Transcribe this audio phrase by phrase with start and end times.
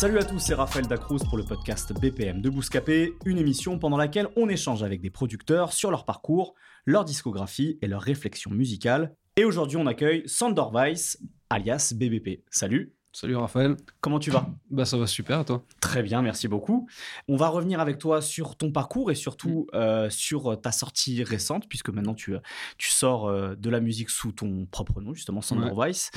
[0.00, 3.98] Salut à tous, c'est Raphaël Dacruz pour le podcast BPM de Bouscapé, une émission pendant
[3.98, 6.54] laquelle on échange avec des producteurs sur leur parcours,
[6.86, 9.14] leur discographie et leurs réflexions musicales.
[9.36, 12.44] Et aujourd'hui, on accueille Sandor Weiss, alias BBP.
[12.50, 13.76] Salut Salut Raphaël.
[14.00, 14.48] Comment tu vas?
[14.70, 15.64] Bah ça va super toi?
[15.80, 16.88] Très bien, merci beaucoup.
[17.26, 19.76] On va revenir avec toi sur ton parcours et surtout Mm.
[19.76, 22.34] euh, sur ta sortie récente, puisque maintenant tu,
[22.78, 26.12] tu sors euh, de la musique sous ton propre nom, justement Sandor Weiss.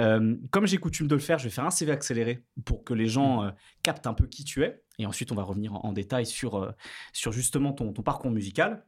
[0.00, 2.92] Euh, comme j'ai coutume de le faire, je vais faire un CV accéléré pour que
[2.92, 3.08] les Mm.
[3.08, 3.50] gens euh,
[3.84, 4.82] captent un peu qui tu es.
[4.98, 6.72] Et ensuite, on va revenir en, en détail sur, euh,
[7.12, 8.84] sur justement ton, ton parcours musical.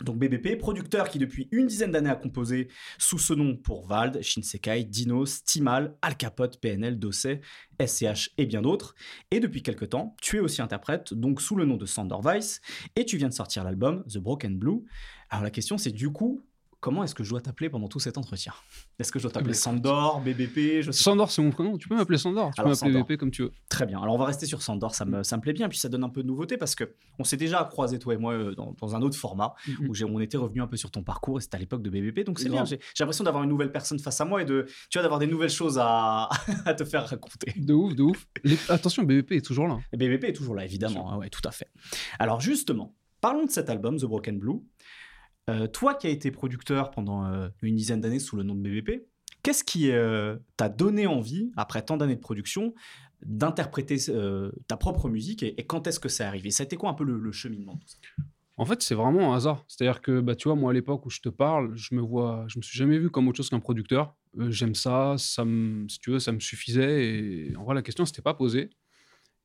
[0.00, 2.66] Donc BBP, producteur qui depuis une dizaine d'années a composé
[2.98, 7.40] sous ce nom pour Vald, Shinsekai, Dinos, Timal, Al Capote, PNL, Dossé,
[7.80, 8.96] SCH et bien d'autres.
[9.30, 12.60] Et depuis quelques temps, tu es aussi interprète, donc sous le nom de Sandor Weiss,
[12.96, 14.84] et tu viens de sortir l'album The Broken Blue.
[15.30, 16.44] Alors la question c'est du coup,
[16.84, 18.52] comment est-ce que je dois t'appeler pendant tout cet entretien?
[18.98, 21.88] Est-ce que je dois t'appeler bah, Sandor, BBP je sais Sandor c'est mon prénom, tu
[21.88, 22.92] peux m'appeler Sandor, tu peux m'appeler.
[22.92, 23.52] VP comme tu veux.
[23.70, 24.02] Très bien.
[24.02, 26.04] Alors on va rester sur Sandor, ça me, ça me plaît bien, puis ça donne
[26.04, 28.74] un peu de nouveauté parce que on s'est déjà croisé toi et moi euh, dans,
[28.78, 29.88] dans un autre format Mhm.
[29.88, 31.88] où j'ai- on était revenu un peu sur ton parcours et c'était à l'époque de
[31.88, 32.66] BBP, donc c'est bien.
[32.66, 35.26] J'ai l'impression d'avoir une nouvelle personne face à moi et de tu vois d'avoir des
[35.26, 36.28] nouvelles choses à,
[36.66, 37.54] à te faire raconter.
[37.56, 38.26] De ouf, de ouf.
[38.44, 39.78] Les- Attention, BVP est toujours là.
[39.92, 41.68] Et BBP est toujours là évidemment, hein, ouais, tout à fait.
[42.18, 44.60] Alors justement, parlons de cet album The Broken Blue.
[45.50, 48.60] Euh, toi qui as été producteur pendant euh, une dizaine d'années sous le nom de
[48.60, 49.06] BBP,
[49.42, 52.74] qu'est-ce qui euh, t'a donné envie, après tant d'années de production,
[53.22, 53.96] d'interpréter
[54.68, 56.50] ta propre musique et, quand est-ce que arrivé?
[56.50, 57.78] Ça a été quoi un peu le, le cheminement
[58.58, 59.64] En fait, c'est vraiment un hasard.
[59.66, 62.44] C'est-à-dire que, bah, tu vois, moi, à l'époque où je te parle, je me vois,
[62.48, 64.14] je me suis jamais vu comme autre chose qu'un producteur.
[64.48, 67.06] J'aime ça, ça me, si tu veux, ça me suffisait.
[67.06, 68.68] Et en vrai, la question s'était pas posée.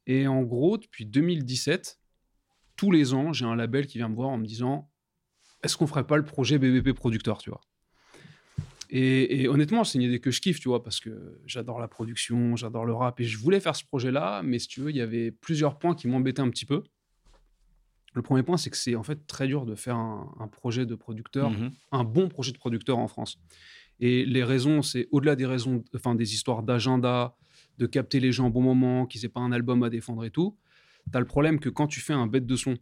[0.07, 1.99] Et en gros, depuis 2017,
[2.75, 4.88] tous les ans, j'ai un label qui vient me voir en me disant
[5.63, 7.61] est-ce qu'on ferait pas le projet BBP producteur, tu vois?
[8.91, 11.87] Et, et honnêtement, c'est une idée que je kiffe, tu vois, parce que j'adore la
[11.87, 14.95] production, j'adore le rap, et je voulais faire ce projet-là, mais si tu veux, il
[14.97, 16.83] y avait plusieurs points qui m'embêtaient un petit peu.
[18.15, 20.87] Le premier point, c'est que c'est en fait très dur de faire un, un projet
[20.87, 21.71] de producteur, Mhm.
[21.91, 23.37] un bon projet de producteur en France.
[23.99, 27.35] Et les raisons, c'est au-delà des raisons, enfin des histoires d'agenda,
[27.77, 30.31] de capter les gens au bon moment, qu'ils n'aient pas un album à défendre et
[30.31, 30.57] tout.
[31.11, 32.75] Tu as le problème que quand tu fais un bête de son,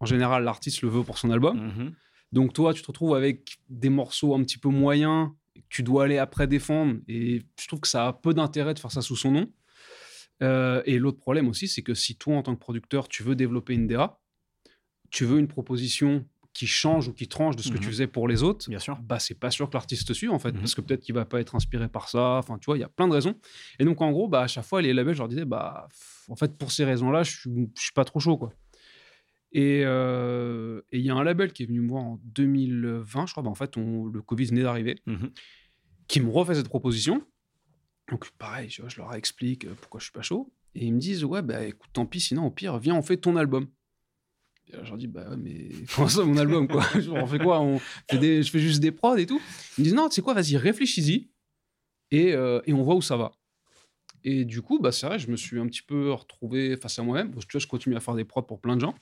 [0.00, 1.56] en général, l'artiste le veut pour son album.
[1.58, 1.94] Mhm.
[2.36, 6.04] Donc toi, tu te retrouves avec des morceaux un petit peu moyens que tu dois
[6.04, 6.96] aller après défendre.
[7.08, 9.50] Et je trouve que ça a peu d'intérêt de faire ça sous son nom.
[10.42, 13.34] Euh, et l'autre problème aussi, c'est que si toi, en tant que producteur, tu veux
[13.34, 14.18] développer une DA,
[15.10, 17.80] tu veux une proposition qui change ou qui tranche de ce que Mhm.
[17.84, 18.98] tu faisais pour les autres, Bien sûr.
[19.02, 20.60] bah c'est pas sûr que l'artiste te suive en fait, Mhm.
[20.60, 22.36] parce que peut-être qu'il va pas être inspiré par ça.
[22.38, 23.34] Enfin, tu vois, il y a plein de raisons.
[23.78, 25.86] Et donc en gros, bah à chaque fois, les labels, je leur disais, bah
[26.28, 28.52] en fait, pour ces raisons-là, je suis, je suis pas trop chaud quoi.
[29.58, 33.24] Et euh, et il y a un label qui est venu me voir en 2020,
[33.26, 33.42] je crois.
[33.42, 35.30] Bah, en fait, on- le Covid venait d'arriver, Mhm.
[36.08, 37.24] qui me refait cette proposition.
[38.10, 40.52] Donc pareil, je, je leur explique euh, pourquoi je suis pas chaud.
[40.74, 43.16] Et ils me disent, ouais, bah écoute, tant pis, sinon au pire, viens, on fait
[43.16, 43.66] ton album.
[44.68, 46.84] Et là, je leur dis, bah ouais, mais comment ça, mon album, quoi?
[47.12, 47.60] On fait quoi?
[47.62, 47.78] On
[48.10, 49.40] fait des, Je fais juste des prods et tout.
[49.78, 51.30] Ils me disent, non, tu sais quoi, vas-y, réfléchis-y
[52.10, 53.32] et, euh, et on voit où ça va.
[54.22, 57.02] Et du coup, bah, c'est vrai, je me suis un petit peu retrouvé face à
[57.02, 57.30] moi-même.
[57.30, 58.94] Tu vois, je continue à faire des prods pour plein de gens.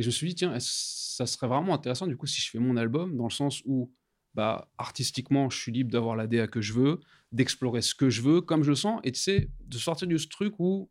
[0.00, 2.58] Mais je me suis dit, tiens, ça serait vraiment intéressant, du coup, si je fais
[2.58, 3.92] mon album, dans le sens où,
[4.32, 7.00] bah, artistiquement, je suis libre d'avoir la DA que je veux,
[7.32, 10.16] d'explorer ce que je veux, comme je le sens, et tu sais, de sortir de
[10.16, 10.88] ce truc où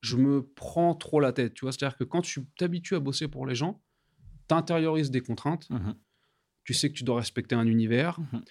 [0.00, 1.72] je me prends trop la tête, tu vois?
[1.72, 3.82] C'est-à-dire que quand tu t'habitues à bosser pour les gens,
[4.48, 5.94] t'intériorises des contraintes, Mhm.
[6.64, 8.42] tu sais que tu dois respecter un univers, Mhm.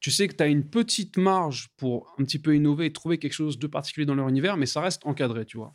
[0.00, 3.18] tu sais que tu as une petite marge pour un petit peu innover et trouver
[3.20, 5.72] quelque chose de particulier dans leur univers, mais ça reste encadré, tu vois?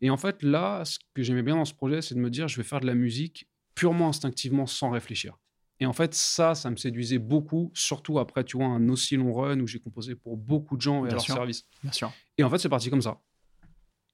[0.00, 2.48] Et en fait, là, ce que j'aimais bien dans ce projet, c'est de me dire,
[2.48, 5.36] je vais faire de la musique purement instinctivement, sans réfléchir.
[5.78, 9.32] Et en fait, ça, ça me séduisait beaucoup, surtout après, tu vois, un aussi long
[9.32, 11.34] run où j'ai composé pour beaucoup de gens et Bien à leur sûr.
[11.34, 11.64] service.
[11.82, 12.12] Bien sûr.
[12.36, 13.20] Et en fait, c'est parti comme ça.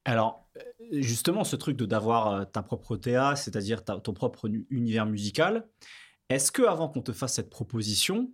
[0.04, 0.60] Alors, euh,
[0.92, 5.66] justement, ce truc de d'avoir euh, ta propre TA, c'est-à-dire ton propre univers musical,
[6.28, 8.30] est-ce que avant qu'on te fasse cette proposition,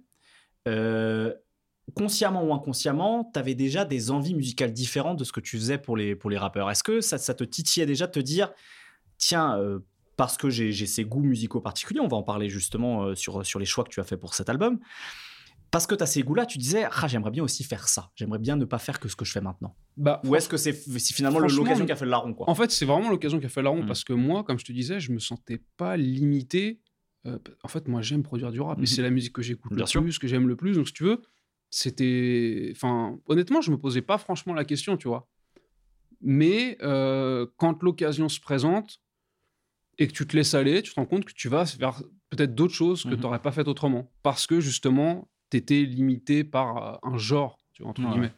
[0.69, 1.35] euh,
[1.95, 5.79] consciemment ou inconsciemment, tu avais déjà des envies musicales différentes de ce que tu faisais
[5.79, 8.53] pour les, pour les rappeurs Est-ce que ça, ça te titillait déjà de te dire,
[9.19, 9.81] tiens, euh,
[10.17, 13.59] parce que j'ai ces goûts musicaux particuliers, on va en parler justement euh, sur, sur
[13.59, 14.79] les choix que tu as fait pour cet album.
[15.71, 18.11] Parce que tu as ces goûts-là, tu disais, ah, j'aimerais bien aussi faire ça.
[18.15, 19.75] J'aimerais bien ne pas faire que ce que je fais maintenant.
[19.97, 22.49] Bah, Ou est-ce que c'est finalement le- l'occasion qui a fait le larron quoi?
[22.49, 23.87] En fait, c'est vraiment l'occasion qui a fait la ronde Mm.
[23.87, 26.79] parce que moi, comme je te disais, je me sentais pas limité.
[27.27, 28.87] Euh, en fait, moi, j'aime produire du rap et Mhm.
[28.87, 30.03] c'est la musique que j'écoute le sûr.
[30.03, 30.75] plus, que j'aime le plus.
[30.77, 31.23] Donc, si tu veux,
[31.73, 32.69] c'était.
[32.73, 35.27] Enfin, honnêtement, je me posais pas franchement la question, tu vois.
[36.21, 39.01] Mais euh, quand l'occasion se présente
[39.99, 42.55] et que tu te laisses aller, tu te rends compte que tu vas vers peut-être
[42.55, 43.17] d'autres choses que Mhm.
[43.17, 44.13] tu n'aurais pas faites autrement.
[44.23, 48.11] Parce que justement, tu étais limité par euh, un genre, tu vois, entre Ouais.
[48.11, 48.33] guillemets.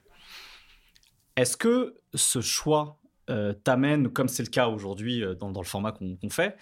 [1.37, 3.01] Est-ce que ce choix
[3.31, 6.57] euh, t'amène, comme c'est le cas aujourd'hui euh, dans, dans le format qu'on fait,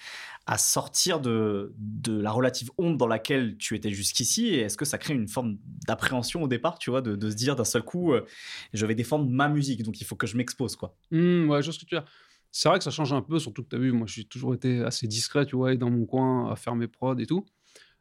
[0.47, 4.85] à sortir de, de la relative honte dans laquelle tu étais jusqu'ici Et est-ce que
[4.85, 8.13] ça crée une forme d'appréhension au départ, tu vois, de, se dire d'un seul coup,
[8.13, 8.25] euh,
[8.73, 11.67] je vais défendre ma musique, donc il faut que je m'expose, quoi Mmh, ouais, je
[11.67, 12.05] vois ce que tu dire.
[12.51, 14.55] C'est vrai que ça change un peu, surtout que tu as vu, moi j'ai toujours
[14.55, 17.45] été assez discret, tu vois, dans mon coin à faire mes prods et tout.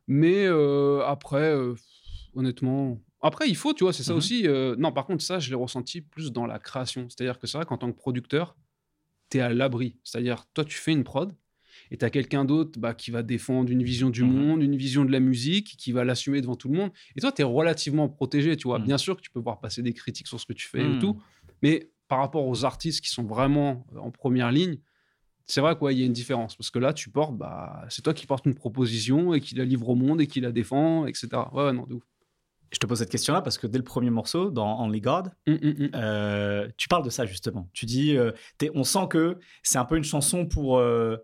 [0.07, 1.55] Mais euh, après,
[2.35, 2.99] honnêtement.
[3.21, 4.17] Après, il faut, tu vois, c'est ça Mhm.
[4.17, 4.47] aussi.
[4.47, 7.07] euh, non, par contre, ça, je l'ai ressenti plus dans la création.
[7.09, 8.55] C'est-à-dire que c'est vrai qu'en tant que producteur,
[9.29, 9.97] tu es à l'abri.
[10.03, 11.33] C'est-à-dire, toi, tu fais une prod
[11.91, 14.31] et tu as quelqu'un d'autre bah, qui va défendre une vision du Mhm.
[14.33, 16.91] monde, une vision de la musique, qui va l'assumer devant tout le monde.
[17.15, 18.79] Et toi, tu es relativement protégé, tu vois.
[18.79, 18.85] Mhm.
[18.85, 20.99] Bien sûr que tu peux voir passer des critiques sur ce que tu fais et
[20.99, 21.21] tout.
[21.61, 24.79] Mais par rapport aux artistes qui sont vraiment euh, en première ligne,
[25.45, 26.55] c'est vrai qu'il y a une différence.
[26.55, 29.65] Parce que là, tu portes, bah, c'est toi qui portes une proposition et qui la
[29.65, 31.49] livre au monde et qui la défend, etc.
[31.53, 32.03] Ouais, ouais, non, de ouf.
[32.71, 35.59] Je te pose cette question-là parce que dès le premier morceau, dans Only God, Hum,
[35.61, 35.89] hum, hum.
[35.95, 37.69] euh, tu parles de ça justement.
[37.73, 38.31] Tu dis, euh,
[38.73, 41.17] on sent que c'est un peu une chanson pour euh,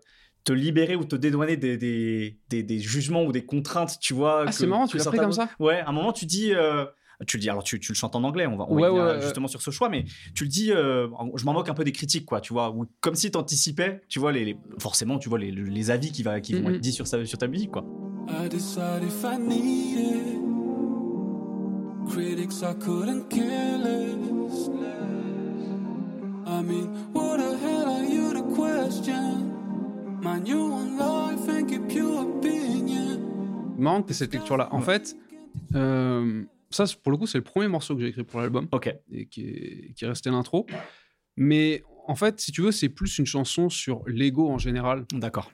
[0.44, 4.44] te libérer ou te dédouaner des, des, des- des jugements ou des contraintes, tu vois.
[4.46, 6.52] Ah, c'est marrant, tu l'as pris comme ça Ouais, à un moment, tu dis.
[6.54, 6.84] euh,
[7.26, 9.00] tu le dis, alors tu, tu le chantes en anglais, on va, on va Ouais,
[9.14, 10.04] ouais, justement sur ce choix, mais
[10.36, 12.86] tu le dis, euh, je m'en moque un peu des critiques, quoi, tu vois, ou
[13.00, 16.22] comme si tu anticipais, tu vois, les, les- forcément, tu vois, les, les avis qui,
[16.22, 17.84] va, qui vont être dits sur, sa, sur ta musique, quoi.
[18.28, 18.48] I
[22.08, 24.68] Critics, I couldn't care less.
[26.46, 29.52] I mean, what the hell are you to question?
[30.22, 33.20] My new one life and keep your opinion.
[33.78, 34.68] Marrant que cette lecture-là.
[34.72, 35.14] En fait,
[35.74, 38.92] euh, ça, pour le coup, c'est le premier morceau que j'ai écrit pour l'album Ok.
[39.12, 40.66] et qui est, qui est resté l'intro.
[41.36, 45.04] Mais en fait, si tu veux, c'est plus une chanson sur l'ego en général.
[45.12, 45.52] D'accord.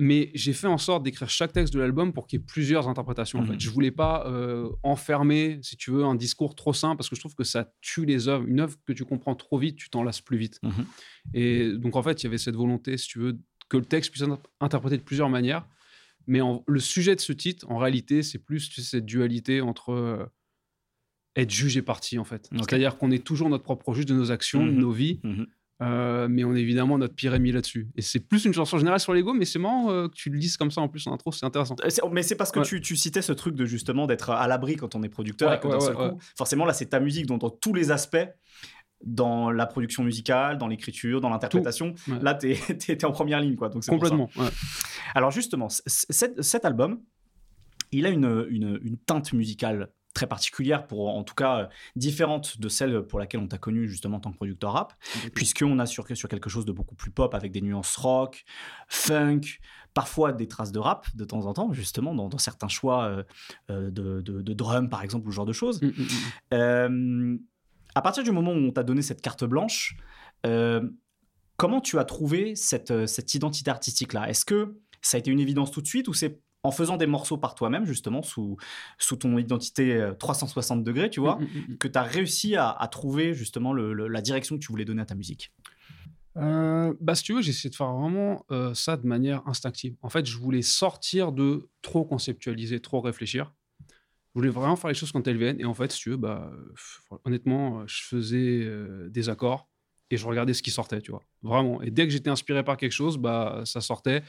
[0.00, 2.88] Mais j'ai fait en sorte d'écrire chaque texte de l'album pour qu'il y ait plusieurs
[2.88, 3.40] interprétations.
[3.40, 3.48] En Mhm.
[3.54, 7.16] fait, je voulais pas euh, enfermer, si tu veux, un discours trop simple parce que
[7.16, 8.46] je trouve que ça tue les œuvres.
[8.46, 10.60] Une œuvre que tu comprends trop vite, tu t'en lasses plus vite.
[10.62, 10.86] Mhm.
[11.34, 14.12] Et donc en fait, il y avait cette volonté, si tu veux, que le texte
[14.12, 15.66] puisse être interprété de plusieurs manières.
[16.28, 19.60] Mais en- le sujet de ce titre, en réalité, c'est plus tu sais, cette dualité
[19.60, 20.24] entre euh,
[21.36, 22.48] être juge et parti, en fait.
[22.52, 24.78] C'est-à-dire qu'on est toujours notre propre juge de nos actions, de Mhm.
[24.78, 25.20] nos vies.
[25.80, 27.86] Euh, mais on est évidemment notre pire ennemi là-dessus.
[27.96, 30.36] Et c'est plus une chanson générale sur l'ego, mais c'est marrant euh, que tu le
[30.36, 31.76] lises comme ça en plus en intro, c'est intéressant.
[31.84, 32.64] Euh, Mais c'est parce que Ouais.
[32.64, 35.56] tu, tu citais ce truc de justement d'être à l'abri quand on est producteur Ouais,
[35.56, 37.92] et que ouais, d'un seul coup, forcément là c'est ta musique dont dans tous les
[37.92, 38.16] aspects,
[39.04, 42.58] dans la production musicale, dans l'écriture, dans l'interprétation, là t'es
[42.88, 43.68] es, en première ligne quoi.
[43.68, 43.86] Donc.
[43.86, 44.28] Complètement.
[45.14, 47.00] Alors justement, cet, cet album,
[47.92, 52.60] il a une, une, une teinte musicale très particulière, pour, en tout cas euh, différente
[52.60, 54.94] de celle pour laquelle on t'a connu justement en tant que producteur rap,
[55.32, 58.44] puisqu'on a sur, sur quelque chose de beaucoup plus pop avec des nuances rock,
[58.88, 59.42] funk,
[59.94, 63.22] parfois des traces de rap de temps en temps, justement, dans, dans certains choix euh,
[63.70, 65.80] euh, de, de, de drum par exemple, ou ce genre de choses.
[65.80, 66.08] Mm, mm, mm.
[66.54, 67.38] Euh,
[67.94, 69.96] à partir du moment où on t'a donné cette carte blanche,
[71.56, 74.28] comment tu as trouvé cette, cette identité artistique-là?
[74.28, 77.06] Est-ce que ça a été une évidence tout de suite ou c'est en faisant des
[77.06, 78.56] morceaux par toi-même, justement, sous,
[78.98, 81.78] sous ton identité euh, 360 degrés, tu vois, Mm, mm, mm.
[81.78, 84.84] que tu as réussi à, à trouver justement le- le- la direction que tu voulais
[84.84, 85.52] donner à ta musique
[86.36, 89.96] Euh, bah, si tu veux, j'ai essayé de faire vraiment euh, ça de manière instinctive.
[90.02, 93.52] En fait, je voulais sortir de trop conceptualiser, trop réfléchir.
[94.34, 95.58] Je voulais vraiment faire les choses quand elles viennent.
[95.60, 96.52] Et en fait, si tu veux, bah,
[97.24, 99.68] honnêtement, euh, je faisais euh, des accords
[100.10, 101.22] et je regardais ce qui sortait, tu vois.
[101.42, 101.82] Vraiment.
[101.82, 104.22] Et dès que j'étais inspiré par quelque chose, bah, ça sortait.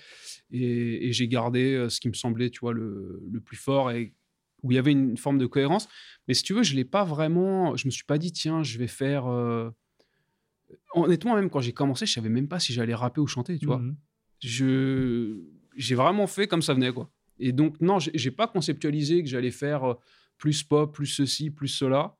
[0.51, 3.91] Et, et j'ai gardé euh, ce qui me semblait, tu vois, le, le plus fort
[3.91, 4.13] et
[4.61, 5.87] où il y avait une forme de cohérence.
[6.27, 7.75] Mais si tu veux, je l'ai pas vraiment.
[7.77, 9.27] Je me suis pas dit, tiens, je vais faire.
[9.27, 9.69] euh,
[10.93, 13.65] Honnêtement, même quand j'ai commencé, je savais même pas si j'allais rapper ou chanter, tu
[13.65, 13.79] vois.
[13.79, 13.95] Mhm.
[14.43, 15.39] Je
[15.75, 17.09] j'ai vraiment fait comme ça venait, quoi.
[17.39, 19.93] Et donc non, j'ai j'ai pas conceptualisé que j'allais faire euh,
[20.37, 22.17] plus pop, plus ceci, plus cela.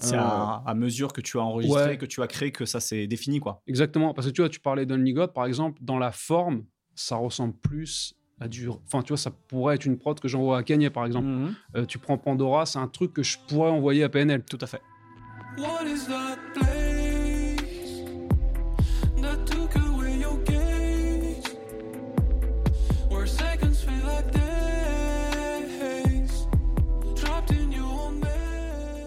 [0.00, 1.98] C'est Euh, à, à mesure que tu as enregistré, ouais.
[1.98, 3.62] que tu as créé, que ça s'est défini, quoi.
[3.66, 6.64] Exactement, parce que tu vois, tu parlais d'Only God, par exemple, dans la forme,
[6.94, 8.68] ça ressemble plus à du...
[8.68, 11.26] Enfin, tu vois, ça pourrait être une prod que j'envoie à Kanye, par exemple.
[11.26, 11.54] Mhm.
[11.76, 14.42] Euh, tu prends Pandora, c'est un truc que je pourrais envoyer à PNL.
[14.44, 14.80] Tout à fait.
[15.58, 16.38] What is that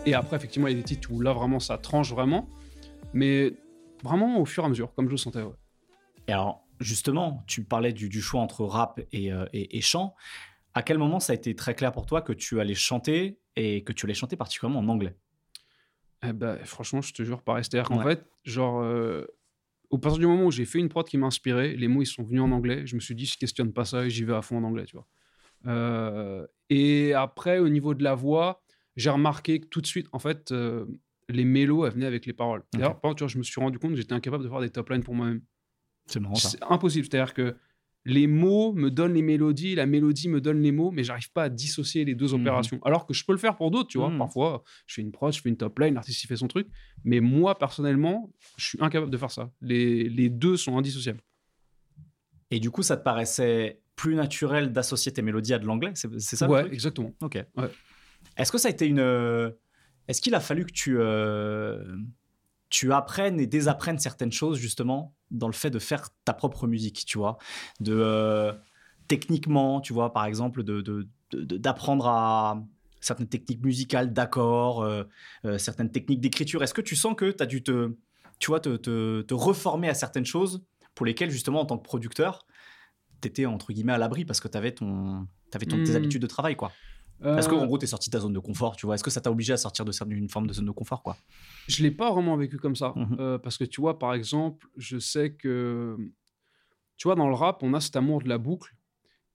[0.06, 2.50] Et après, effectivement, il y a des titres où là, vraiment, ça tranche vraiment.
[3.14, 3.54] Mais
[4.04, 5.42] vraiment au fur et à mesure, comme je le sentais.
[5.42, 5.54] Ouais.
[6.28, 10.14] Et alors, justement, tu parlais du, du choix entre rap et, euh, et- et chant.
[10.74, 13.84] À quel moment ça a été très clair pour toi que tu allais chanter et
[13.84, 15.16] que tu allais chanter particulièrement en anglais?
[16.26, 17.64] Eh ben, franchement, je te jure, pareil.
[17.64, 18.16] C'est-à-dire qu'en Ouais.
[18.16, 19.26] fait, genre, euh,
[19.90, 22.08] au partir du moment où j'ai fait une prod qui m'a inspiré, les mots ils
[22.08, 22.86] sont venus en anglais.
[22.88, 24.86] Je me suis dit, je questionne pas ça et j'y vais à fond en anglais,
[24.86, 25.08] tu vois.
[25.68, 28.63] Euh, et après, au niveau de la voix,
[28.96, 30.86] j'ai remarqué que tout de suite, en fait, euh,
[31.30, 32.64] les mélos, elles venaient avec les paroles.
[32.74, 34.70] D'ailleurs, par tu vois, je me suis rendu compte que j'étais incapable de faire des
[34.70, 35.42] top lines pour moi-même.
[36.06, 36.36] C'est marrant.
[36.36, 37.08] C'est impossible.
[37.10, 37.56] C'est-à-dire que
[38.06, 41.44] les mots me donnent les mélodies, la mélodie me donne les mots, mais j'arrive pas
[41.44, 42.42] à dissocier les deux Mhm.
[42.42, 42.80] opérations.
[42.84, 44.10] Alors que je peux le faire pour d'autres, tu vois.
[44.10, 44.18] Mhm.
[44.18, 46.68] Parfois, je fais une prod, je fais une top line, l'artiste il fait son truc.
[47.06, 49.52] Mais moi, personnellement, je suis incapable de faire ça.
[49.62, 51.22] Les, les deux sont indissociables.
[52.52, 55.92] Et du coup, ça te paraissait plus naturel d'associer tes mélodies à de l'anglais?
[55.96, 56.74] C'est ça le ouais, truc?
[56.74, 57.14] exactement.
[57.22, 57.36] Ok.
[57.56, 57.70] Ouais.
[58.38, 59.00] Est-ce que ça a été une.
[59.00, 59.52] euh,
[60.08, 60.98] Est-ce qu'il a fallu que tu.
[61.00, 61.96] euh,
[62.70, 67.06] Tu apprennes et désapprennes certaines choses, justement, dans le fait de faire ta propre musique,
[67.06, 67.38] tu vois?
[67.80, 67.94] De.
[67.96, 68.54] euh,
[69.08, 72.64] techniquement, tu vois, par exemple, de, de- de- d'apprendre à
[73.02, 75.04] certaines techniques musicales, d'accords, euh,
[75.46, 76.64] euh, certaines techniques d'écriture.
[76.64, 77.94] Est-ce que tu sens que tu as dû te,
[78.40, 80.64] tu vois, te, te- te reformer à certaines choses
[80.96, 82.46] pour lesquelles, justement, en tant que producteur,
[83.22, 85.96] tu étais, entre guillemets, à l'abri parce que tu avais, ton, t'avais ton, tes Hmm.
[85.98, 86.72] habitudes de travail, quoi?
[87.22, 88.96] Est-ce Euh, qu'en gros, t'es sorti de ta zone de confort, tu vois?
[88.96, 91.16] Est-ce que ça t'a obligé à sortir de d'une forme de zone de confort, quoi?
[91.68, 92.94] Je l'ai pas vraiment vécu comme ça.
[92.96, 93.18] Mhm.
[93.20, 95.98] Euh, parce que tu vois, par exemple, je sais que.
[96.98, 98.76] Tu vois, dans le rap, on a cet amour de la boucle.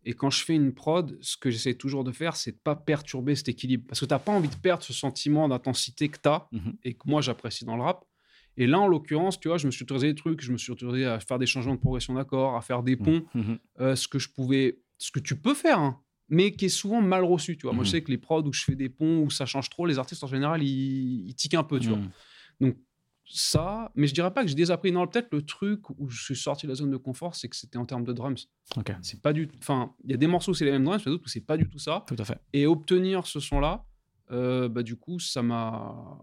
[0.04, 2.76] Et quand je fais une prod, ce que j'essaie toujours de faire, c'est de pas
[2.76, 3.84] perturber cet équilibre.
[3.88, 6.76] Parce que t'as pas envie de perdre ce sentiment d'intensité que t'as Mhm.
[6.84, 8.04] et que moi j'apprécie dans le rap.
[8.56, 10.72] Et là, en l'occurrence, tu vois, je me suis autorisé des trucs, je me suis
[10.72, 13.58] autorisé à faire des changements de progression d'accords, à faire des ponts, Mhm.
[13.80, 17.00] euh, ce que je pouvais, ce que tu peux faire, hein, mais qui est souvent
[17.00, 17.56] mal reçu.
[17.56, 19.46] Tu vois, moi, je sais que les prods où je fais des ponts, où ça
[19.46, 21.98] change trop, les artistes en général, ils, ils tiquent un peu, tu vois.
[21.98, 22.10] Mhm.
[22.60, 22.76] Donc
[23.30, 24.90] ça, mais je dirais pas que j'ai désappris.
[24.90, 27.56] Non, peut-être le truc où je suis sorti de la zone de confort, c'est que
[27.56, 28.48] c'était en termes de drums.
[28.76, 31.02] Ok, C'est pas du, enfin, il y a des morceaux où c'est les mêmes drums,
[31.02, 32.04] il y a d'autres où c'est pas du tout ça.
[32.06, 32.38] tout à fait.
[32.52, 33.84] Et obtenir ce son-là,
[34.30, 36.18] euh, bah du coup, ça m'a.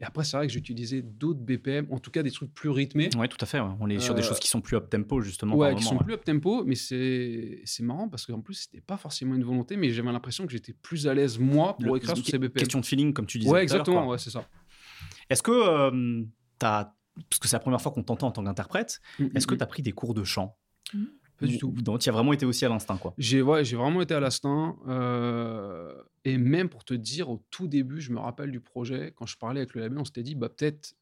[0.00, 2.70] Et après, c'est vrai que j'ai utilisé d'autres BPM, en tout cas des trucs plus
[2.70, 3.10] rythmés.
[3.16, 3.60] Ouais, tout à fait.
[3.60, 3.70] ouais.
[3.80, 5.56] On est sur des Euh, choses qui sont plus up tempo, justement.
[5.56, 8.80] Ouais, qui moment, sont plus up tempo, mais c'est c'est marrant parce qu'en plus c'était
[8.80, 11.96] pas forcément une volonté, mais j'avais l'impression que j'étais plus à l'aise moi pour Le-
[11.98, 12.60] écrire sur ces BPM.
[12.60, 13.50] Question de feeling, comme tu disais.
[13.50, 14.44] Ouais, tout à l'heure, exactement, ouais, c'est ça.
[15.30, 16.24] Est-ce que euh,
[16.58, 16.92] t'as.
[17.30, 19.00] Parce que c'est la première fois qu'on t'entend en tant qu'interprète,
[19.36, 20.56] est-ce que Mm, tu as pris des cours de chant?
[20.92, 21.04] Mm,
[21.38, 23.14] pas du tout Donc, tu as vraiment été aussi à l'instinct, quoi.
[23.18, 24.76] J'ai ouais, j'ai vraiment été à l'instinct.
[24.88, 29.26] euh, et même pour te dire, au tout début, je me rappelle du projet, quand
[29.26, 30.94] je parlais avec le label, on s'était dit, bah, peut-être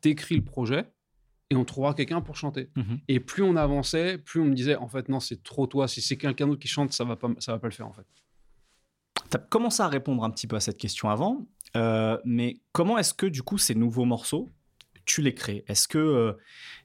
[0.00, 0.84] t'écris le projet
[1.50, 2.70] et on trouvera quelqu'un pour chanter.
[2.76, 2.98] Mhm.
[3.08, 5.88] Et plus on avançait, plus on me disait, en fait, non, c'est trop toi.
[5.88, 7.92] Si c'est quelqu'un d'autre qui chante, ça va pas, ça va pas le faire, en
[7.92, 8.06] fait.
[9.30, 12.98] Tu as commencé à répondre un petit peu à cette question avant, euh, mais comment
[12.98, 14.50] est-ce que du coup ces nouveaux morceaux,
[15.08, 15.64] tu les crées?
[15.66, 16.32] Est-ce que euh,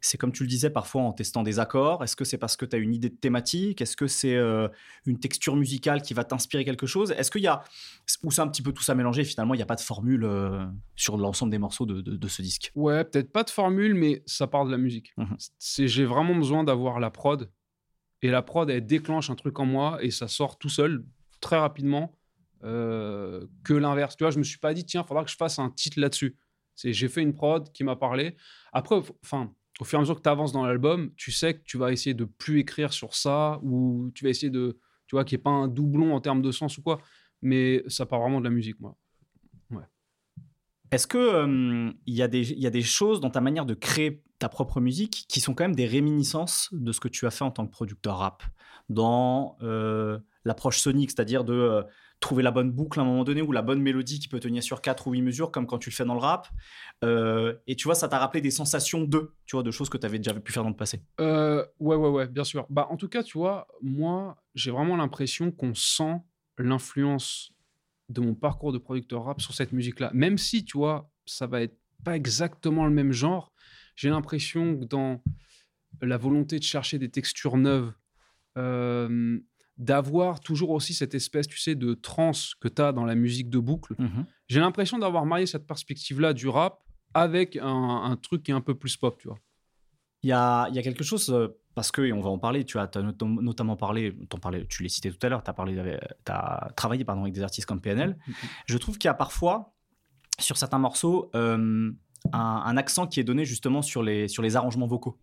[0.02, 2.66] c'est comme tu le disais parfois en testant des accords Est-ce que c'est parce que
[2.66, 3.82] tu as une idée de thématique?
[3.82, 4.68] Est-ce que c'est euh,
[5.06, 7.12] une texture musicale qui va t'inspirer quelque chose?
[7.12, 7.64] Est-ce qu'il y a,
[8.24, 10.24] ou c'est un petit peu tout ça mélangé Finalement, il n'y a pas de formule
[10.24, 10.66] euh,
[10.96, 12.72] sur l'ensemble des morceaux de, de- de ce disque?
[12.76, 15.14] Ouais, peut-être pas de formule, mais ça part de la musique.
[15.60, 17.52] C'est J'ai vraiment besoin d'avoir la prod.
[18.22, 21.04] Et la prod, elle déclenche un truc en moi et ça sort tout seul,
[21.42, 22.18] très rapidement,
[22.62, 24.16] que l'inverse.
[24.16, 26.38] Tu vois, je me suis pas dit, tiens, faudra que je fasse un titre là-dessus.
[26.76, 28.36] C'est J'ai fait une prod qui m'a parlé.
[28.72, 31.64] Après, enfin, au fur et à mesure que tu avances dans l'album, tu sais que
[31.64, 35.24] tu vas essayer de plus écrire sur ça ou tu vas essayer de, tu vois,
[35.26, 37.00] qu'il n'y ait pas un doublon en termes de sens ou quoi.
[37.42, 38.98] Mais ça part vraiment de la musique, moi.
[40.92, 43.66] Est-ce que euh, il y, a des- il y a des choses dans ta manière
[43.66, 47.26] de créer ta propre musique qui sont quand même des réminiscences de ce que tu
[47.26, 48.44] as fait en tant que producteur rap?
[48.90, 51.82] Dans euh, l'approche sonique, c'est-à-dire de euh,
[52.24, 54.64] trouver la bonne boucle à un moment donné ou la bonne mélodie qui peut tenir
[54.64, 56.48] sur 4 ou 8 mesures comme quand tu le fais dans le rap.
[57.04, 59.98] Euh, et tu vois, ça t'a rappelé des sensations de, tu vois, de choses que
[59.98, 61.04] tu avais déjà pu faire dans le passé.
[61.20, 62.66] Euh, ouais, ouais, ouais, bien sûr.
[62.70, 66.16] Bah, en tout cas, tu vois, moi, j'ai vraiment l'impression qu'on sent
[66.58, 67.52] l'influence
[68.08, 70.10] de mon parcours de producteur rap sur cette musique-là.
[70.14, 73.52] Même si, tu vois, ça va être pas exactement le même genre,
[73.96, 75.22] j'ai l'impression que dans
[76.02, 77.92] la volonté de chercher des textures neuves,
[78.58, 79.40] euh,
[79.78, 83.50] d'avoir toujours aussi cette espèce, tu sais, de trance que tu as dans la musique
[83.50, 83.96] de boucle,
[84.48, 86.80] j'ai l'impression d'avoir marié cette perspective-là du rap
[87.16, 87.66] avec un,
[88.04, 89.38] un truc qui est un peu plus pop, tu vois.
[90.22, 92.64] Il y a, y a quelque chose, euh, parce que, et on va en parler,
[92.66, 95.52] tu as, not- notamment parlé, t'en parlais, tu l'as cité tout à l'heure, tu
[96.32, 98.18] as, travaillé pardon, avec des artistes comme PNL.
[98.68, 99.74] Je trouve qu'il y a parfois,
[100.40, 101.92] sur certains morceaux, euh,
[102.32, 105.18] un, un accent qui est donné justement sur les, sur les arrangements vocaux.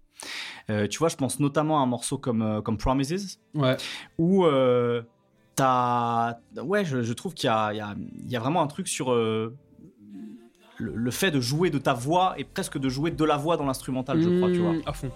[0.69, 3.76] Euh, tu vois, je pense notamment à un morceau comme, euh, comme Promises, Ouais.
[4.19, 5.02] où euh,
[5.57, 6.35] t'as.
[6.62, 8.66] Ouais, je, je trouve qu'il y a, il y, a, il y a vraiment un
[8.66, 9.12] truc sur.
[9.12, 9.57] euh,
[10.76, 13.59] le, le fait de jouer de ta voix et presque de jouer de la voix
[13.59, 14.73] dans l'instrumental, je crois, tu vois.
[14.73, 15.11] Mmh, À fond.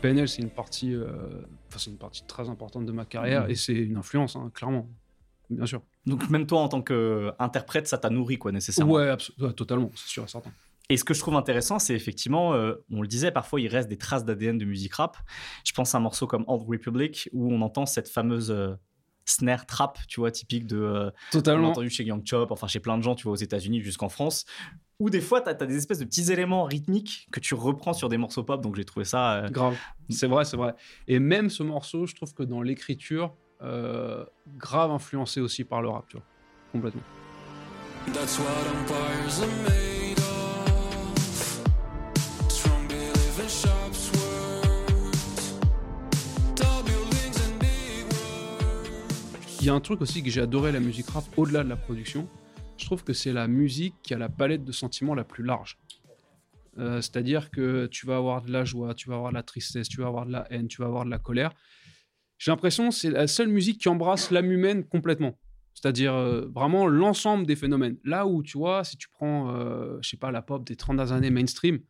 [0.00, 1.06] PNL, c'est une partie, euh,
[1.76, 3.50] c'est une partie très importante de ma carrière Mhm.
[3.50, 4.88] et c'est une influence, hein, clairement,
[5.50, 5.82] bien sûr.
[6.06, 8.92] Donc même toi, en tant qu'interprète, ça t'a nourri, quoi, nécessairement.
[8.94, 10.50] Ouais, ouais, totalement, c'est sûr et certain.
[10.90, 13.88] Et ce que je trouve intéressant, c'est effectivement, euh, on le disait, parfois il reste
[13.90, 15.18] des traces d'ADN de musique rap.
[15.64, 18.74] Je pense à un morceau comme Old Republic où on entend cette fameuse euh,
[19.26, 20.78] snare trap, tu vois, typique de.
[20.78, 21.68] euh, on Totalement.
[21.70, 24.46] entendu chez Young Chop, enfin chez plein de gens, tu vois, aux États-Unis jusqu'en France.
[25.00, 28.08] Où des fois, tu as, des espèces de petits éléments rythmiques que tu reprends sur
[28.08, 28.60] des morceaux pop.
[28.60, 29.34] Donc j'ai trouvé ça.
[29.44, 29.76] euh, Grave.
[30.10, 30.74] C'est vrai, c'est vrai.
[31.06, 34.24] Et même ce morceau, je trouve que dans l'écriture, euh,
[34.56, 36.26] grave influencé aussi par le rap, tu vois.
[36.72, 37.02] Complètement.
[38.12, 41.62] That's what empires are made of.
[42.48, 45.60] Strong believe in sharp swords.
[46.56, 49.58] Tall buildings and big words.
[49.60, 51.76] Il y a un truc aussi que j'ai adoré la musique rap au-delà de la
[51.76, 52.26] production.
[52.78, 55.78] Je trouve que c'est la musique qui a la palette de sentiments la plus large.
[56.78, 59.88] Euh, C'est-à-dire que tu vas avoir de la joie, tu vas avoir de la tristesse,
[59.88, 61.52] tu vas avoir de la haine, tu vas avoir de la colère.
[62.38, 65.36] J'ai l'impression que c'est la seule musique qui embrasse l'âme humaine complètement.
[65.74, 67.98] C'est-à-dire euh, vraiment l'ensemble des phénomènes.
[68.04, 70.96] Là où, tu vois, si tu prends, euh, je sais pas, la pop des 30
[70.96, 71.80] dernières années mainstream,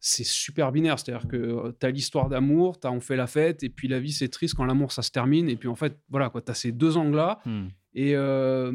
[0.00, 0.98] c'est super binaire.
[0.98, 4.28] C'est-à-dire que tu as l'histoire d'amour, on fait la fête, et puis la vie c'est
[4.28, 5.48] triste quand l'amour ça se termine.
[5.48, 7.40] Et puis en fait, voilà, quoi, tu as ces deux angles-là.
[7.46, 7.68] hmm.
[7.94, 8.72] Et euh,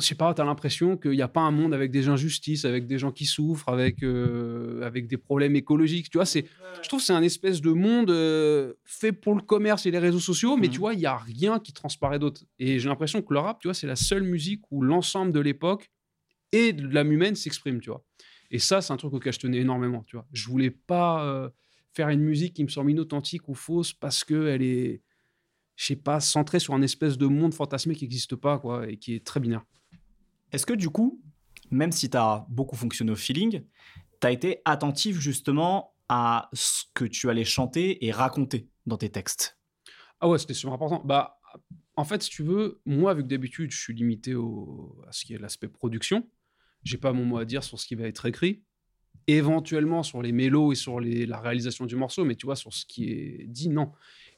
[0.00, 2.64] je sais pas, tu as l'impression qu'il n'y a pas un monde avec des injustices,
[2.64, 6.10] avec des gens qui souffrent, avec, euh, avec des problèmes écologiques.
[6.10, 6.46] Tu vois, c'est,
[6.82, 9.98] je trouve que c'est un espèce de monde euh, fait pour le commerce et les
[9.98, 10.72] réseaux sociaux, mais Mhm.
[10.72, 12.42] tu vois, il n'y a rien qui transparaît d'autre.
[12.58, 15.40] Et j'ai l'impression que le rap, tu vois, c'est la seule musique où l'ensemble de
[15.40, 15.90] l'époque
[16.52, 18.04] et de l'âme humaine s'exprime, tu vois.
[18.50, 20.26] Et ça, c'est un truc auquel je tenais énormément, tu vois.
[20.32, 21.48] Je voulais pas euh,
[21.92, 25.02] faire une musique qui me semble inauthentique ou fausse parce qu'elle est,
[25.76, 28.96] je sais pas, centrée sur un espèce de monde fantasmé qui n'existe pas, quoi, et
[28.96, 29.64] qui est très binaire.
[30.54, 31.20] Est-ce que du coup,
[31.72, 33.64] même si tu as beaucoup fonctionné au feeling,
[34.20, 39.10] tu as été attentif justement à ce que tu allais chanter et raconter dans tes
[39.10, 39.58] textes?
[40.20, 41.02] Ah ouais, c'était super important.
[41.04, 41.40] Bah,
[41.96, 44.34] en fait, si tu veux, moi, vu que d'habitude, je suis limité
[45.08, 46.24] à ce qui est l'aspect production,
[46.84, 48.62] j'ai pas mon mot à dire sur ce qui va être écrit.
[49.26, 52.86] Éventuellement sur les mélos et sur la réalisation du morceau, mais tu vois, sur ce
[52.86, 53.90] qui est dit, non.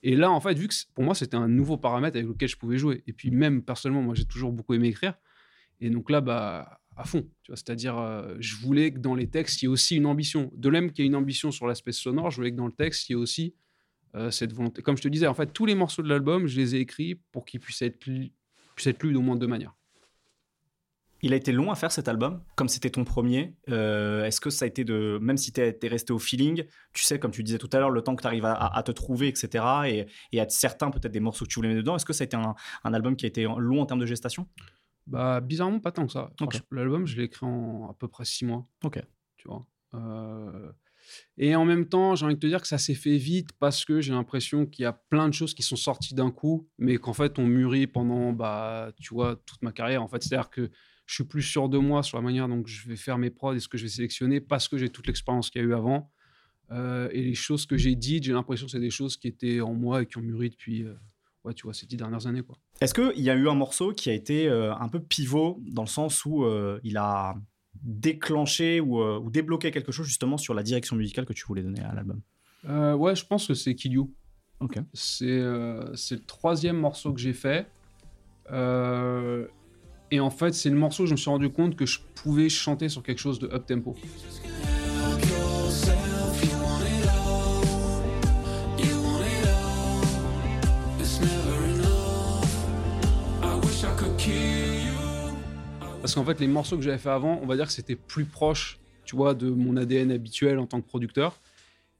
[0.02, 2.56] Et là, en fait, vu que pour moi, c'était un nouveau paramètre avec lequel je
[2.56, 3.04] pouvais jouer.
[3.06, 5.12] Et puis, même personnellement, moi, j'ai toujours beaucoup aimé écrire.
[5.80, 7.28] Et donc là, bah, à fond.
[7.48, 10.50] C'est-à-dire, euh, je voulais que dans les textes, il y ait aussi une ambition.
[10.54, 12.72] De même qu'il y ait une ambition sur l'aspect sonore, je voulais que dans le
[12.72, 13.54] texte, il y ait aussi
[14.14, 14.82] euh, cette volonté.
[14.82, 17.16] Comme je te disais, en fait, tous les morceaux de l'album, je les ai écrits
[17.32, 19.74] pour qu'ils puissent être, puissent être lus d'au moins deux manières.
[21.22, 23.56] Il a été long à faire cet album, comme c'était ton premier.
[23.70, 25.18] Euh, Est-ce que ça a été de.
[25.20, 27.90] Même si tu es, resté au feeling, tu sais, comme tu disais tout à l'heure,
[27.90, 29.64] le temps que tu arrives à, te trouver, etc.
[29.86, 32.24] Et, et à certains, peut-être des morceaux que tu voulais mettre dedans, est-ce que ça
[32.24, 34.46] a été un album qui a été long en termes de gestation?
[35.06, 36.32] Bah, bizarrement, pas tant que ça.
[36.70, 38.66] L'album, je l'ai écrit en à peu près six mois.
[38.84, 39.00] Ok.
[39.36, 39.66] Tu vois.
[39.94, 40.72] Euh,
[41.36, 43.84] Et en même temps, j'ai envie de te dire que ça s'est fait vite parce
[43.84, 46.96] que j'ai l'impression qu'il y a plein de choses qui sont sorties d'un coup, mais
[46.96, 50.02] qu'en fait, on mûrit pendant, bah, tu vois, toute ma carrière.
[50.02, 50.70] En fait, c'est-à-dire que
[51.06, 53.54] je suis plus sûr de moi sur la manière dont je vais faire mes prods
[53.54, 55.74] et ce que je vais sélectionner parce que j'ai toute l'expérience qu'il y a eu
[55.74, 56.10] avant.
[56.72, 59.60] Euh, et les choses que j'ai dites, j'ai l'impression que c'est des choses qui étaient
[59.60, 60.94] en moi et qui ont mûri depuis, euh,
[61.46, 62.56] ouais, tu vois, ces dix dernières années, quoi.
[62.80, 65.82] Est-ce qu'il y a eu un morceau qui a été euh, un peu pivot dans
[65.82, 67.36] le sens où euh, il a
[67.82, 71.62] déclenché ou, euh, ou débloqué quelque chose justement sur la direction musicale que tu voulais
[71.62, 72.20] donner à l'album?
[72.68, 74.12] Euh, ouais, je pense que c'est Kill You.
[74.60, 74.78] Ok.
[74.92, 77.66] C'est euh, c'est le troisième morceau que j'ai fait.
[78.50, 79.46] Euh,
[80.10, 82.48] et en fait, c'est le morceau où je me suis rendu compte que je pouvais
[82.48, 83.94] chanter sur quelque chose de up tempo.
[96.06, 98.26] Parce qu'en fait, les morceaux que j'avais fait avant, on va dire que c'était plus
[98.26, 101.40] proche, tu vois, de mon ADN habituel en tant que producteur.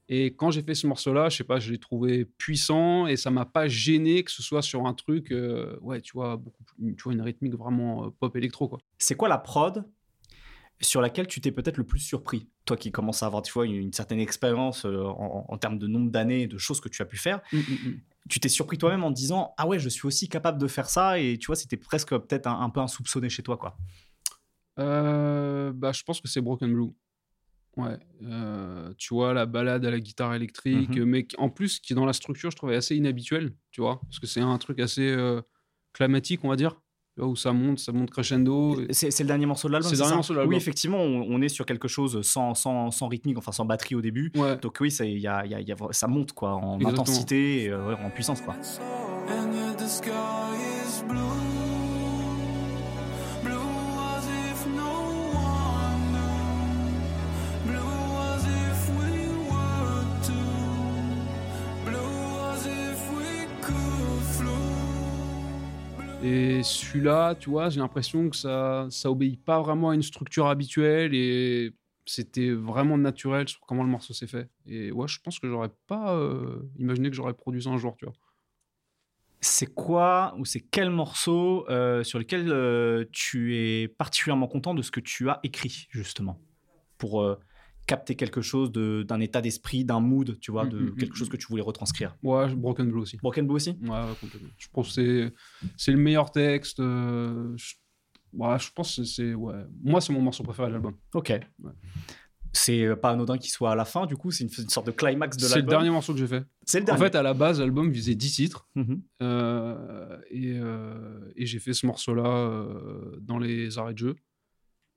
[0.09, 3.33] Et quand j'ai fait ce morceau-là, je sais pas, je l'ai trouvé puissant et ça
[3.33, 6.41] m'a pas gêné que ce soit sur un truc, euh, ouais, tu vois,
[6.79, 8.79] tu vois, une rythmique vraiment euh, pop électro, quoi.
[8.97, 9.85] C'est quoi la prod
[10.81, 13.65] sur laquelle tu t'es peut-être le plus surpris Toi qui commences à avoir tu vois,
[13.67, 16.89] une, une certaine expérience euh, en, en termes de nombre d'années et de choses que
[16.89, 17.41] tu as pu faire,
[18.29, 20.89] tu t'es surpris toi-même en te disant Ah ouais, je suis aussi capable de faire
[20.91, 23.57] ça et tu vois, c'était presque peut-être un, un peu insoupçonné chez toi.
[23.57, 23.77] quoi.
[24.79, 26.91] Euh, bah, je pense que c'est Broken Blue.
[27.77, 31.05] Ouais, euh, tu vois, la balade à la guitare électrique, Mhm.
[31.05, 34.27] mais en plus, qui dans la structure, je trouvais assez inhabituel, tu vois, parce que
[34.27, 35.43] c'est un truc assez euh,
[35.93, 36.81] climatique, on va dire.
[37.19, 38.79] Où ça monte, ça monte crescendo.
[38.81, 40.51] et- C'est le dernier morceau de l'album C'est le dernier morceau de l'album.
[40.53, 43.95] Oui, effectivement, on, on est sur quelque chose sans, sans, sans rythmique, enfin sans batterie
[43.95, 44.31] au début.
[44.37, 44.57] Ouais.
[44.59, 46.53] Donc oui, ça, il y a, il y a- il y a- ça monte quoi,
[46.55, 46.91] en Exactement.
[46.91, 48.43] intensité et euh, en puissance.
[48.43, 48.55] Quoi.
[49.29, 51.17] And yet the sky is blue.
[51.17, 51.36] Blue
[66.27, 70.49] Et celui-là, tu vois, j'ai l'impression que ça, ça obéit pas vraiment à une structure
[70.49, 71.73] habituelle et
[72.05, 74.49] c'était vraiment naturel sur comment le morceau s'est fait.
[74.67, 77.95] Et ouais, je pense que j'aurais pas euh, imaginé que j'aurais produit ça un jour,
[77.97, 78.15] tu vois.
[79.41, 84.83] C'est quoi ou c'est quel morceau euh, sur lequel euh, tu es particulièrement content de
[84.83, 86.41] ce que tu as écrit justement?
[86.99, 87.25] Pour
[87.87, 91.13] capter quelque chose de- d'un état d'esprit, d'un mood, tu vois, Mm, de mm, quelque
[91.13, 92.17] mm, chose que tu voulais retranscrire.
[92.23, 93.17] Ouais, Broken Blue aussi.
[93.19, 93.71] Broken Blue aussi?
[93.83, 94.49] Ouais, ouais, complètement.
[94.59, 95.33] Je pense que
[95.77, 96.81] c'est, le meilleur texte.
[96.81, 97.75] euh, je,
[98.33, 99.35] ouais, je pense que c'est.
[99.35, 99.65] Ouais.
[99.85, 100.95] Moi, c'est mon morceau préféré de l'album.
[101.15, 101.33] Ok.
[102.53, 104.87] C'est euh, pas anodin qu'il soit à la fin, du coup, c'est une, une sorte
[104.87, 105.71] de climax de C'est le l'album.
[105.71, 106.43] dernier morceau que j'ai fait.
[106.65, 107.03] C'est le En dernier.
[107.03, 108.67] fait, à la base, l'album visait 10 titres.
[108.75, 109.03] Mhm.
[109.23, 114.17] euh, et euh, et j'ai fait ce morceau-là euh, dans les arrêts de jeu.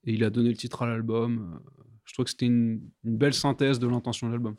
[0.05, 1.59] Et il a donné le titre à l'album.
[2.09, 4.55] Je trouve que c'était une, une belle synthèse de l'intention de l'album.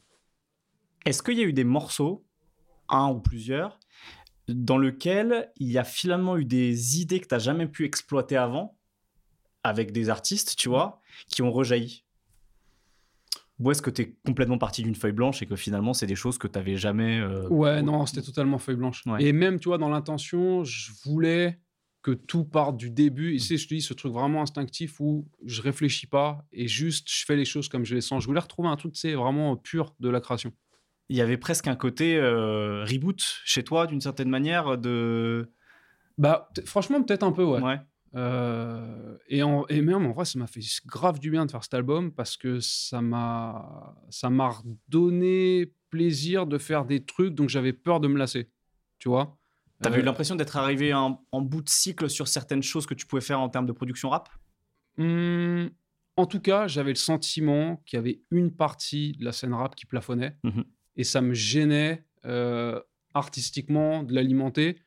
[1.05, 2.25] Est-ce qu'il y a eu des morceaux,
[2.89, 3.81] un ou plusieurs,
[4.47, 8.37] dans lesquels il y a finalement eu des idées que tu n'as jamais pu exploiter
[8.37, 8.77] avant,
[9.65, 12.05] avec des artistes, tu vois, qui ont rejailli?
[13.59, 16.15] Ou est-ce que tu es complètement parti d'une feuille blanche et que finalement, c'est des
[16.15, 17.19] choses que tu n'avais jamais.
[17.19, 19.05] euh, Ouais, non, c'était totalement feuille blanche.
[19.07, 19.25] Ouais.
[19.25, 21.59] Et même, tu vois, dans l'intention, je voulais
[22.03, 23.35] que tout parte du début.
[23.35, 27.09] Et c'est, je te dis, ce truc vraiment instinctif où je réfléchis pas et juste
[27.11, 28.23] je fais les choses comme je les sens.
[28.23, 30.53] Je voulais retrouver un truc, sais, vraiment pur de la création.
[31.09, 35.51] Il y avait presque un côté euh, reboot chez toi, d'une certaine manière, de.
[36.19, 37.61] Bah, franchement, peut-être un peu, ouais.
[37.61, 37.81] Ouais.
[38.15, 41.63] Euh, et, en- et même, en vrai, ça m'a fait grave du bien de faire
[41.65, 47.49] cet album parce que ça m'a, ça m'a redonné plaisir de faire des trucs dont
[47.49, 48.49] j'avais peur de me lasser.
[48.99, 49.37] Tu vois?
[49.83, 52.95] T'avais Euh, eu l'impression d'être arrivé en, en bout de cycle sur certaines choses que
[52.95, 54.29] tu pouvais faire en termes de production rap?
[54.99, 55.71] Hum,
[56.17, 59.75] en tout cas, j'avais le sentiment qu'il y avait une partie de la scène rap
[59.75, 60.65] qui plafonnait Mhm.
[60.97, 62.81] et ça me gênait euh,
[63.15, 64.83] artistiquement de l'alimenter.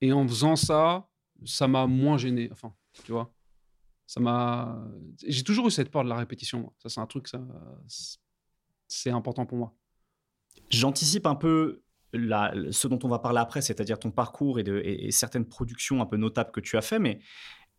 [0.00, 1.08] Et en faisant ça,
[1.44, 2.48] ça m'a moins gêné.
[2.52, 3.32] Enfin, tu vois,
[4.06, 4.82] ça m'a.
[5.26, 6.60] J'ai toujours eu cette peur de la répétition.
[6.60, 6.72] moi.
[6.78, 7.40] Ça, c'est un truc, ça,
[8.88, 9.74] c'est important pour moi.
[10.70, 11.82] J'anticipe un peu
[12.14, 15.44] la- ce dont on va parler après, c'est-à-dire ton parcours et, de- et- et certaines
[15.44, 17.18] productions un peu notables que tu as fait, mais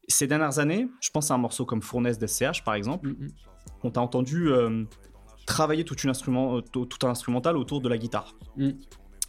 [0.07, 3.29] ces dernières années, je pense à un morceau comme Fournaise d'SCH par exemple, Mhm.
[3.83, 4.83] on t'a entendu euh,
[5.47, 8.35] travailler toute une instrument, euh, tout tout un instrumental autour de la guitare.
[8.57, 8.71] Mm.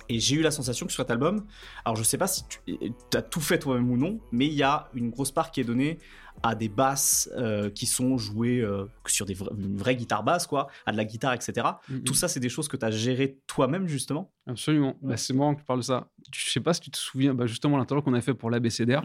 [0.09, 1.47] Et j'ai eu la sensation que sur cet album,
[1.85, 2.79] alors je sais pas si tu
[3.15, 5.65] as tout fait toi-même ou non, mais il y a une grosse part qui est
[5.65, 5.99] donnée
[6.43, 10.47] à des basses euh, qui sont jouées euh, sur des vra- une vraie guitare basse,
[10.47, 11.67] quoi, à de la guitare, etc.
[11.89, 12.05] Mhm.
[12.05, 14.33] Tout ça, c'est des choses que tu as gérées toi-même, justement?
[14.47, 14.97] Absolument.
[15.03, 15.11] Ouais.
[15.11, 16.09] Bah, c'est marrant que tu parles de ça.
[16.35, 19.03] Je sais pas si tu te souviens, bah, justement, l'interview qu'on avait fait pour l'ABCDR.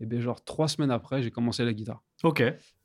[0.00, 2.02] Et bien, genre, trois semaines après, j'ai commencé la guitare.
[2.24, 2.42] Ok.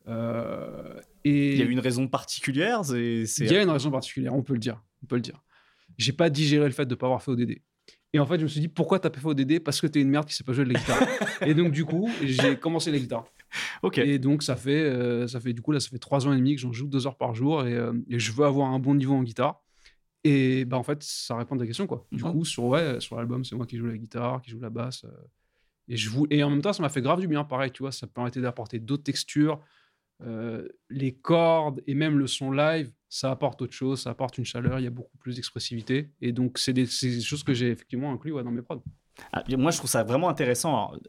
[0.07, 4.33] Euh, et Il y a eu une raison particulière Il y a une raison particulière,
[4.33, 4.81] on peut le dire.
[5.03, 5.41] On peut le dire.
[5.97, 7.61] J'ai pas digéré le fait de pas avoir fait ODD.
[8.13, 10.01] Et en fait, je me suis dit, pourquoi t'as pas fait ODD Parce que t'es
[10.01, 10.99] une merde qui sait pas jouer de la guitare.
[11.45, 13.25] et donc, du coup, j'ai commencé la guitare.
[13.83, 13.97] Ok.
[13.97, 16.37] Et donc, ça fait, euh, ça fait, du coup, là, ça fait trois ans et
[16.37, 18.79] demi que j'en joue deux heures par jour et, euh, et je veux avoir un
[18.79, 19.61] bon niveau en guitare.
[20.23, 22.05] Et bah, en fait, ça répond à ta question, quoi.
[22.11, 24.69] Du coup, sur, ouais, sur l'album, c'est moi qui joue la guitare, qui joue la
[24.69, 25.05] basse.
[25.05, 25.27] euh,
[25.87, 27.83] et, je vou- et en même temps, ça m'a fait grave du bien, pareil, tu
[27.83, 29.61] vois, ça permettait d'apporter d'autres textures.
[30.21, 34.45] euh, les cordes et même le son live, ça apporte autre chose, ça apporte une
[34.45, 36.11] chaleur, il y a beaucoup plus d'expressivité.
[36.21, 38.83] Et donc, c'est des, choses que j'ai effectivement inclus ouais, dans mes prods.
[39.31, 40.99] Ah, moi, je trouve ça vraiment intéressant alors,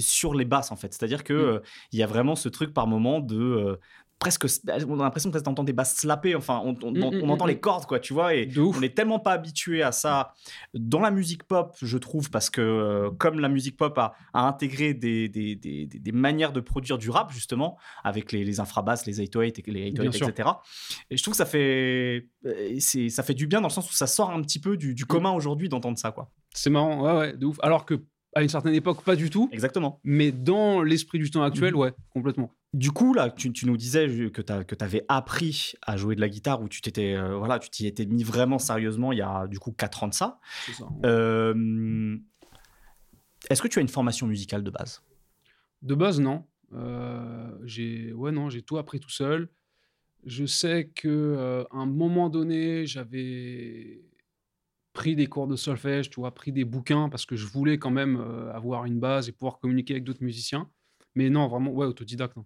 [0.00, 0.92] sur les basses, en fait.
[0.92, 1.36] C'est-à-dire que Mm.
[1.56, 1.60] euh,
[1.92, 3.36] il y a vraiment ce truc par moment de.
[3.38, 3.76] euh,
[4.18, 4.44] presque,
[4.86, 6.34] on a l'impression presque d'entendre des basses slapper.
[6.34, 8.34] Enfin, on, on- Mm, on mm, entend les cordes, quoi, tu vois.
[8.34, 10.34] Et De on n'est tellement pas habitué à ça
[10.74, 14.42] dans la musique pop, je trouve, parce que euh, comme la musique pop a, a
[14.46, 19.06] intégré des, des, des, des- manières de produire du rap, justement, avec les, les infrabasses,
[19.06, 20.28] les 808, et les 808 Bien sûr.
[20.28, 20.50] etc.
[21.08, 22.28] Et je trouve que ça fait,
[22.78, 24.94] c'est- ça fait du bien dans le sens où ça sort un petit peu du,
[24.94, 26.30] du commun aujourd'hui d'entendre ça, quoi.
[26.52, 27.56] C'est marrant, ouais, ouais, de ouf.
[27.62, 28.02] Alors que
[28.34, 29.48] à une certaine époque, pas du tout.
[29.52, 30.00] Exactement.
[30.04, 31.80] Mais dans l'esprit du temps actuel, Mhm.
[31.80, 32.52] ouais, complètement.
[32.72, 34.52] Du coup, là, tu, tu nous disais que tu
[34.84, 38.06] avais appris à jouer de la guitare, ou tu t'étais, euh, voilà, tu t'y étais
[38.06, 40.38] mis vraiment sérieusement il y a du coup 4 ans de ça.
[40.66, 40.86] C'est ça.
[41.04, 42.16] Euh,
[43.48, 45.02] Est-ce que tu as une formation musicale de base?
[45.82, 46.44] De base, non.
[46.72, 49.48] Euh, j'ai, ouais, non, j'ai tout appris tout seul.
[50.24, 54.02] Je sais que à un moment donné, j'avais
[54.92, 57.90] pris des cours de solfège, tu vois, pris des bouquins parce que je voulais quand
[57.90, 60.68] même euh, avoir une base et pouvoir communiquer avec d'autres musiciens.
[61.14, 62.36] Mais non, vraiment, ouais, autodidacte.
[62.38, 62.44] hein.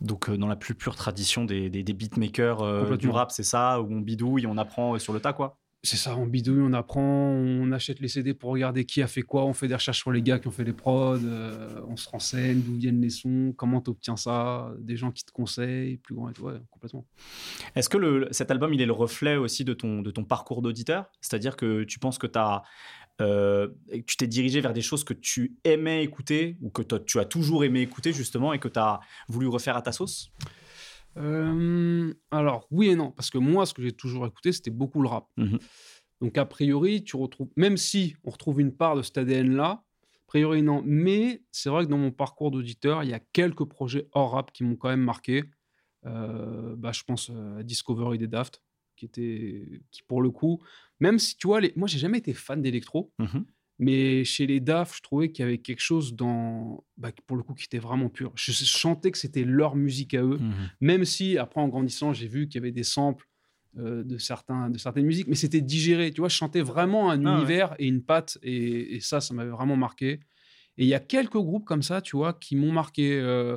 [0.00, 3.42] Donc, euh, dans la plus pure tradition des, des, des beatmakers euh, du rap, c'est
[3.42, 5.58] ça, où on bidouille, on apprend sur le tas, quoi.
[5.82, 9.22] C'est ça, on bidouille, on apprend, on achète les CD pour regarder qui a fait
[9.22, 11.96] quoi, on fait des recherches sur les gars qui ont fait les prods, euh, on
[11.96, 15.96] se renseigne d'où viennent les sons, comment tu obtiens ça, des gens qui te conseillent,
[15.96, 17.06] plus grand et tout, complètement.
[17.76, 21.10] Est-ce que cet album, il est le reflet aussi de ton, de ton parcours d'auditeur?
[21.22, 22.26] C'est-à-dire que tu penses que
[23.22, 23.68] euh,
[24.06, 27.64] tu t'es dirigé vers des choses que tu aimais écouter ou que tu as toujours
[27.64, 30.30] aimé écouter, justement, et que tu as voulu refaire à ta sauce?
[31.16, 35.02] Euh, alors, oui et non, parce que moi, ce que j'ai toujours écouté, c'était beaucoup
[35.02, 35.26] le rap.
[35.36, 35.58] Mhm.
[36.20, 39.82] Donc, a priori, tu retrouves, même si on retrouve une part de cet ADN-là, a
[40.26, 40.82] priori, non.
[40.84, 44.52] Mais c'est vrai que dans mon parcours d'auditeur, il y a quelques projets hors rap
[44.52, 45.44] qui m'ont quand même marqué.
[46.06, 48.62] Euh, bah, je pense euh, à Discovery des Daft,
[48.96, 50.62] qui était, qui pour le coup,
[51.00, 51.72] même si tu vois, les...
[51.76, 53.44] moi, j'ai jamais été fan d'électro, Mhm.
[53.80, 57.42] Mais chez les DAF, je trouvais qu'il y avait quelque chose dans, bah, pour le
[57.42, 58.30] coup, qui était vraiment pur.
[58.36, 60.38] Je sentais que c'était leur musique à eux
[60.80, 63.26] même si après en grandissant j'ai vu qu'il y avait des samples
[63.78, 67.24] euh, de, certains, de certaines musiques, mais c'était digéré, tu vois, je chantais vraiment un
[67.24, 67.36] Ah ouais.
[67.38, 70.20] univers et une patte, et, et ça, ça m'avait vraiment marqué.
[70.76, 73.56] Et il y a quelques groupes comme ça, tu vois, qui m'ont marqué, euh,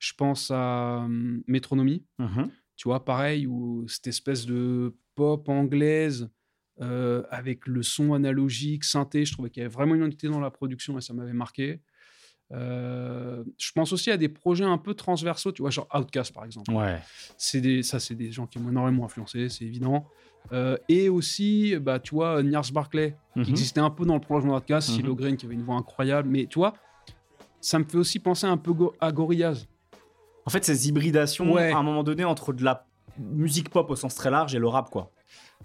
[0.00, 2.50] je pense à hum, Métronomie, Mhm.
[2.76, 6.28] tu vois, pareil, où cette espèce de pop anglaise
[6.80, 10.40] euh, avec le son analogique, synthé, je trouvais qu'il y avait vraiment une identité dans
[10.40, 11.80] la production et ça m'avait marqué.
[12.52, 16.44] Euh, je pense aussi à des projets un peu transversaux, tu vois, genre Outcast par
[16.44, 16.70] exemple.
[16.72, 17.00] Ouais.
[17.38, 20.06] C'est des, ça, c'est des gens qui m'ont énormément influencé, c'est évident.
[20.52, 23.46] Euh, et aussi, bah, tu vois, Niars Barclay, qui Mhm.
[23.48, 24.94] existait un peu dans le prolongement d'Outcast, Mhm.
[24.96, 26.74] Silo Green qui avait une voix incroyable, mais tu vois,
[27.60, 29.66] ça me fait aussi penser un peu go- à Gorillaz.
[30.44, 31.72] En fait, ces hybridations, Ouais.
[31.72, 32.86] à un moment donné, entre de la
[33.18, 35.10] musique pop au sens très large et le rap, quoi.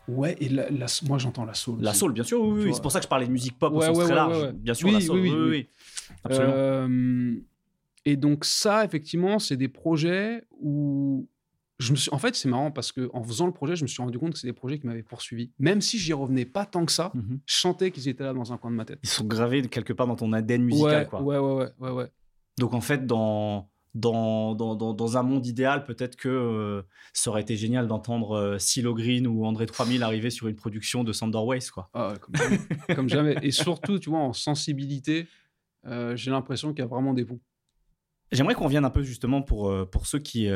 [0.08, 1.82] Ouais, et la- la- moi j'entends la soul.
[1.82, 2.74] La soul, bien sûr, oui, oui.
[2.74, 4.16] C'est pour ça que je parlais de musique pop au Ouais, sens ouais, très ouais,
[4.16, 4.52] large.
[4.54, 5.68] Bien sûr, Oui, la soul, oui, oui, oui.
[6.24, 6.54] Absolument.
[6.56, 7.36] Euh,
[8.06, 11.28] et donc ça, effectivement, c'est des projets où
[11.78, 12.10] je me suis.
[12.12, 14.34] En fait, c'est marrant parce que en faisant le projet, je me suis rendu compte
[14.34, 15.52] que c'est des projets qui m'avaient poursuivi.
[15.60, 17.40] Même si j'y revenais pas tant que ça, Mhm.
[17.46, 19.00] je sentais qu'ils étaient là dans un coin de ma tête.
[19.04, 21.22] Ils sont gravés quelque part dans ton ADN musical, quoi.
[21.22, 22.08] ouais, ouais, ouais, ouais, ouais.
[22.58, 26.82] Donc en fait, dans, dans, dans, dans, dans un monde idéal, peut-être que euh,
[27.14, 31.04] ça aurait été génial d'entendre euh, Silo Green ou André 3000 arriver sur une production
[31.04, 31.90] de Sandor quoi.
[31.94, 32.60] Ah comme, jamais.
[32.96, 33.36] Comme jamais.
[33.42, 35.28] Et surtout, tu vois, en sensibilité,
[35.86, 37.40] euh, j'ai l'impression qu'il y a vraiment des ponts.
[38.32, 40.48] J'aimerais qu'on revienne un peu justement pour, euh, pour ceux qui,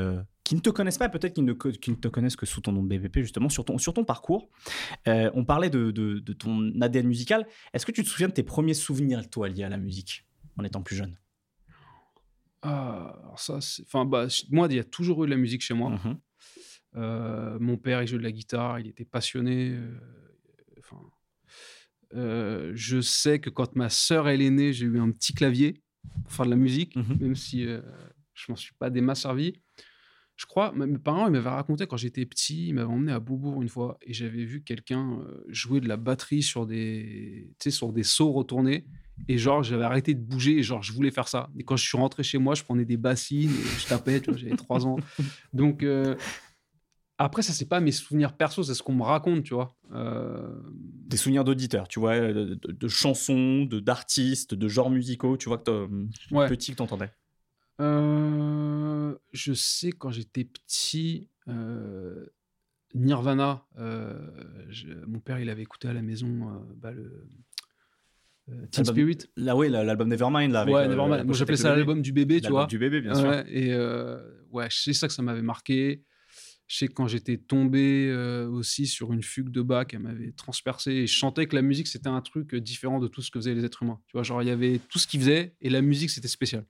[0.44, 2.72] qui ne te connaissent pas, peut-être qui ne, qui ne te connaissent que sous ton
[2.72, 4.50] nom de BVP, justement, sur ton, sur ton parcours.
[5.08, 7.48] On parlait de, de, de ton ADN musical.
[7.74, 10.26] Est-ce que tu te souviens de tes premiers souvenirs, toi, liés à la musique,
[10.58, 11.18] en étant plus jeune?
[12.64, 15.62] Ah, alors ça, c'est- enfin, bah, moi, il y a toujours eu de la musique
[15.62, 15.92] chez moi.
[15.92, 16.18] Mhm.
[16.96, 19.72] Euh, mon père, il jouait de la guitare, il était passionné.
[19.72, 19.98] euh,
[20.80, 21.02] enfin,
[22.16, 25.82] euh, je sais que quand ma sœur elle est née, j'ai eu un petit clavier
[26.24, 27.18] pour faire de la musique, Mhm.
[27.20, 27.82] même si euh,
[28.34, 29.60] je m'en suis pas des masses servi.
[30.36, 33.62] Je crois, mes parents ils m'avaient raconté quand j'étais petit, ils m'avaient emmené à Beaubourg
[33.62, 38.32] une fois et j'avais vu quelqu'un jouer de la batterie sur des, sur des sauts
[38.32, 38.86] retournés.
[39.28, 41.50] Et genre, j'avais arrêté de bouger et genre, je voulais faire ça.
[41.58, 44.30] Et quand je suis rentré chez moi, je prenais des bassines et je tapais, tu
[44.32, 44.98] vois, j'avais 3 ans.
[45.54, 46.16] Donc, euh,
[47.18, 49.76] après, ça, c'est pas mes souvenirs perso, c'est ce qu'on me raconte, tu vois.
[49.94, 50.50] Euh,
[51.08, 55.48] Des souvenirs d'auditeurs, tu vois, de, de- de chansons, de d'artistes, de genres musicaux, tu
[55.48, 56.48] vois, que t'as- ouais.
[56.50, 57.12] petit que t'entendais.
[57.82, 62.26] Euh, je sais quand j'étais petit, euh,
[62.96, 64.16] Nirvana, euh,
[64.70, 67.28] je- mon père, il avait écouté à la maison euh, bah, le euh,
[68.48, 69.18] Teen Album- Spirit.
[69.38, 70.62] Là, oui, la- l'album Nevermind, là.
[70.62, 71.26] Avec, ouais, euh, Nevermind.
[71.26, 72.66] Moi, j'appelais ça l'album du bébé, tu vois.
[72.66, 73.30] du bébé, bien sûr.
[73.30, 74.20] Ouais, et euh,
[74.52, 76.04] ouais, c'est ça que ça m'avait marqué.
[76.68, 80.32] Je sais que quand j'étais tombé euh, aussi sur une fugue de Bach, elle m'avait
[80.32, 83.30] transpercé et je sentais que la musique c'était un truc euh, différent de tout ce
[83.32, 84.00] que faisaient les êtres humains.
[84.08, 86.66] Tu vois, genre il y avait tout ce qu'ils faisaient et la musique c'était spécial.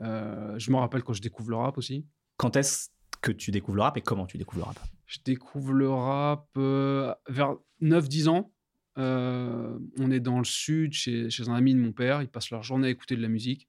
[0.00, 2.06] Euh, je me rappelle quand je découvre le rap aussi.
[2.36, 2.88] Quand est-ce
[3.20, 4.78] que tu découvres le rap et comment tu découvres le rap?
[5.06, 8.52] Je découvre le rap euh, vers 9-10 ans.
[8.98, 12.22] Euh, on est dans le sud chez, chez un ami de mon père.
[12.22, 13.68] Ils passent leur journée à écouter de la musique.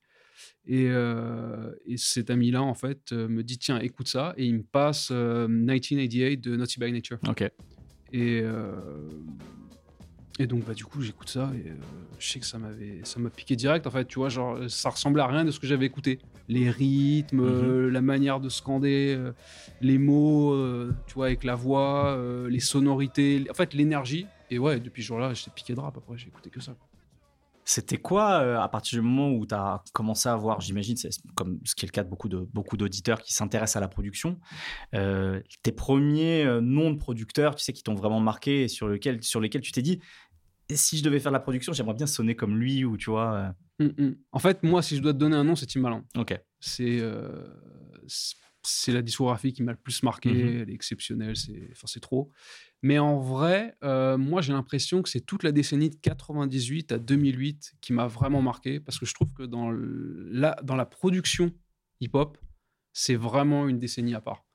[0.65, 4.33] Et, euh, et cet ami-là, en fait, me dit Tiens, écoute ça.
[4.37, 7.19] Et il me passe euh, 1988 de Naughty by Nature.
[7.27, 7.49] Ok.
[8.11, 8.43] Et,
[10.39, 11.51] et donc, bah, du coup, j'écoute ça.
[11.55, 11.71] Et
[12.19, 13.87] je sais que ça m'avait ça m'a piqué direct.
[13.87, 16.19] En fait, tu vois, genre, ça ressemblait à rien de ce que j'avais écouté.
[16.47, 19.17] Les rythmes, euh, la manière de scander,
[19.81, 20.55] les mots,
[21.07, 24.27] tu vois, avec la voix, les sonorités, en fait, l'énergie.
[24.53, 25.97] Et ouais, depuis ce jour-là, j'étais piqué de rap.
[25.97, 26.75] Après, j'ai écouté que ça.
[27.65, 31.09] C'était quoi, euh, à partir du moment où tu as commencé à voir, j'imagine, c'est
[31.33, 33.87] comme ce qui est le cas de beaucoup de beaucoup d'auditeurs qui s'intéressent à la
[33.87, 34.37] production,
[34.93, 38.87] euh, tes premiers euh, noms de producteurs, tu sais, qui t'ont vraiment marqué et sur,
[38.87, 39.99] lequel, sur lesquels tu t'es dit,
[40.69, 43.09] Et si je devais faire de la production, j'aimerais bien sonner comme lui ou tu
[43.09, 43.55] vois.
[43.79, 44.15] Mm, mm.
[44.33, 46.03] En fait, moi, si je dois te donner un nom, c'est Timbaland.
[46.15, 46.39] Ok.
[46.59, 47.47] C'est euh,
[48.63, 50.29] c'est- la discographie qui m'a le plus marqué.
[50.31, 50.61] Mhm.
[50.61, 51.35] Elle est exceptionnelle.
[51.35, 52.31] C'est enfin, trop.
[52.81, 56.97] Mais en vrai, euh, moi, j'ai l'impression que c'est toute la décennie de 98 à
[56.97, 60.85] 2008 qui m'a vraiment marqué parce que je trouve que dans, le- la, dans la
[60.85, 61.51] production
[62.01, 62.37] hip-hop,
[62.91, 64.45] c'est vraiment une décennie à part.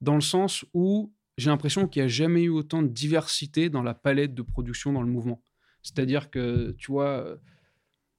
[0.00, 3.82] Dans le sens où j'ai l'impression qu'il n'y a jamais eu autant de diversité dans
[3.82, 5.42] la palette de production dans le mouvement.
[5.82, 7.36] C'est-à-dire que, tu vois, euh,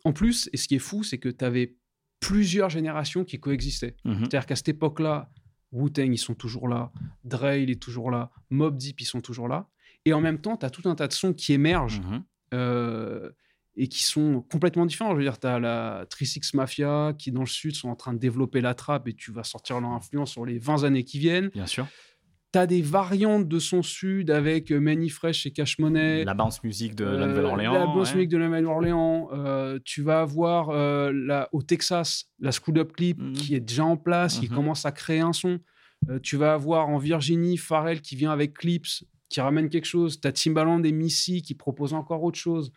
[0.03, 1.75] en plus, et ce qui est fou, c'est que tu avais
[2.21, 3.97] plusieurs générations qui coexistaient.
[4.05, 4.19] Mhm.
[4.19, 5.29] C'est-à-dire qu'à cette époque-là,
[5.73, 6.91] Wu-Tang, ils sont toujours là,
[7.25, 9.67] Dre, il est toujours là, Mob Deep, ils sont toujours là.
[10.05, 12.23] Et en même temps, tu as tout un tas de sons qui émergent Mhm.
[12.53, 13.29] euh,
[13.77, 15.11] et qui sont complètement différents.
[15.11, 18.13] Je veux dire, tu as la 36 Mafia qui, dans le sud, sont en train
[18.13, 21.19] de développer la trappe et tu vas sortir leur influence sur les 20 années qui
[21.19, 21.49] viennent.
[21.49, 21.87] Bien sûr.
[22.53, 26.25] Tu as des variantes de son sud avec euh, Manny Fresh et Cash Money.
[26.25, 27.73] La bounce music de la Euh, Nouvelle-Orléans.
[27.73, 28.15] La bounce ouais.
[28.17, 29.29] music de la Nouvelle-Orléans.
[29.33, 33.33] Euh, tu vas avoir euh, la, au Texas la School Up Clip Mhm.
[33.33, 34.55] qui est déjà en place, qui Mhm.
[34.55, 35.59] commence à créer un son.
[36.09, 40.19] Euh, tu vas avoir en Virginie Pharrell qui vient avec Clips, qui ramène quelque chose.
[40.19, 42.73] Tu as Timbaland et Missy qui proposent encore autre chose.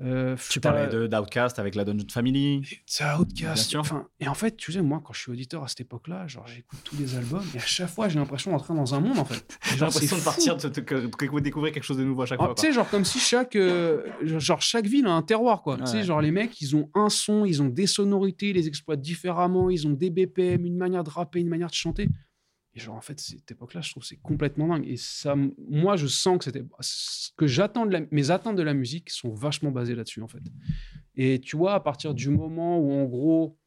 [0.00, 2.62] Euh, Tu parlais d'Outcast avec la Dungeon Family.
[2.86, 3.74] c'est Bien Outcast.
[3.76, 6.46] Enfin, et en fait, tu sais, moi, quand je suis auditeur à cette époque-là, genre,
[6.46, 9.24] j'écoute tous les albums et à chaque fois, j'ai l'impression d'entrer dans un monde, en
[9.24, 9.44] fait.
[9.74, 12.38] J'ai l'impression de partir, de, de- de- de découvrir quelque chose de nouveau à chaque
[12.40, 12.54] Ah, fois.
[12.54, 15.76] tu sais, genre comme si chaque, euh, genre chaque ville a un terroir, quoi.
[15.78, 18.68] Tu sais, genre les mecs, ils ont un son, ils ont des sonorités, ils les
[18.68, 22.08] exploitent différemment, ils ont des BPM, une manière de rapper, une manière de chanter.
[22.78, 24.86] Et genre, en fait, cette époque-là, je trouve c'est complètement dingue.
[24.86, 25.34] Et ça,
[25.68, 29.10] moi, je sens que c'était ce que j'attends de la, mes attentes de la musique
[29.10, 30.42] sont vachement basées là-dessus, en fait.
[31.16, 33.58] Et tu vois, à partir du moment où, en gros,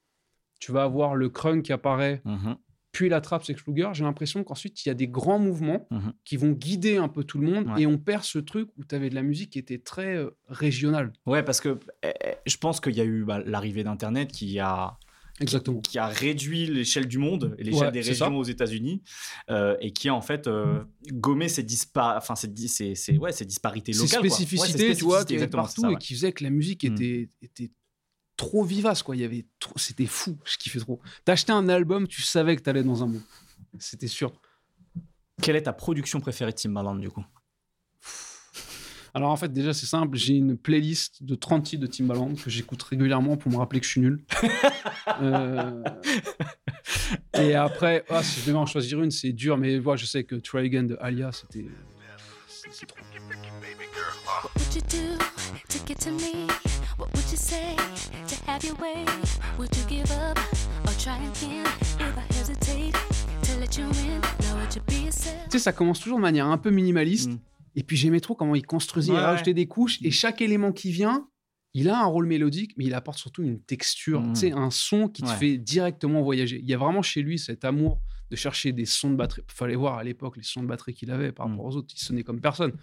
[0.61, 2.55] tu vas avoir le crunk qui apparaît, Mhm.
[2.93, 6.13] puis la trappe Sex Luger, j'ai l'impression qu'ensuite, il y a des grands mouvements Mhm.
[6.23, 7.81] qui vont guider un peu tout le monde Ouais.
[7.81, 10.29] et on perd ce truc où tu avais de la musique qui était très euh,
[10.47, 11.11] régionale.
[11.25, 14.57] Ouais, parce que eh, eh, je pense qu'il y a eu bah, l'arrivée d'Internet qui
[14.59, 14.97] a,
[15.41, 15.81] Exactement.
[15.81, 18.31] qui a réduit l'échelle du monde et l'échelle Ouais, des régions ça.
[18.31, 19.01] aux États-Unis
[19.49, 23.17] euh, et qui a en fait euh, gommé ces, dispa enfin, ces, di- ces, ces-
[23.17, 24.21] ouais, ces disparités Ces locales.
[24.21, 25.97] Ouais, spécificités, ces tu vois, spécificités, qui partout et ouais.
[25.99, 26.93] qui faisaient que la musique Mm.
[26.93, 27.71] était, était
[28.37, 29.15] trop vivace, quoi.
[29.15, 29.77] Il y avait trop...
[29.77, 30.99] C'était fou, je kiffais trop.
[31.25, 33.21] T'achetais un album, tu savais que t'allais dans un monde.
[33.79, 34.31] C'était sûr.
[35.41, 37.23] Quelle est ta production préférée de Timbaland du coup?
[39.13, 40.17] Alors en fait, déjà, c'est simple.
[40.17, 43.85] J'ai une playlist de 30 titres de Timbaland que j'écoute régulièrement pour me rappeler que
[43.85, 44.23] je suis nul.
[45.21, 45.83] Euh,
[47.33, 50.23] Et après, ah, si je devais en choisir une, c'est dur, mais voilà, je sais
[50.23, 51.65] que Try Again de Alia, c'était.
[52.47, 52.97] c'est- c'est trop.
[54.43, 55.17] What would you do
[55.69, 56.47] to get to me?
[56.97, 57.75] What would you say
[58.27, 59.03] to have your way?
[59.57, 60.39] Would you give up
[60.85, 61.65] or try again?
[61.99, 62.93] If I hesitate
[63.43, 65.35] to let you in, now would you be yourself?
[65.49, 67.31] Tu sais, ça commence toujours de manière un peu minimaliste.
[67.31, 67.39] Mm.
[67.75, 69.99] Et puis j'aimais trop comment il construisait, Ouais, il rajoutait des couches.
[70.01, 71.27] Et chaque élément qui vient,
[71.73, 74.33] il a un rôle mélodique, mais il apporte surtout une texture, Mm.
[74.33, 75.35] tu sais, un son qui te Ouais.
[75.37, 76.59] fait directement voyager.
[76.59, 79.41] Il y a vraiment chez lui cet amour de chercher des sons de batterie.
[79.47, 81.51] Il fallait voir à l'époque les sons de batterie qu'il avait par Mm.
[81.51, 81.93] rapport aux autres.
[81.95, 82.73] Il sonnait comme personne.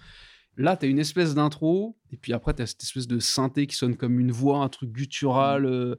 [0.56, 3.66] Là, tu as une espèce d'intro, et puis après, tu as cette espèce de synthé
[3.66, 5.66] qui sonne comme une voix, un truc guttural, Mm.
[5.66, 5.94] euh,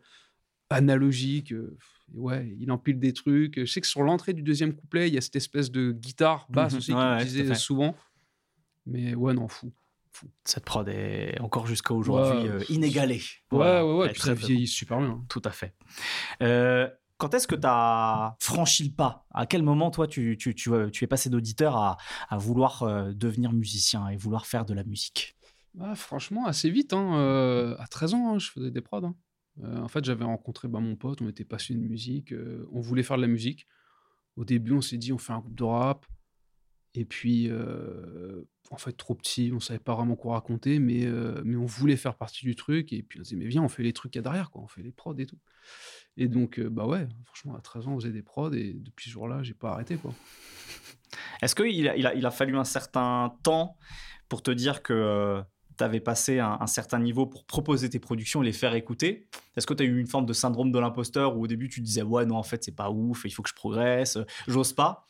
[0.70, 1.52] analogique.
[1.54, 1.78] euh,
[2.14, 3.60] ouais, il empile des trucs.
[3.60, 6.46] Je sais que sur l'entrée du deuxième couplet, il y a cette espèce de guitare
[6.50, 6.78] basse Mhm.
[6.78, 7.56] aussi Ouais, qu'il ouais, fait.
[7.56, 7.96] souvent.
[8.86, 9.72] Mais ouais, non, fou.
[10.44, 12.50] Cette prod est encore jusqu'à aujourd'hui Ouais.
[12.50, 13.16] euh, inégalée.
[13.16, 13.86] Ouais, Voilà.
[13.86, 14.10] ouais, ouais.
[14.12, 15.24] Puis ça très vieillit super bien.
[15.30, 15.76] Tout à fait.
[16.42, 19.26] Euh, quand est-ce que tu as franchi le pas?
[19.34, 21.98] À quel moment, toi, tu, tu, tu, euh, tu es passé d'auditeur à,
[22.30, 25.36] à vouloir devenir musicien et vouloir faire de la musique?
[25.80, 26.94] Ah, franchement, assez vite.
[26.94, 27.16] Hein.
[27.18, 29.06] euh, à 13 ans, hein, je faisais des prods.
[29.06, 29.16] hein.
[29.64, 32.80] Euh, en fait, j'avais rencontré bah, mon pote, on était passionné de musique, euh, on
[32.82, 33.68] voulait faire de la musique.
[34.38, 36.06] Au début, on s'est dit, on fait un groupe de rap.
[36.96, 37.52] Et puis,
[38.72, 41.06] en fait, trop petit, on savait pas vraiment quoi raconter, mais,
[41.44, 42.94] mais on voulait faire partie du truc.
[42.94, 44.64] Et puis, on disait, mais viens, on fait les trucs qu'il y a derrière, quoi.
[44.64, 45.38] on fait les prods et tout.
[46.18, 49.14] Et donc, bah ouais, franchement, à 13 ans, on faisait des prods, et depuis ce
[49.14, 50.14] jour-là, j'ai pas arrêté, quoi.
[51.42, 53.78] Est-ce qu'il il a, il a fallu un certain temps
[54.28, 55.42] pour te dire que
[55.80, 59.28] tu avais passé un, un certain niveau pour proposer tes productions et les faire écouter
[59.58, 61.80] Est-ce que tu as eu une forme de syndrome de l'imposteur où au début tu
[61.80, 64.26] te disais ouais non en fait c'est pas ouf, il faut que je progresse, euh,
[64.48, 65.06] j'ose pas?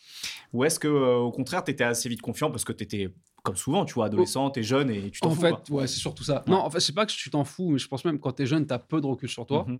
[0.53, 3.13] Ou est-ce que euh, au contraire tu étais assez vite confiant parce que tu étais
[3.43, 5.63] comme souvent tu vois adolescent, t'es jeune et tu t'en En fous fait, quoi.
[5.81, 6.43] ouais, c'est surtout ça.
[6.47, 8.45] Non, en fait, c'est pas que tu t'en fous, mais je pense même quand t'es
[8.45, 9.65] jeune, t'as peu de recul sur toi.
[9.67, 9.79] Mhm.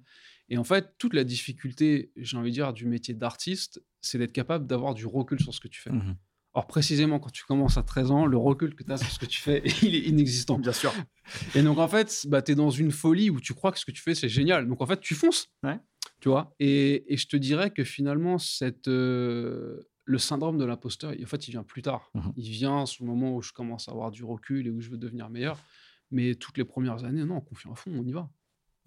[0.50, 4.32] Et en fait, toute la difficulté, j'ai envie de dire, du métier d'artiste, c'est d'être
[4.32, 5.92] capable d'avoir du recul sur ce que tu fais.
[5.92, 6.16] Mhm.
[6.54, 9.20] Or, précisément, quand tu commences à 13 ans, le recul que tu as sur ce
[9.20, 10.58] que tu fais, il est inexistant.
[10.58, 10.94] Bien sûr.
[11.54, 13.86] Et donc, en fait, bah, tu es dans une folie où tu crois que ce
[13.86, 14.68] que tu fais, c'est génial.
[14.68, 15.48] Donc, en fait, tu fonces.
[15.64, 15.80] Ouais.
[16.22, 16.56] Tu vois?
[16.60, 21.48] Et, et je te dirais que finalement, cette, euh, le syndrome de l'imposteur, en fait,
[21.48, 22.10] il vient plus tard.
[22.16, 22.34] Mhm.
[22.36, 24.90] Il vient sur le moment où je commence à avoir du recul et où je
[24.90, 25.60] veux devenir meilleur.
[26.10, 28.28] Mais toutes les premières années, non, confiant à fond, on y va.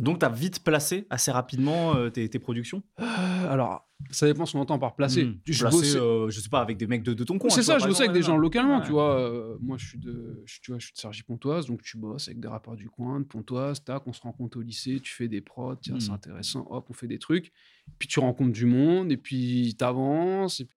[0.03, 2.83] Donc, tu as vite placé assez rapidement euh, tes, tes productions?
[3.01, 3.05] Euh,
[3.49, 5.25] alors, ça dépend ce qu'on entend par placer.
[5.25, 5.39] Hmm.
[5.47, 7.49] Je Placé, bossais- euh, je sais pas, avec des mecs de, de ton coin.
[7.51, 8.85] c'est ça, vois, je bossais avec des gens localement, Ouais.
[8.85, 9.19] tu vois.
[9.21, 12.27] euh, moi, je suis de, je, tu vois, je suis de Cergy-Pontoise, donc tu bosses
[12.27, 15.29] avec des rappeurs du coin, de Pontoise, tac, on se rencontre au lycée, tu fais
[15.29, 16.15] des prods, tiens, c'est Mm.
[16.15, 17.53] intéressant, hop, on fait des trucs.
[18.01, 20.77] Puis tu rencontres du monde, et puis t'avances, et puis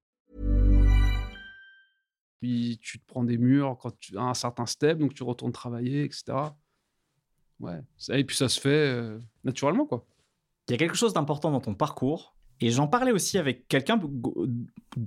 [2.41, 5.51] Puis tu te prends des murs quand tu as un certain step, donc tu retournes
[5.51, 6.23] travailler, etc.
[7.59, 7.79] Ouais,
[8.09, 10.05] et puis ça se fait euh, naturellement, quoi.
[10.67, 12.35] Il y a quelque chose d'important dans ton parcours.
[12.63, 13.99] Et j'en parlais aussi avec quelqu'un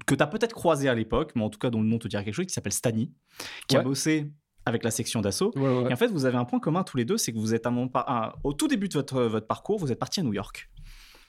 [0.07, 2.09] que tu as peut-être croisé à l'époque, mais en tout cas dont le nom te
[2.09, 3.12] dirait quelque chose, qui s'appelle Stani,
[3.68, 4.30] qui a bossé
[4.66, 5.53] avec la section d'assaut.
[5.57, 5.91] Ouais, ouais.
[5.91, 7.66] Et en fait, vous avez un point commun tous les deux, c'est que vous êtes
[7.66, 10.22] à mon par- à- au tout début de votre, votre parcours, vous êtes parti à
[10.24, 10.68] New York.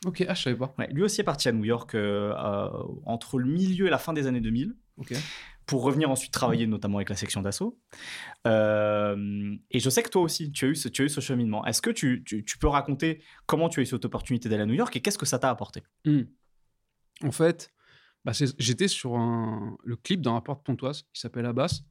[0.06, 0.74] Ok, ah, je savais pas.
[0.80, 2.70] Ouais, lui aussi est parti à New York euh, euh,
[3.06, 5.14] entre le milieu et la fin des années 2000 Ok.
[5.66, 7.80] Pour revenir ensuite travailler notamment avec la section d'assaut.
[8.46, 11.22] Euh, et je sais que toi aussi, tu as eu ce, tu as eu ce
[11.22, 11.66] cheminement.
[11.66, 14.66] Est-ce que tu, tu- tu peux raconter comment tu as eu cette opportunité d'aller à
[14.66, 15.84] New York et qu'est-ce que ça t'a apporté?
[16.06, 16.22] Hmm.
[17.24, 17.72] En fait,
[18.24, 21.82] bah, j'étais sur un- le clip d'un rappeur de Pontoise qui s'appelle Abbas.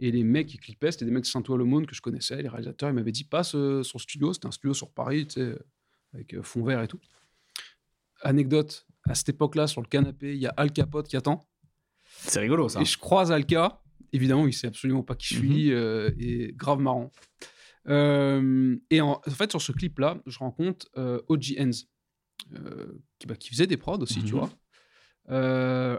[0.00, 2.40] Et les mecs qui clippaient, c'était des mecs de Saint-Ouen-l'Aumône que je connaissais.
[2.42, 4.32] Les réalisateurs, ils m'avaient dit passe euh, sur studio.
[4.32, 5.58] C'était un studio sur Paris, tu sais,
[6.12, 7.00] avec euh, fond vert et tout.
[8.22, 11.46] Anecdote à cette époque-là, sur le canapé, il y a Al Capote qui attend.
[12.26, 12.80] C'est rigolo ça.
[12.80, 13.80] Et je croise Alka.
[14.12, 15.72] Évidemment, il sait absolument pas qui je suis.
[15.72, 17.10] euh, et grave marrant.
[17.88, 21.88] Euh, et en, en fait, sur ce clip-là, je rencontre euh, OG Enz,
[23.18, 24.40] qui, bah, qui faisait des prods aussi, tu Mhm.
[24.40, 24.50] vois.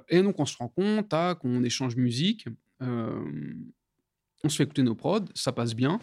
[0.09, 2.47] Et donc, on se rend compte, tac, on échange musique.
[2.79, 5.99] on se fait écouter nos prods, ça passe bien.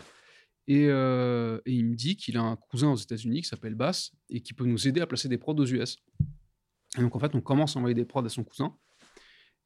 [0.69, 4.41] Et, et il me dit qu'il a un cousin aux États-Unis qui s'appelle Bass et
[4.41, 5.97] qui peut nous aider à placer des prods aux US.
[6.99, 8.77] Et donc, en fait, on commence à envoyer des prods à son cousin.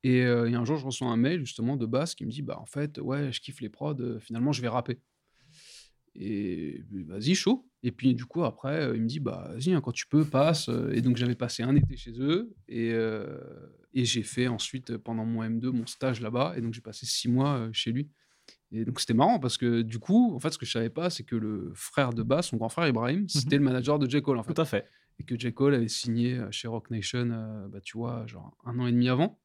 [0.06, 2.42] Et, euh, et un jour, je reçois un mail justement de Bass qui me dit
[2.42, 5.00] Bah, en fait, ouais, je kiffe les prods, euh, finalement, je vais rapper.
[6.14, 7.68] Et vas-y, chaud.
[7.82, 10.24] Et puis, du coup, après, euh, il me dit Bah, vas-y, hein, quand tu peux,
[10.24, 10.70] passe.
[10.92, 12.54] Et donc, j'avais passé un été chez eux.
[12.68, 12.92] Et,
[13.94, 16.54] et j'ai fait ensuite, pendant mon M2, mon stage là-bas.
[16.56, 18.08] Et donc, j'ai passé six mois chez lui.
[18.70, 21.10] Et donc, c'était marrant parce que du coup, en fait, ce que je savais pas,
[21.10, 24.22] c'est que le frère de Bass, son grand frère Ibrahim, c'était le manager de J.
[24.22, 24.88] Cole, en fait Tout à fait.
[25.18, 25.52] et que J.
[25.52, 29.40] Cole avait signé chez Rock Nation, bah, tu vois, genre un an et demi avant.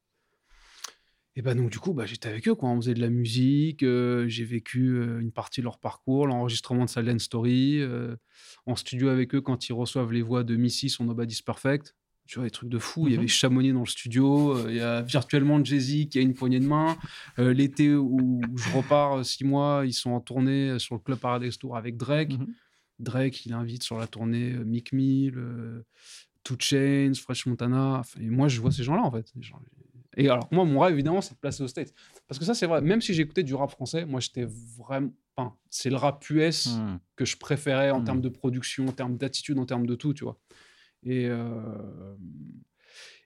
[1.34, 2.68] Et bah donc du coup, bah, j'étais avec eux, quoi.
[2.68, 6.84] On faisait de la musique, euh, j'ai vécu euh, une partie de leur parcours, l'enregistrement
[6.84, 8.16] de Silent Story, euh,
[8.66, 11.94] en studio avec eux quand ils reçoivent les voix de Missy sur Nobody's Perfect.
[12.26, 13.08] Tu vois, des trucs de fou.
[13.08, 13.18] Il y Mhm.
[13.20, 16.66] avait Chamonix dans le studio, il y a virtuellement Jay-Z qui a une poignée de
[16.66, 16.96] main.
[17.36, 21.76] L'été où, je repars six mois, ils sont en tournée sur le Club Paradise Tour
[21.76, 22.38] avec Drake.
[22.38, 22.46] Mhm.
[23.00, 25.34] Drake, il invite sur la tournée Mick Mill,
[26.44, 27.98] Two Chainz, Fresh Montana.
[28.00, 29.32] Enfin, et moi, je vois ces gens-là, en fait.
[29.40, 29.60] Gens-
[30.16, 31.94] Et alors, moi, mon rêve, évidemment, c'est de placer aux States.
[32.28, 32.80] Parce que ça, c'est vrai.
[32.82, 35.10] Même si j'écoutais du rap français, moi, j'étais vraiment.
[35.36, 36.96] Enfin, c'est le rap US Hmm.
[37.16, 38.04] que je préférais en Mm.
[38.04, 40.38] termes de production, en termes d'attitude, en termes de tout, tu vois.
[41.04, 42.14] Et, euh,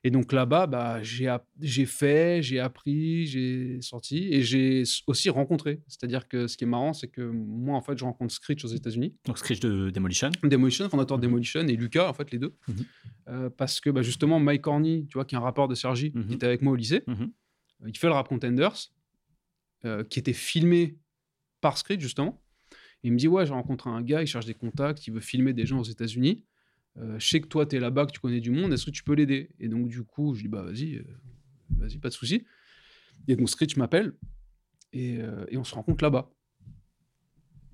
[0.07, 5.81] et donc là-bas, bah, j'ai fait, j'ai appris, j'ai sorti et j'ai aussi rencontré.
[5.87, 8.69] C'est-à-dire que ce qui est marrant, c'est que moi, en fait, je rencontre Screech aux
[8.69, 9.13] États-Unis.
[9.25, 10.29] Donc Screech de Demolition.
[10.43, 11.31] Demolition, fondateur de Mhm.
[11.31, 12.55] Demolition, et Lucas, en fait, les deux.
[12.69, 12.75] Mhm.
[13.27, 16.13] Euh, parce que bah, justement, Mike Corny, tu vois, qui est un rappeur de Sergi,
[16.15, 16.27] Mhm.
[16.27, 17.15] qui était avec moi au lycée, euh,
[17.85, 18.77] il fait le rap Contenders,
[19.83, 20.97] euh, qui était filmé
[21.59, 22.41] par Screech, justement.
[23.03, 25.19] Et il me dit Ouais, j'ai rencontré un gars, il cherche des contacts, il veut
[25.19, 26.45] filmer des gens aux États-Unis.
[26.99, 28.73] Euh, je sais que toi, tu es là-bas, que tu connais du monde.
[28.73, 29.49] Est-ce que tu peux l'aider?
[29.59, 31.03] Et donc, du coup, je dis Bah, vas-y, euh,
[31.71, 32.43] vas-y, pas de souci.
[33.27, 34.13] Et donc, Screech m'appelle
[34.93, 36.31] et, euh, et on se rencontre là-bas.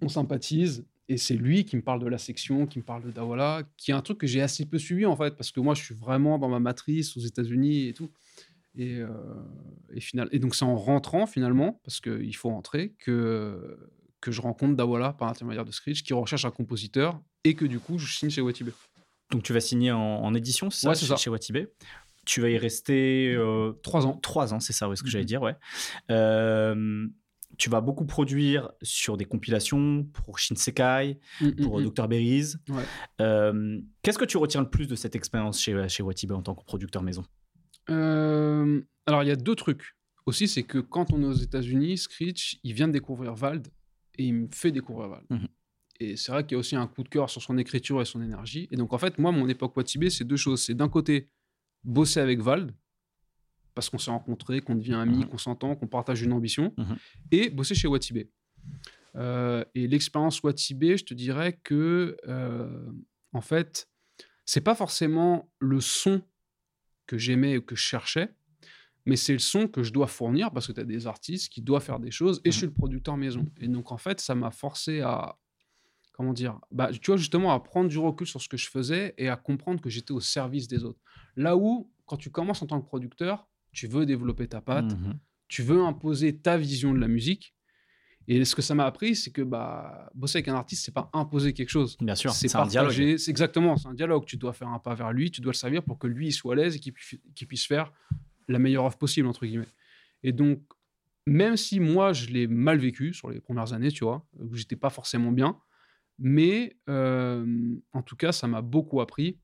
[0.02, 0.86] On sympathise.
[1.10, 3.92] Et c'est lui qui me parle de la section, qui me parle de Dawala, qui
[3.92, 5.94] est un truc que j'ai assez peu suivi en fait, parce que moi je suis
[5.94, 8.10] vraiment dans ma matrice aux États-Unis et tout.
[8.76, 9.02] Et
[10.40, 13.78] donc c'est en rentrant finalement, parce qu'il faut rentrer, que,
[14.22, 17.80] que je rencontre Dawala par l'intermédiaire de Screech, qui recherche un compositeur, et que du
[17.80, 18.72] coup je signe chez Watibé.
[19.34, 21.16] Donc tu vas signer en, en édition, c'est ça, Ouais, c'est chez, ça.
[21.18, 21.68] chez Watibé?
[22.26, 24.14] Tu vas y rester euh, Trois ans.
[24.22, 25.28] Trois ans, c'est ça, ouais, ce que j'allais Mhm.
[25.28, 25.56] dire, ouais.
[26.12, 27.08] Euh,
[27.58, 31.20] tu vas beaucoup produire sur des compilations pour Shinsekai,
[31.62, 32.08] pour Mm, mm, Dr.
[32.08, 32.54] Berries.
[32.68, 32.76] mm.
[32.76, 32.84] Ouais.
[33.22, 36.56] Euh, Qu'est-ce que tu retiens le plus de cette expérience chez, chez Watibé en tant
[36.56, 37.24] que producteur maison?
[37.90, 39.96] Euh, alors, il y a deux trucs.
[40.26, 43.68] Aussi, c'est que quand on est aux États-Unis, Screech, il vient de découvrir Vald
[44.18, 45.26] et il me fait découvrir Vald.
[45.30, 45.48] Mhm.
[46.00, 48.06] Et c'est vrai qu'il y a aussi un coup de cœur sur son écriture et
[48.06, 48.68] son énergie.
[48.72, 50.62] Et donc, en fait, moi, mon époque Watibé, c'est deux choses.
[50.64, 51.30] C'est d'un côté,
[51.84, 52.74] bosser avec Vald,
[53.76, 55.26] parce qu'on s'est rencontrés, qu'on devient amis, Mhm.
[55.30, 56.98] qu'on s'entend, qu'on partage une ambition, Mhm.
[57.32, 58.30] et bosser chez Watibé.
[59.16, 62.92] Euh, et l'expérience Watibé, je te dirais que, euh,
[63.34, 63.88] en fait,
[64.46, 66.22] c'est pas forcément le son
[67.06, 68.30] que j'aimais ou que je cherchais,
[69.06, 71.62] mais c'est le son que je dois fournir parce que tu as des artistes qui
[71.62, 73.46] doivent faire des choses et je suis le producteur maison.
[73.60, 75.38] Et donc, en fait, ça m'a forcé à,
[76.14, 79.14] comment dire, bah, tu vois, justement, à prendre du recul sur ce que je faisais
[79.18, 81.02] et à comprendre que j'étais au service des autres.
[81.36, 85.18] Là où, quand tu commences en tant que producteur, tu veux développer ta patte, Mhm.
[85.48, 87.56] tu veux imposer ta vision de la musique.
[88.30, 91.10] Et ce que ça m'a appris, c'est que bah, bosser avec un artiste, c'est pas
[91.12, 91.98] imposer quelque chose.
[92.00, 93.18] Bien sûr, c'est un dialogue.
[93.18, 94.24] C'est exactement, c'est un dialogue.
[94.26, 96.32] Tu dois faire un pas vers lui, tu dois le servir pour que lui il
[96.32, 97.92] soit à l'aise et qu'il pu- qu'il puisse faire
[98.48, 99.68] la meilleure offre possible entre guillemets.
[100.24, 100.62] Et donc,
[101.26, 104.76] même si moi je l'ai mal vécu sur les premières années, tu vois, où j'étais
[104.78, 105.60] pas forcément bien,
[106.20, 109.40] mais euh, en tout cas, ça m'a beaucoup appris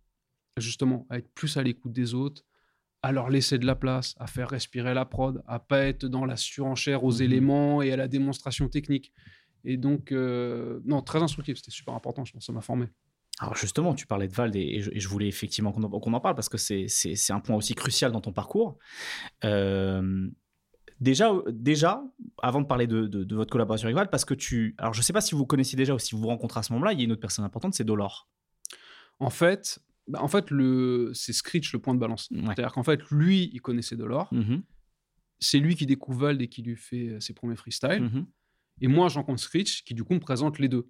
[0.58, 2.44] justement à être plus à l'écoute des autres,
[3.02, 6.26] à leur laisser de la place, à faire respirer la prod, à pas être dans
[6.26, 7.22] la surenchère aux Mhm.
[7.22, 9.14] éléments et à la démonstration technique.
[9.64, 12.88] Et donc, euh, non, très instructif, c'était super important, je pense, ça m'a formé.
[13.42, 16.36] Alors justement, tu parlais de Vald et, je, et je voulais effectivement qu'on en, parle
[16.36, 16.88] parce que c'est-
[17.32, 18.78] un point aussi crucial dans ton parcours.
[19.46, 20.30] Euh,
[21.00, 22.04] déjà, déjà,
[22.42, 24.76] avant de parler de, de- de votre collaboration avec Vald, parce que tu...
[24.78, 26.74] Alors je sais pas si vous connaissiez déjà ou si vous vous rencontrez à ce
[26.74, 28.30] moment-là, il y a une autre personne importante, c'est Dolor.
[29.20, 32.30] En fait, bah, en fait le, c'est Screech le point de balance.
[32.32, 32.42] Ouais.
[32.46, 34.34] C'est-à-dire qu'en fait, lui, il connaissait Dolor.
[34.34, 34.64] Mhm,
[35.40, 38.02] C'est lui qui découvre Vald et qui lui fait euh, ses premiers freestyles.
[38.02, 38.26] mhm.
[38.82, 40.90] Et moi, j'en compte Screech qui, du coup, me présente les deux.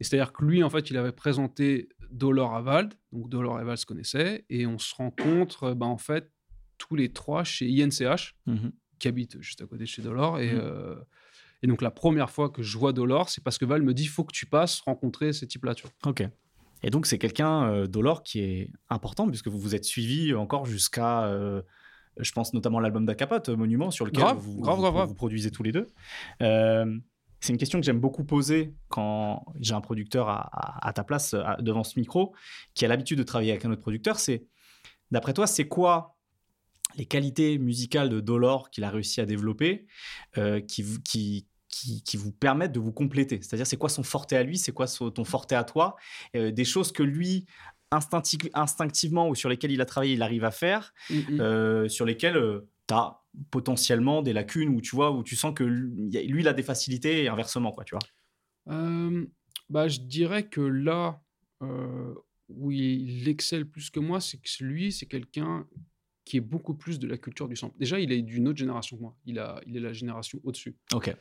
[0.00, 2.94] Et c'est-à-dire que lui, en fait, il avait présenté Dolor à Vald.
[3.12, 4.44] Donc, Dolor et Vald se connaissaient.
[4.50, 6.28] Et on se rencontre, euh, bah, en fait,
[6.76, 8.72] tous les trois chez INCH, Mhm.
[9.00, 10.38] Qui habite juste à côté de chez Dolor.
[10.38, 10.60] Et, Mhm.
[10.62, 10.94] euh,
[11.62, 14.06] et donc, la première fois que je vois Dolor, c'est parce que Val me dit
[14.06, 15.74] faut que tu passes rencontrer ces types-là.
[15.74, 15.92] tu vois.
[16.10, 16.22] Ok.
[16.82, 20.64] Et donc c'est quelqu'un, euh, Dolor, qui est important puisque vous vous êtes suivi encore
[20.64, 21.60] jusqu'à, euh,
[22.18, 25.50] je pense notamment l'album d'Acapote, Monument, sur lequel Grave, vous, grave, vous- grave, vous- produisez
[25.50, 25.88] tous les deux.
[26.40, 26.98] Euh,
[27.40, 31.04] c'est une question que j'aime beaucoup poser quand j'ai un producteur à, à- à ta
[31.04, 32.34] place à- devant ce micro
[32.74, 34.18] qui a l'habitude de travailler avec un autre producteur.
[34.18, 34.46] C'est,
[35.10, 36.16] d'après toi, c'est quoi
[36.96, 39.86] les qualités musicales de Dolor qu'il a réussi à développer
[40.38, 44.02] euh, qui, vous- qui, qui, qui vous permettent de vous compléter C'est-à-dire, c'est quoi son
[44.02, 45.96] forté à lui C'est quoi son- ton forté à toi
[46.36, 47.46] Euh, Des choses que lui,
[47.92, 50.92] instincti- instinctivement ou sur lesquelles il a travaillé, il arrive à faire,
[51.40, 52.38] euh, sur lesquelles
[52.88, 53.20] tu as
[53.50, 56.40] potentiellement des lacunes où tu vois, où tu sens que lui, il y a- lui,
[56.42, 58.76] il a des facilités et inversement, quoi, tu vois.
[59.68, 61.22] Bah, je dirais que là
[62.48, 65.66] où il excelle plus que moi, c'est que lui, c'est quelqu'un
[66.30, 67.76] qui est beaucoup plus de la culture du sample.
[67.76, 69.16] Déjà, il est d'une autre génération que moi.
[69.26, 70.76] Il, a, il est la génération au-dessus.
[70.94, 71.12] Ok.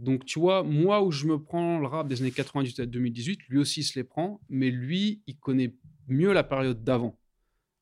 [0.00, 3.38] Donc, tu vois, moi où je me prends le rap des années 98 à 2018,
[3.48, 5.72] lui aussi il se les prend, mais lui, il connaît
[6.08, 7.16] mieux la période d'avant.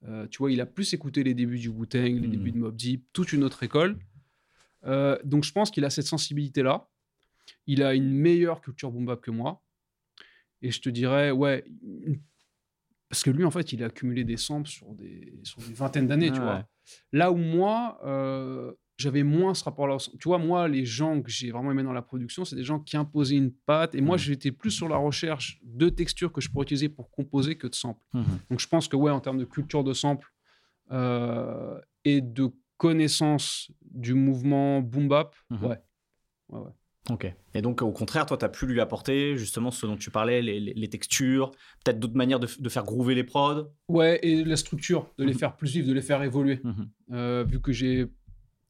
[0.04, 2.30] Euh, tu vois, il a plus écouté les débuts du Wu-Tang, les Mhm.
[2.30, 3.96] débuts de Mob Deep, toute une autre école.
[4.84, 6.86] Euh, donc, je pense qu'il a cette sensibilité-là.
[7.66, 9.62] Il a une meilleure culture boom bap que moi.
[10.60, 12.20] Et je te dirais, ouais, une-
[13.10, 16.06] parce que lui, en fait, il a accumulé des samples sur des, sur des vingtaines
[16.06, 16.46] d'années, tu Ouais.
[16.46, 16.68] vois.
[17.12, 19.96] Là où moi, euh, j'avais moins ce rapport-là.
[20.18, 22.78] Tu vois, moi, les gens que j'ai vraiment aimés dans la production, c'est des gens
[22.80, 23.94] qui imposaient une patte.
[23.94, 24.20] Et moi, Mhm.
[24.22, 27.74] j'étais plus sur la recherche de textures que je pourrais utiliser pour composer que de
[27.74, 28.04] samples.
[28.14, 28.24] Mhm.
[28.50, 30.28] Donc, je pense que, ouais, en termes de culture de sample
[30.92, 35.64] euh, et de connaissance du mouvement boom bap, Mhm.
[35.64, 35.78] ouais.
[36.48, 36.70] Ouais, ouais.
[37.08, 37.32] Ok.
[37.54, 40.42] Et donc, au contraire, toi, tu as pu lui apporter justement ce dont tu parlais,
[40.42, 41.50] les, les- les textures,
[41.82, 43.72] peut-être d'autres manières de, faire groover les prods?
[43.88, 45.38] Ouais, et la structure, de les Mhm.
[45.38, 46.60] faire plus vivre, de les faire évoluer.
[46.62, 46.90] Mhm.
[47.12, 48.06] Euh, vu que j'ai,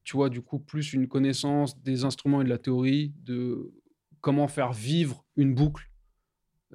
[0.05, 3.73] tu vois, du coup, plus une connaissance des instruments et de la théorie, de
[4.21, 5.89] comment faire vivre une boucle,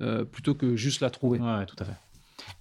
[0.03, 1.41] euh, plutôt que juste la trouver.
[1.41, 1.95] Ouais, tout à fait.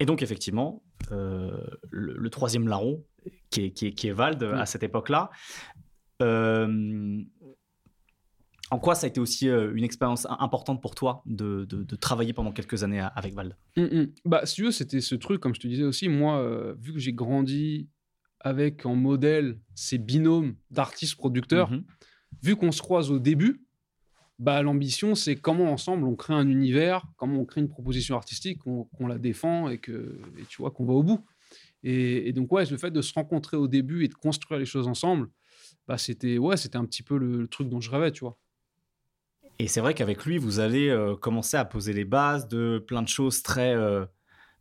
[0.00, 0.82] Et donc, effectivement,
[1.12, 1.50] euh,
[1.90, 3.04] le, le troisième larron,
[3.50, 4.54] qui est, qui est, qui est Vald Mm.
[4.54, 5.30] à cette époque-là,
[6.22, 7.22] euh,
[8.70, 11.84] en quoi ça a été aussi euh, une expérience im- importante pour toi de, de-
[11.84, 13.56] de travailler pendant quelques années a- avec Vald?
[13.76, 14.06] Mm, mm.
[14.24, 16.92] Bah, si tu veux, c'était ce truc, comme je te disais aussi, moi, euh, vu
[16.92, 17.88] que j'ai grandi
[18.40, 21.84] avec en modèle ces binômes d'artistes-producteurs, Mhm.
[22.42, 23.62] vu qu'on se croise au début,
[24.38, 28.58] bah, l'ambition, c'est comment ensemble on crée un univers, comment on crée une proposition artistique,
[28.62, 31.24] qu'on la défend et que et tu vois qu'on va au bout.
[31.82, 34.66] Et, et donc, ouais, le fait de se rencontrer au début et de construire les
[34.66, 35.28] choses ensemble,
[35.86, 38.36] bah, c'était ouais, un petit peu le, le truc dont je rêvais, tu vois.
[39.58, 43.02] Et c'est vrai qu'avec lui, vous allez euh, commencer à poser les bases de plein
[43.02, 44.04] de choses très euh,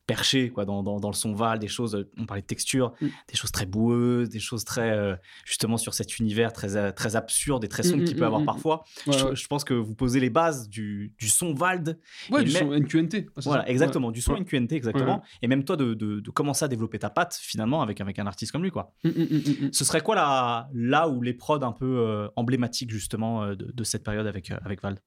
[0.08, 2.94] perchées quoi, dans, dans, dans le son Val, des choses, euh, on parlait de texture,
[3.02, 3.08] Mm.
[3.28, 7.16] des choses très boueuses, des choses très, euh, justement, sur cet univers très, euh, très
[7.16, 8.84] absurde et très sombre Mm, qu'il mm, peut avoir mm, parfois.
[9.08, 9.36] Ouais, je, ouais.
[9.36, 12.00] je pense que vous posez les bases du, du son Vald.
[12.30, 13.28] Ouais, du même- son NQNT.
[13.44, 13.70] Voilà, ça.
[13.70, 14.36] exactement, du son.
[14.36, 15.24] NQNT, exactement.
[15.42, 18.28] Et même toi, de, de, de commencer à développer ta patte, finalement, avec, avec un
[18.28, 18.94] artiste comme lui, quoi.
[19.04, 19.74] Mm, mm, mm, mm.
[19.74, 23.84] Ce serait quoi là, là où les prods un peu euh, emblématiques, justement, de, de
[23.84, 25.00] cette période avec, euh, avec Vald?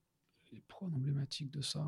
[0.52, 1.84] Les prods emblématiques de ça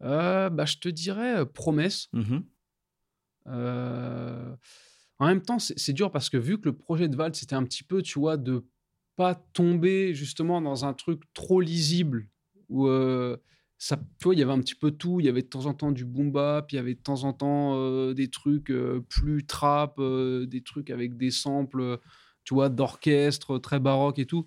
[0.00, 2.08] bah, Je te dirais euh, Promesse.
[2.12, 2.44] Mhm.
[3.48, 4.54] Euh,
[5.18, 7.64] En même temps, c'est dur parce que vu que le projet de Val, c'était un
[7.64, 8.64] petit peu, tu vois, de
[9.16, 12.28] pas tomber justement dans un truc trop lisible
[12.70, 13.36] où euh,
[13.76, 15.20] ça, tu vois, il y avait un petit peu tout.
[15.20, 17.24] Il y avait de temps en temps du boom bap, il y avait de temps
[17.24, 21.98] en temps euh, des trucs euh, plus trap, euh, des trucs avec des samples,
[22.44, 24.46] tu vois, d'orchestre très baroque et tout.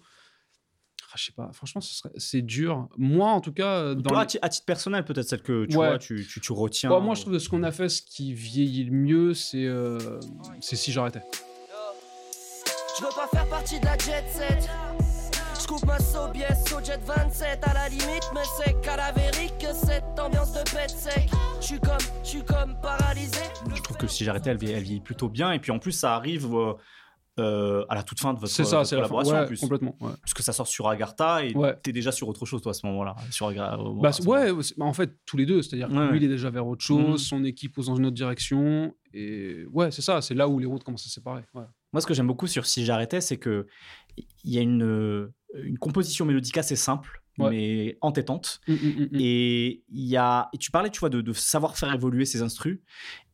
[1.15, 2.87] Je sais pas, franchement, ce serait- c'est dur.
[2.97, 5.43] Moi, en tout cas, euh, dans Toi, les- à, ti- à titre personnel, peut-être celle
[5.43, 5.87] que tu Ouais.
[5.89, 6.91] vois, tu, tu, tu retiens.
[6.91, 9.65] Ouais, moi, je trouve que ce qu'on a fait, ce qui vieillit le mieux, c'est
[9.65, 10.19] euh,
[10.59, 11.21] c'est si j'arrêtais.
[12.99, 14.69] Je veux pas faire partie de la jet set.
[15.61, 16.41] Je coupe ma Sobies
[16.75, 21.29] au jet 27 à la limite, mais c'est cadavérique que cette ambiance de pète sec.
[21.61, 23.39] Je suis comme, je suis comme paralysé.
[23.73, 25.51] Je trouve que si j'arrêtais, elle, vieillit- elle vieillit plutôt bien.
[25.53, 26.73] Et puis en plus, ça arrive euh,
[27.39, 29.07] euh, à la toute fin de votre, C'est ça, votre c'est la fin.
[29.09, 29.35] collaboration.
[29.35, 29.59] en Ouais, plus.
[29.59, 29.97] complètement.
[30.01, 30.11] Ouais.
[30.21, 31.75] Puisque ça sort sur Agartha et Ouais.
[31.81, 33.15] t'es déjà sur autre chose, toi, à ce moment-là.
[33.31, 33.77] Sur Agartha.
[33.77, 35.61] Bah, ouais, bah, en fait, tous les deux.
[35.63, 36.17] C'est-à-dire que Ouais, lui, ouais.
[36.17, 37.17] il est déjà vers autre chose, Mhm.
[37.17, 38.93] son équipe pose dans une autre direction.
[39.13, 41.41] Et ouais, c'est ça, c'est là où les routes commencent à se séparer.
[41.55, 41.63] Ouais.
[41.91, 43.67] Moi, ce que j'aime beaucoup sur Si j'arrêtais, c'est que
[44.17, 47.49] il y a une, euh, une composition mélodique assez simple, Ouais.
[47.49, 48.61] mais entêtante.
[48.67, 49.09] Mm, mm, mm.
[49.19, 52.43] Et il y a, et tu parlais, tu vois, de, de savoir faire évoluer ces
[52.43, 52.79] instrus.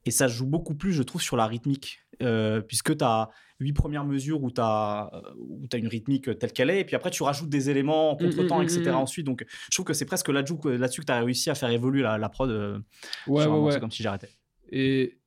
[0.05, 1.99] Et ça joue beaucoup plus, je trouve, sur la rythmique.
[2.21, 3.29] Euh, puisque tu as
[3.59, 5.11] huit premières mesures où tu as,
[5.73, 6.81] as une rythmique telle qu'elle est.
[6.81, 8.91] Et puis après, tu rajoutes des éléments en contretemps, mm, mm, etc.
[8.91, 8.95] mm.
[8.95, 9.25] ensuite.
[9.25, 11.69] Donc, je trouve que c'est presque là-dessus que, là-dessus que tu as réussi à faire
[11.69, 12.49] évoluer la, la prod.
[12.49, 12.79] euh,
[13.27, 13.79] Ouais, ouais, ouais.
[13.79, 14.29] comme si j'arrêtais.
[14.71, 15.17] Et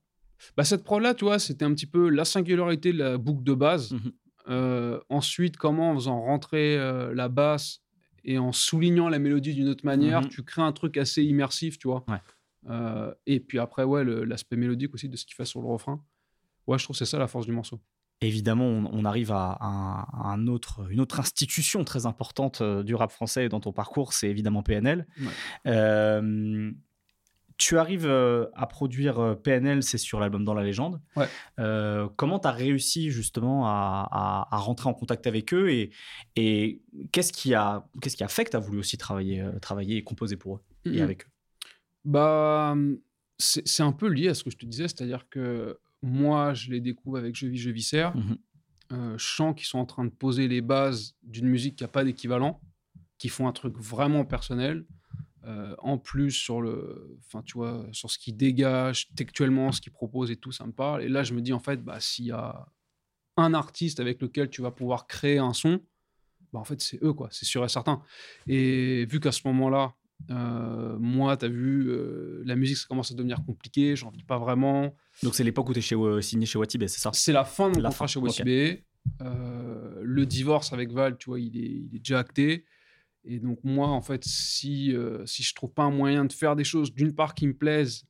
[0.57, 3.55] bah, cette prod-là, tu vois, c'était un petit peu la singularité de la boucle de
[3.55, 3.93] base.
[3.93, 4.13] Mhm.
[4.49, 7.81] Euh, ensuite, comment en faisant rentrer euh, la basse
[8.25, 10.29] et en soulignant la mélodie d'une autre manière, Mhm.
[10.29, 12.05] tu crées un truc assez immersif, tu vois.
[12.71, 16.03] Euh, et puis après, ouais, l'aspect mélodique aussi de ce qu'il fait sur le refrain.
[16.69, 17.81] Ouais, je trouve que c'est ça la force du morceau.
[18.23, 22.83] Évidemment, on, on arrive à, un- à un autre, une autre institution très importante euh,
[22.83, 25.07] du rap français dans ton parcours, c'est évidemment PNL.
[25.21, 25.27] Ouais.
[25.67, 26.71] Euh,
[27.59, 31.01] tu arrives euh, à produire PNL, c'est sur l'album Dans la légende.
[31.17, 31.27] Ouais.
[31.61, 35.91] Euh, comment tu as réussi justement à, à- à rentrer en contact avec eux et,
[36.35, 36.81] et
[37.13, 40.03] qu'est-ce qui, a, qu'est-ce qui a fait que tu as voulu aussi travailler, travailler et
[40.03, 41.29] composer pour eux et avec eux?
[42.05, 42.75] Bah,
[43.39, 46.81] c'est un peu lié à ce que je te disais, c'est-à-dire que moi, je les
[46.81, 48.17] découvre avec Je vis, je viscère.
[48.17, 48.39] Mhm.
[48.93, 52.05] Euh, sens qu'ils sont en train de poser les bases d'une musique qui n'a pas
[52.05, 52.61] d'équivalent,
[53.19, 54.85] qui font un truc vraiment personnel.
[55.45, 59.93] Euh, en plus, sur le, enfin, tu vois, sur ce qu'ils dégagent textuellement, ce qu'ils
[59.93, 61.03] proposent et tout, ça me parle.
[61.03, 62.67] Et là, je me dis en fait, bah, s'il y a
[63.37, 65.81] un artiste avec lequel tu vas pouvoir créer un son,
[66.53, 67.29] bah, en fait, c'est eux, quoi.
[67.33, 68.03] C'est sûr et certain.
[68.47, 69.95] Et vu qu'à ce moment-là,
[70.31, 74.23] euh, moi, tu as vu, euh, la musique, ça commence à devenir compliqué, j'en vis
[74.23, 74.95] pas vraiment.
[75.23, 77.11] Donc c'est l'époque où tu es chez, euh, signé chez Watibé, c'est ça?
[77.13, 78.85] C'est la fin de mon La contrat fin, chez.
[79.21, 82.65] Euh, le divorce avec Val, tu vois, il est, il est déjà acté.
[83.25, 84.95] Et donc, moi, en fait, si,
[85.27, 88.05] si je trouve pas un moyen de faire des choses, d'une part, qui me plaisent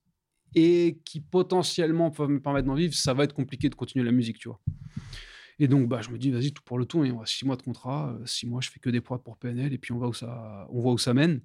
[0.54, 4.12] et qui potentiellement peuvent me permettre d'en vivre, ça va être compliqué de continuer la
[4.12, 4.60] musique, tu vois.
[5.58, 7.04] Et donc, bah, je me dis, vas-y, tout pour le tout.
[7.04, 8.18] Et on a six mois de contrat.
[8.24, 9.72] Six mois, je fais que des prods pour PNL.
[9.74, 11.42] Et puis, on, va où ça, on voit où ça mène.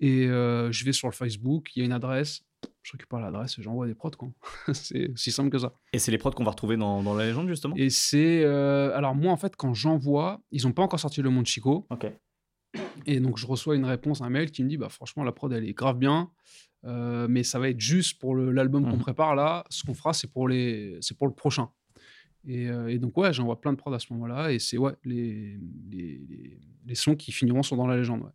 [0.00, 1.70] Et euh, je vais sur le Facebook.
[1.76, 2.42] Il y a une adresse.
[2.82, 4.10] Je récupère l'adresse et j'envoie des prods.
[4.10, 4.30] quoi.
[4.72, 5.72] C'est aussi simple que ça.
[5.92, 7.74] Et c'est les prods qu'on va retrouver dans, dans la légende justement?
[7.76, 8.42] Et c'est.
[8.44, 11.86] euh, alors, moi, en fait, quand j'envoie, ils n'ont pas encore sorti Le Monde Chico.
[11.90, 12.06] Ok.
[13.06, 15.52] Et donc, je reçois une réponse, un mail qui me dit bah, franchement, la prod,
[15.52, 16.30] elle est grave bien.
[16.86, 19.02] euh, mais ça va être juste pour l'album qu'on Mhm.
[19.02, 19.64] prépare là.
[19.68, 21.68] Ce qu'on fera, c'est pour, les, pour le prochain.
[22.46, 24.50] Et, euh, et donc, ouais, j'envoie plein de prods à ce moment-là.
[24.52, 25.58] Et c'est ouais, les,
[25.90, 28.22] les, les, les sons qui finiront sont dans la légende.
[28.22, 28.30] ouais.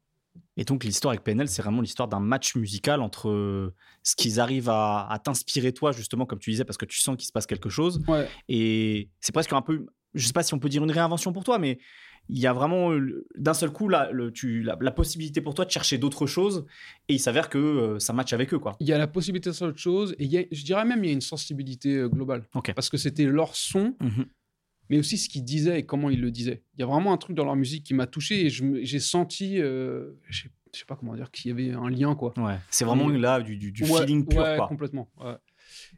[0.58, 3.74] Et donc l'histoire avec PNL, c'est vraiment l'histoire d'un match musical entre euh,
[4.04, 7.16] ce qu'ils arrivent à, à t'inspirer toi, justement, comme tu disais, parce que tu sens
[7.18, 8.02] qu'il se passe quelque chose.
[8.08, 8.28] Ouais.
[8.48, 11.44] Et c'est presque un peu, je sais pas si on peut dire une réinvention pour
[11.44, 11.80] toi, mais
[12.28, 15.54] il y a vraiment euh, d'un seul coup la, le- tu, la, la possibilité pour
[15.54, 16.66] toi de chercher d'autres choses.
[17.08, 18.78] Et il s'avère que euh, ça match avec eux, quoi.
[18.80, 20.86] Il y a la possibilité de faire autre chose, et il y a, je dirais
[20.86, 22.48] même il y a une sensibilité euh, globale.
[22.76, 24.26] Parce que c'était leur son, Mhm.
[24.90, 26.64] Mais aussi ce qu'ils disaient et comment ils le disaient.
[26.78, 29.60] Il y a vraiment un truc dans leur musique qui m'a touché, et j'ai senti,
[29.62, 32.34] euh, je sais- je sais pas comment dire, qu'il y avait un lien, quoi.
[32.38, 32.58] Ouais.
[32.70, 34.68] C'est vraiment Et- là du, du- du Ouais, feeling pur, ouais, quoi.
[34.68, 35.10] complètement.
[35.22, 35.36] ouais.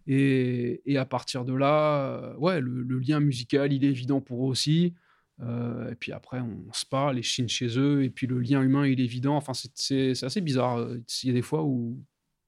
[0.08, 4.22] Et, et à partir de là, euh, ouais, le, le lien musical, il est évident
[4.22, 4.94] pour eux aussi.
[5.42, 8.62] Euh, et puis après, on se parle, les chines chez eux, et puis le lien
[8.62, 9.36] humain, il est évident.
[9.36, 10.88] Enfin, c'est- assez bizarre.
[11.24, 12.00] Il y a des fois où.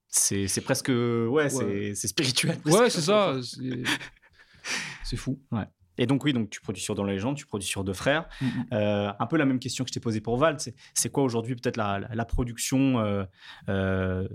[0.08, 1.92] C'est presque, ouais, c'est- Ouais.
[1.94, 2.58] c'est spirituel.
[2.58, 2.78] presque.
[2.80, 3.38] Ouais, c'est ça.
[5.04, 5.38] c'est- fou.
[5.98, 8.28] Et donc oui, donc tu produis sur Dans la légende, tu produis sur Deux frères.
[8.72, 10.56] Euh, un peu la même question que je t'ai posée pour Val,
[10.94, 13.24] c'est quoi aujourd'hui peut-être la, production euh,
[13.68, 14.26] euh,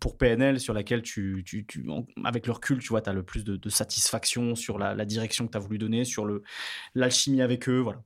[0.00, 3.12] pour PNL sur laquelle tu, tu- tu- en- avec le recul, tu vois, tu as
[3.12, 6.26] le plus de, de satisfaction sur la, la direction que tu as voulu donner, sur
[6.94, 8.02] l'alchimie avec eux, voilà.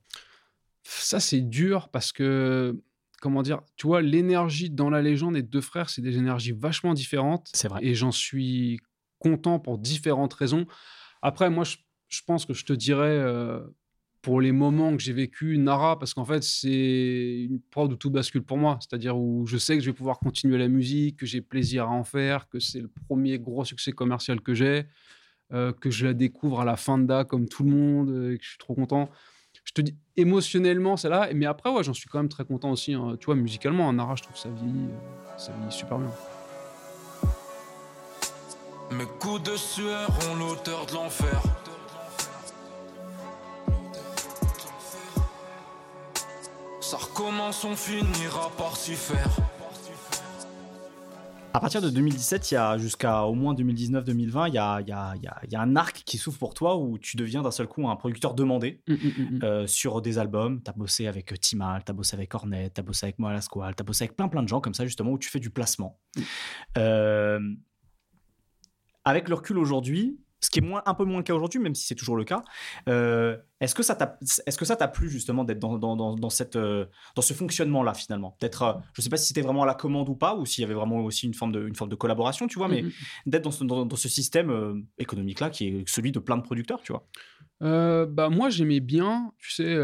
[0.83, 2.77] Ça, c'est dur parce que,
[3.21, 6.93] comment dire, tu vois, l'énergie dans la légende et deux frères, c'est des énergies vachement
[6.93, 7.49] différentes.
[7.53, 7.79] C'est vrai.
[7.83, 8.79] Et j'en suis
[9.19, 10.65] content pour différentes raisons.
[11.21, 11.77] Après, moi, je,
[12.13, 13.59] je pense que je te dirais, euh,
[14.21, 18.11] pour les moments que j'ai vécu, Nara, parce qu'en fait, c'est une prod où tout
[18.11, 18.77] bascule pour moi.
[18.79, 21.89] C'est-à-dire où je sais que je vais pouvoir continuer la musique, que j'ai plaisir à
[21.89, 24.85] en faire, que c'est le premier gros succès commercial que j'ai,
[25.53, 28.33] euh, que je la découvre à la fin de Da comme tout le monde, euh,
[28.33, 29.09] et que je suis trop content
[29.63, 32.71] je te dis émotionnellement c'est là mais après ouais j'en suis quand même très content
[32.71, 33.15] aussi hein.
[33.19, 36.11] tu vois musicalement un Nara je trouve ça vieillit euh, ça super bien
[38.91, 41.41] Mes coups de sueur ont l'auteur de l'enfer.
[46.93, 49.27] Ça recommence, on finira par s'y faire.
[51.51, 54.87] À partir de 2017, il y a jusqu'à au moins 2019-2020, il y a, il
[54.87, 56.99] y, a, il y a- il y a un arc qui s'ouvre pour toi où
[56.99, 58.83] tu deviens d'un seul coup un producteur demandé.
[58.87, 59.39] Hum, hum, hum.
[59.41, 60.61] euh, sur des albums.
[60.63, 63.17] Tu as bossé avec euh, Timal, tu as bossé avec Hornet, tu as bossé avec
[63.17, 65.31] Moala Squall, tu as bossé avec plein plein de gens comme ça justement où tu
[65.31, 65.99] fais du placement.
[66.77, 67.39] Euh,
[69.03, 71.73] avec le recul aujourd'hui, ce qui est moins, un peu moins le cas aujourd'hui, même
[71.73, 72.43] si c'est toujours le cas,
[72.89, 76.15] euh, est-ce que ça t'a est-ce que ça t'a plu justement d'être dans, dans, dans,
[76.15, 76.85] dans cette, euh,
[77.15, 78.35] dans ce fonctionnement-là finalement?
[78.41, 80.61] D'être, euh, je sais pas si c'était vraiment à la commande ou pas, ou s'il
[80.61, 82.91] y avait vraiment aussi une forme de, une forme de collaboration, tu vois, mais hum.
[83.25, 86.81] d'être dans ce, dans, ce système euh, économique-là qui est celui de plein de producteurs,
[86.83, 87.07] tu vois?
[87.61, 89.77] Bah moi j'aimais bien tu sais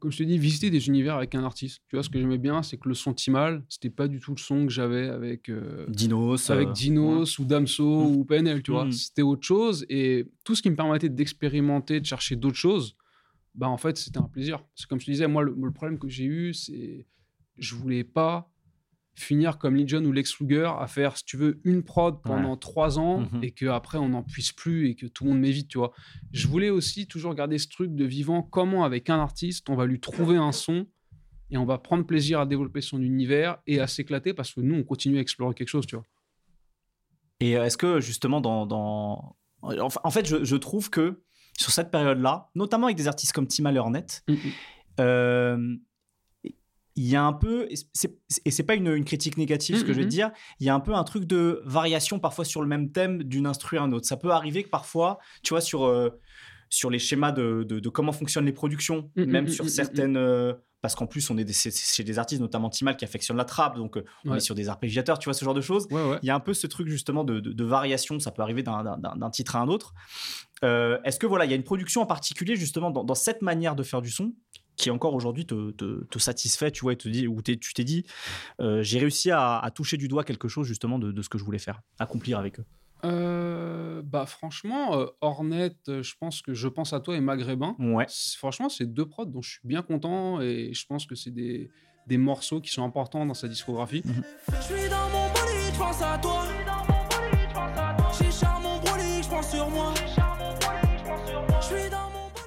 [0.00, 2.38] comme je te dis visiter des univers avec un artiste tu vois ce que j'aimais
[2.38, 5.48] bien c'est que le son Timal c'était pas du tout le son que j'avais avec
[5.48, 6.50] euh, Dinos.
[6.50, 8.16] avec euh, Dinos ou Damso Mm.
[8.16, 8.84] ou PNL, tu vois.
[8.86, 8.92] Mm.
[8.92, 9.84] C'était autre chose.
[9.88, 12.96] Et tout ce qui me permettait d'expérimenter, de chercher d'autres choses,
[13.54, 14.62] bah en fait, c'était un plaisir.
[14.62, 17.06] Parce que comme je te disais, moi, le, le problème que j'ai eu, c'est
[17.58, 18.50] je voulais pas
[19.18, 22.98] finir comme Legion ou Lex Luger à faire, si tu veux, une prod pendant trois
[22.98, 23.42] ans Mhm.
[23.42, 25.92] et qu'après, on n'en puisse plus et que tout le monde m'évite, tu vois.
[26.32, 29.86] Je voulais aussi toujours garder ce truc de vivant, comment avec un artiste, on va
[29.86, 30.86] lui trouver un son
[31.50, 34.74] et on va prendre plaisir à développer son univers et à s'éclater parce que nous,
[34.74, 36.04] on continue à explorer quelque chose, tu vois.
[37.40, 41.22] Et euh, est-ce que justement dans, en fait, je, je trouve que
[41.58, 44.36] sur cette période-là, notamment avec des artistes comme Timal et Hornet, Mhm.
[45.00, 45.76] euh,
[46.96, 49.98] il y a un peu, et c'est- pas une, une critique négative ce que je
[49.98, 50.10] vais te Mhm.
[50.10, 50.30] dire,
[50.60, 53.46] il y a un peu un truc de variation parfois sur le même thème d'une
[53.46, 54.06] instru à un autre.
[54.06, 56.10] Ça peut arriver que parfois, tu vois, sur, euh,
[56.70, 60.16] sur les schémas de, de- de comment fonctionnent les productions, même sur certaines.
[60.16, 63.44] euh, parce qu'en plus, on est des- chez des artistes, notamment Timal, qui affectionnent la
[63.44, 64.36] trappe, donc euh, on Ouais.
[64.36, 65.88] est sur des arpégiateurs, tu vois, ce genre de choses.
[65.90, 66.18] Ouais, ouais.
[66.22, 69.00] Il y a un peu ce truc justement de, variation, ça peut arriver d'un-
[69.32, 69.94] titre à un autre.
[70.62, 73.74] Est-ce que voilà, il y a une production en particulier justement dans, dans cette manière
[73.76, 74.32] de faire du son
[74.76, 77.84] qui encore aujourd'hui te, te- te satisfait, tu vois, et te dit, ou tu t'es
[77.84, 78.04] dit,
[78.60, 81.38] euh, j'ai réussi à, à toucher du doigt quelque chose justement de, de ce que
[81.38, 82.64] je voulais faire, accomplir avec eux.
[83.04, 87.76] Euh, bah franchement, euh, Hornet, euh, je pense que je pense à toi et Maghrébin.
[87.78, 88.06] Ouais.
[88.38, 91.70] Franchement, c'est deux prods dont je suis bien content et je pense que c'est des,
[92.06, 94.02] des morceaux qui sont importants dans sa discographie.
[94.48, 96.25] Je suis dans mon bolide, je pense à toi.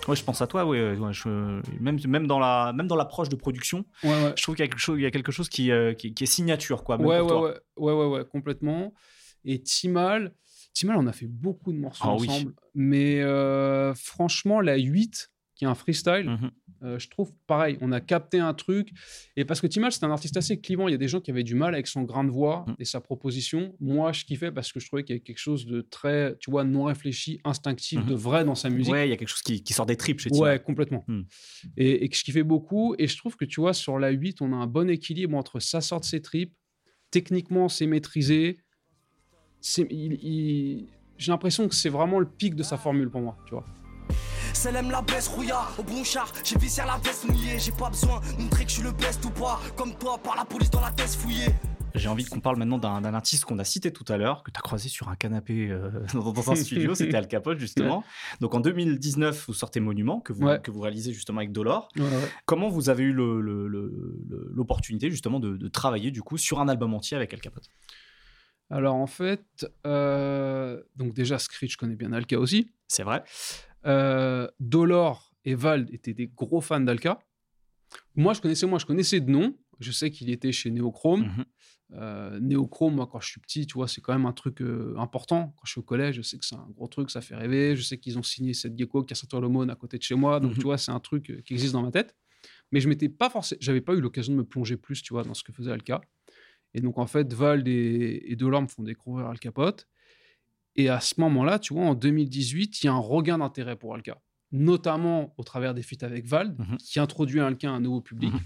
[0.09, 3.35] Ouais, je pense à toi, ouais, je- même, même dans la, même dans l'approche de
[3.35, 4.33] production, Ouais, ouais.
[4.35, 6.13] je trouve qu'il y a quelque chose, il y a quelque chose qui, euh, qui,
[6.13, 6.97] qui est signature, quoi.
[6.97, 7.41] même Ouais, pour ouais, toi.
[7.77, 8.93] ouais, ouais, ouais, ouais, complètement.
[9.45, 10.33] Et Timal,
[10.73, 12.27] Timal, on a fait beaucoup de morceaux Ah oui.
[12.29, 12.53] ensemble.
[12.75, 16.23] Mais euh, franchement, la 8, qui est un freestyle.
[16.25, 16.51] Mhm.
[16.83, 18.91] Euh, je trouve pareil, on a capté un truc.
[19.35, 20.87] Et parce que Timal, c'est un artiste assez clivant.
[20.87, 22.75] Il y a des gens qui avaient du mal avec son grain de voix Mhm.
[22.79, 23.75] et sa proposition.
[23.81, 26.49] Moi, je kiffais parce que je trouvais qu'il y avait quelque chose de très, tu
[26.49, 28.05] vois, non réfléchi, instinctif, Mhm.
[28.07, 28.93] de vrai dans sa musique.
[28.93, 30.45] Ouais, il y a quelque chose qui, qui sort des tripes chez Tima.
[30.45, 31.03] Ouais, complètement.
[31.09, 31.23] Hmm.
[31.75, 32.95] Et, et que je kiffais beaucoup.
[32.97, 35.59] Et je trouve que, tu vois, sur la 8, on a un bon équilibre entre
[35.59, 36.53] ça sort de ses tripes,
[37.11, 38.59] techniquement, c'est maîtrisé.
[39.59, 40.87] C'est- il- il-
[41.17, 43.65] J'ai l'impression que c'est vraiment le pic de sa formule pour moi, tu vois.
[44.65, 48.19] Aime la baisse, rouillard, au bon char, j'ai visé la veste mouillée, j'ai pas besoin
[48.37, 50.81] de montrer que je suis le best ou pas, comme toi, par la police dans
[50.81, 51.47] la tête fouillée.
[51.95, 54.57] J'ai envie qu'on parle maintenant d'un artiste qu'on a cité tout à l'heure, que tu
[54.57, 58.03] as croisé sur un canapé euh, dans, dans un studio, c'était Al Capote justement.
[58.41, 60.59] Donc en 2019, vous sortez Monument, que vous, Ouais.
[60.61, 61.89] que vous réalisez justement avec Dolor.
[62.45, 67.17] Comment vous avez eu l'opportunité justement de, de travailler du coup sur un album entier
[67.17, 67.69] avec Al Capote
[68.69, 72.71] Alors en fait, euh, donc déjà Screech, je connais bien Alka aussi.
[72.87, 73.23] C'est vrai.
[73.85, 77.19] Euh, Dolor et Vald étaient des gros fans d'Alka.
[78.15, 79.55] Moi, je connaissais moi, je connaissais de nom.
[79.79, 81.45] Je sais qu'il était chez Neochrome.
[81.93, 84.93] Euh, Neochrome, moi, quand je suis petit, tu vois, c'est quand même un truc euh,
[84.97, 85.53] important.
[85.57, 87.75] Quand je suis au collège, je sais que c'est un gros truc, ça fait rêver.
[87.75, 90.15] Je sais qu'ils ont signé cette gecko qui a sorti l'aumône à côté de chez
[90.15, 90.39] moi.
[90.39, 90.57] Donc, Mhm.
[90.57, 92.15] tu vois, c'est un truc euh, qui existe dans ma tête.
[92.71, 95.23] Mais je m'étais pas forcément, j'avais pas eu l'occasion de me plonger plus, tu vois,
[95.23, 96.01] dans ce que faisait Alka.
[96.75, 99.87] Et donc, en fait, Vald et, et Dolor me font découvrir Al Capote.
[100.79, 103.93] Et à ce moment-là, tu vois, en 2018, il y a un regain d'intérêt pour
[103.95, 104.21] Alka,
[104.51, 106.77] notamment au travers des feats avec Vald, Mhm.
[106.77, 108.31] qui introduit Alka à un nouveau public.
[108.33, 108.39] Mhm.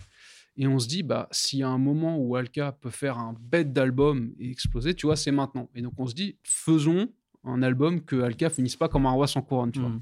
[0.57, 3.35] Et on se dit, bah, s'il y a un moment où Alka peut faire un
[3.39, 5.69] bête d'album et exploser, tu vois, c'est maintenant.
[5.75, 7.07] Et donc on se dit, faisons
[7.43, 9.89] un album que Alka finisse pas comme un roi sans couronne, tu vois.
[9.89, 10.01] Mhm.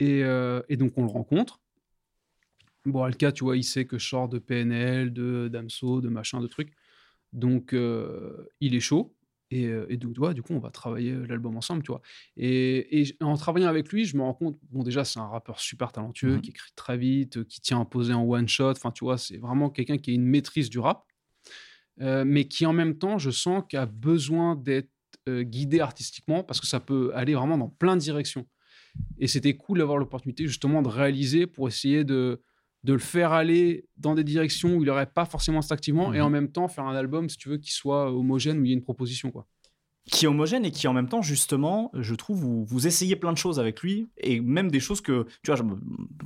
[0.00, 1.60] Et, euh, et donc on le rencontre.
[2.86, 6.40] Bon, Alka, tu vois, il sait que je sors de PNL, de Damso, de machin,
[6.40, 6.72] de trucs.
[7.32, 9.12] Donc euh, il est chaud.
[9.50, 12.02] Et, euh, et donc, du coup, on va travailler l'album ensemble, tu vois.
[12.36, 15.92] Et, en travaillant avec lui, je me rends compte, bon, déjà, c'est un rappeur super
[15.92, 16.40] talentueux, Mhm.
[16.40, 18.70] qui écrit très vite, euh, qui tient à poser en one shot.
[18.72, 21.04] Enfin, tu vois, c'est vraiment quelqu'un qui a une maîtrise du rap,
[22.00, 24.90] euh, mais qui en même temps, je sens qu'il a besoin d'être
[25.28, 28.46] euh, guidé artistiquement parce que ça peut aller vraiment dans plein de directions.
[29.18, 32.42] Et c'était cool d'avoir l'opportunité justement de réaliser pour essayer de,
[32.86, 36.24] de le faire aller dans des directions où il n'aurait pas forcément instinctivement et Mhm.
[36.24, 38.70] en même temps faire un album, si tu veux, qui soit homogène, où il y
[38.72, 39.30] ait une proposition.
[39.30, 39.46] Quoi.
[40.08, 43.32] qui est homogène et qui en même temps justement je trouve vous, vous essayez plein
[43.32, 45.60] de choses avec lui et même des choses que tu vois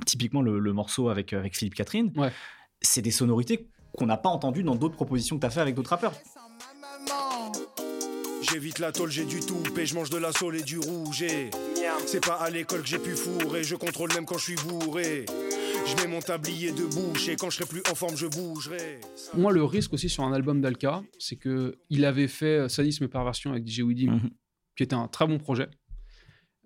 [0.05, 2.31] typiquement le, le morceau avec avec Philippe Catherine Ouais.
[2.83, 5.73] c'est des sonorités qu'on n'a pas entendues dans d'autres propositions que tu as fait avec
[5.73, 6.13] d'autres rappeurs
[8.51, 11.21] J'évite la tôle, j'ai du tout, et je mange de la saule et du rouge.
[11.21, 11.49] et
[12.05, 15.25] C'est pas à l'école que j'ai pu fourrer, je contrôle même quand je suis bourré.
[15.91, 18.99] Je mets mon tablier de bouche et quand je serai plus en forme, je bougerai.
[19.35, 23.03] Moi, le risque aussi sur un album d'Alka, c'est que il avait fait euh, Sadisme
[23.03, 24.29] et Perversion avec DJ Weedy, Mhm.
[24.75, 25.67] qui était un très bon projet.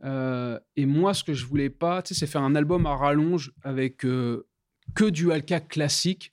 [0.04, 2.96] Euh, et moi, ce que je voulais pas, tu sais, c'est faire un album à
[2.96, 4.48] rallonge avec euh,
[4.94, 6.32] que du Alka classique,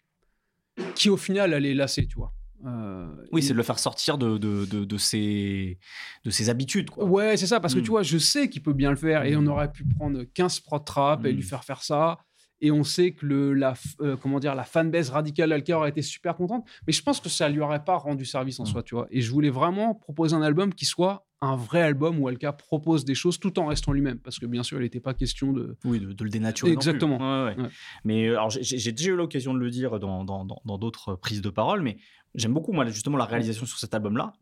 [0.95, 2.33] qui au final allait lasser, tu vois.
[2.67, 5.79] Euh, oui et- c'est de le faire sortir de de, de, de ses
[6.25, 7.05] de ses habitudes quoi.
[7.07, 7.85] Ouais, c'est ça, parce que Mm.
[7.85, 10.61] tu vois, je sais qu'il peut bien le faire et on aurait pu prendre 15
[10.61, 11.37] prod trap et Mm.
[11.37, 12.19] lui faire faire ça.
[12.63, 16.01] Et on sait que le, la, euh, comment dire, la fanbase radicale d'Alka aurait été
[16.01, 18.67] super contente, mais je pense que ça lui aurait pas rendu service en Mm.
[18.67, 19.07] soi, tu vois.
[19.11, 23.05] Et je voulais vraiment proposer un album qui soit un vrai album où Alka propose
[23.05, 25.77] des choses tout en restant lui-même, parce que bien sûr, il n'était pas question de.
[25.85, 26.71] Oui, de, de le dénaturer.
[26.71, 26.89] non plus.
[26.89, 27.19] Exactement.
[27.19, 27.63] Ouais, ouais.
[27.65, 27.69] Ouais.
[28.05, 31.17] Mais euh, alors, j'ai- déjà eu l'occasion de le dire dans dans- dans- dans d'autres
[31.17, 31.97] prises de parole, mais
[32.37, 34.35] j'aime beaucoup, moi, justement, la réalisation sur cet album-là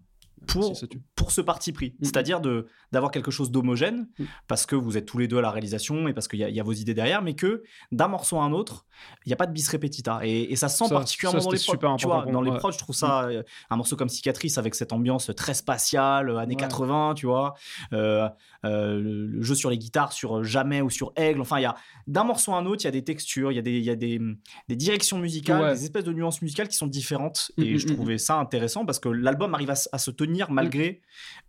[0.47, 1.91] pour, Si pour ce parti pris.
[2.01, 2.05] Mm.
[2.05, 4.25] C'est-à-dire de- d'avoir quelque chose d'homogène, Mm.
[4.49, 6.61] parce que vous êtes tous les deux à la réalisation et parce qu'il y, y
[6.61, 7.63] a vos idées derrière, mais que
[7.93, 8.87] d'un morceau à un autre,
[9.25, 10.21] il n'y a pas de bis repetita.
[10.25, 11.97] Et, et ça se sent Ça- particulièrement ça, dans les prods.
[11.99, 14.93] tu vois, dans les prods, je trouve ça euh, un morceau comme Cicatrice avec cette
[14.93, 16.61] ambiance très spatiale, euh, années Ouais.
[16.61, 17.55] 80, tu vois.
[17.93, 18.29] Euh,
[18.65, 21.41] euh, le, jeu sur les guitares, sur Jamais ou sur Aigle.
[21.41, 21.75] Enfin, il y a
[22.07, 23.91] d'un morceau à un autre, il y a des textures, il y a des, y
[23.91, 24.21] a des,
[24.69, 25.75] des directions musicales, Ouais.
[25.75, 27.53] des espèces de nuances musicales qui sont différentes.
[27.57, 30.30] Mm, et mm, je mm, trouvais ça intéressant parce que l'album arrive à se tenir
[30.51, 31.01] malgré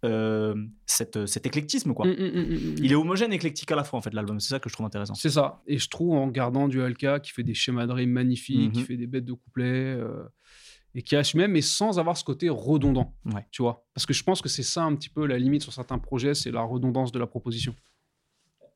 [0.03, 0.55] euh,
[0.85, 1.93] cette, cet éclectisme.
[1.93, 2.07] Quoi.
[2.07, 2.75] Mm, mm, mm, mm, mm.
[2.79, 4.39] Il est homogène et éclectique à la fois, en fait, l'album.
[4.39, 5.13] C'est ça que je trouve intéressant.
[5.15, 5.61] C'est ça.
[5.67, 8.79] Et je trouve en gardant du Alka qui fait des schémas de rime magnifiques, qui
[8.79, 8.85] Mhm.
[8.85, 9.65] fait des bêtes de couplets,
[9.95, 10.23] euh,
[10.93, 13.13] et qui assume même, mais sans avoir ce côté redondant.
[13.25, 13.45] Ouais.
[13.51, 15.71] Tu vois Parce que je pense que c'est ça un petit peu la limite sur
[15.71, 17.73] certains projets, c'est la redondance de la proposition.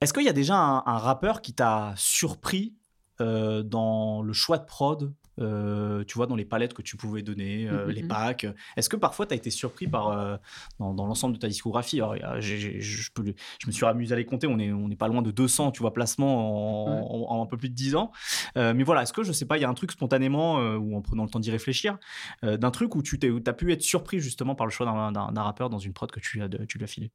[0.01, 2.75] Est-ce qu'il y a déjà un, un rappeur qui t'a surpris
[3.21, 7.21] euh, dans le choix de prod euh, tu vois, dans les palettes que tu pouvais
[7.21, 8.07] donner, euh, Mhm, les mhm.
[8.07, 8.47] packs.
[8.77, 10.37] Est-ce que parfois tu as été surpris par, euh,
[10.79, 11.99] dans, dans l'ensemble de ta discographie?
[12.01, 14.95] Alors, je, peux le- je me suis amusé à les compter, on est, on n'est
[14.95, 17.25] pas loin de 200, tu vois, placements en, Ouais.
[17.31, 18.11] en- en un peu plus de 10 ans.
[18.55, 21.01] Mais voilà, est-ce que, je sais pas, il y a un truc spontanément, ou en
[21.01, 21.97] prenant le temps d'y réfléchir,
[22.43, 25.79] d'un truc où tu as pu être surpris justement par le choix d'un- rappeur dans
[25.79, 27.11] une prod que tu, as, tu lui as filé?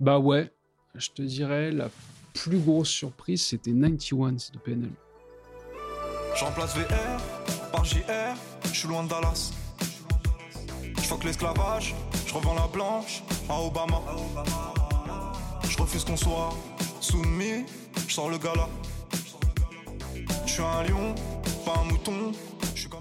[0.00, 0.50] Bah ouais.
[0.94, 1.90] je te dirais, la
[2.36, 4.90] plus grosse surprise, c'était 91 de PNL.
[6.36, 9.52] Je remplace VR par JR, je suis loin de Dallas.
[10.96, 11.94] Je fuck l'esclavage,
[12.26, 14.02] je revends la blanche à Obama.
[15.68, 16.54] Je refuse qu'on soit
[17.00, 17.64] soumis,
[18.06, 18.68] je sors le gala.
[20.46, 21.14] Je suis un lion,
[21.64, 22.32] pas un mouton.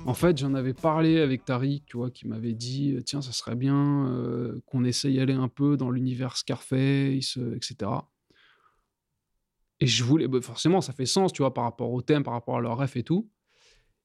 [0.06, 3.32] En fait, j'en avais parlé avec Tariq, tu vois, qui m'avait dit euh, tiens, ça
[3.32, 7.92] serait bien euh, qu'on essaye d'aller un peu dans l'univers Scarface, euh, etc.
[9.80, 12.34] Et je voulais, bah, forcément, ça fait sens, tu vois, par rapport au thème, par
[12.34, 13.30] rapport à leur ref et tout.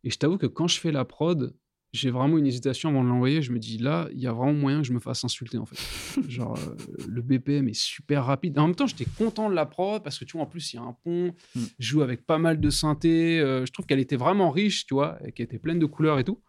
[0.05, 1.55] Et je t'avoue que quand je fais la prod,
[1.93, 3.43] j'ai vraiment une hésitation avant de l'envoyer.
[3.43, 5.67] Je me dis là, il y a vraiment moyen que je me fasse insulter en
[5.67, 5.77] fait.
[6.29, 6.77] Genre, euh,
[7.09, 8.59] le BPM est super rapide.
[8.59, 10.77] En même temps, j'étais content de la prod parce que tu vois, en plus, il
[10.77, 11.61] y a un pont, Mm.
[11.79, 13.41] je joue avec pas mal de synthé.
[13.41, 16.19] euh, je trouve qu'elle était vraiment riche, tu vois, et qu'elle était pleine de couleurs
[16.19, 16.41] et tout.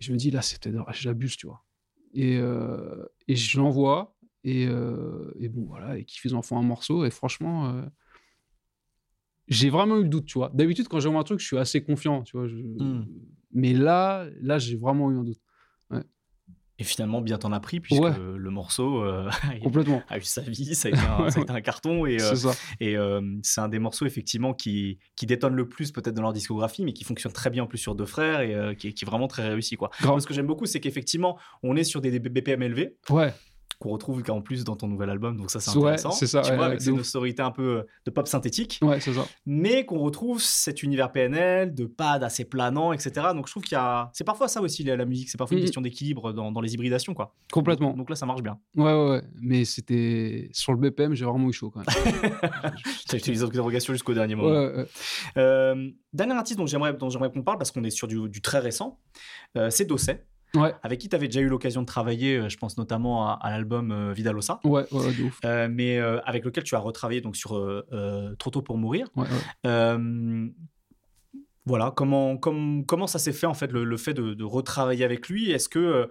[0.00, 1.64] Et je me dis là, c'est peut-être, j'abuse, tu vois.
[2.12, 4.16] Et, euh, et je l'envoie.
[4.46, 7.06] Et, et bon, voilà, et qu'ils en font un morceau.
[7.06, 7.82] Et franchement,
[9.48, 10.50] j'ai vraiment eu le doute, tu vois.
[10.54, 12.46] D'habitude, quand j'envoie un truc, je suis assez confiant, tu vois.
[12.48, 13.06] je- Mm.
[13.52, 15.38] Mais là, là, j'ai vraiment eu un doute.
[16.80, 18.10] Et finalement, bien t'en as pris, puisque Ouais.
[18.18, 19.30] le morceau euh, a-
[19.62, 20.02] Complètement.
[20.08, 22.04] a eu sa vie, ça a été un, ça a été un carton.
[22.04, 22.34] Et, euh,
[22.80, 26.32] et euh, c'est un des morceaux, effectivement, qui, qui détonne le plus peut-être dans leur
[26.32, 28.92] discographie, mais qui fonctionne très bien en plus sur deux frères et euh, qui, est,
[28.92, 29.76] qui est vraiment très réussi.
[29.76, 29.90] Quoi.
[30.02, 30.18] Grave.
[30.18, 32.96] Ce que j'aime beaucoup, c'est qu'effectivement, on est sur des, des BPM élevés.
[33.08, 33.32] Ouais.
[33.80, 36.12] Qu'on retrouve en plus dans ton nouvel album, donc ça c'est Ouais, intéressant.
[36.12, 38.78] c'est ça, Tu ouais, vois, avec cette sonorité un peu euh, de pop synthétique.
[38.82, 39.26] Ouais, c'est ça.
[39.46, 43.26] Mais qu'on retrouve cet univers PNL, de pad assez planant, etc.
[43.34, 44.10] Donc je trouve qu'il y a.
[44.14, 45.66] C'est parfois ça aussi la, musique, c'est parfois une Mhm.
[45.66, 47.34] question d'équilibre dans, dans les hybridations, quoi.
[47.52, 47.88] Complètement.
[47.88, 48.58] Donc, donc là, ça marche bien.
[48.76, 49.22] Ouais, ouais, ouais.
[49.42, 50.48] Mais c'était.
[50.52, 51.86] Sur le BPM, j'ai vraiment eu chaud quand même.
[53.08, 54.50] T'as eu des interrogations jusqu'au dernier moment.
[54.50, 54.86] Ouais, ouais.
[55.36, 58.40] Euh, dernier artiste dont j'aimerais, dont j'aimerais qu'on parle, parce qu'on est sur du, du
[58.40, 59.00] très récent,
[59.56, 60.24] euh, c'est Dosset.
[60.54, 60.72] Ouais.
[60.82, 63.50] Avec qui tu avais déjà eu l'occasion de travailler, euh, je pense notamment à, à
[63.50, 64.60] l'album euh, Vidalosa.
[64.64, 65.38] Ouais, ouais, de ouf.
[65.44, 67.50] Euh, mais euh, avec lequel tu as retravaillé donc, sur
[68.38, 69.08] Trop tôt pour mourir.
[71.66, 75.02] Voilà, comment, comme- comment ça s'est fait en fait, le, le fait de, de retravailler
[75.04, 75.50] avec lui?
[75.50, 76.10] Est-ce que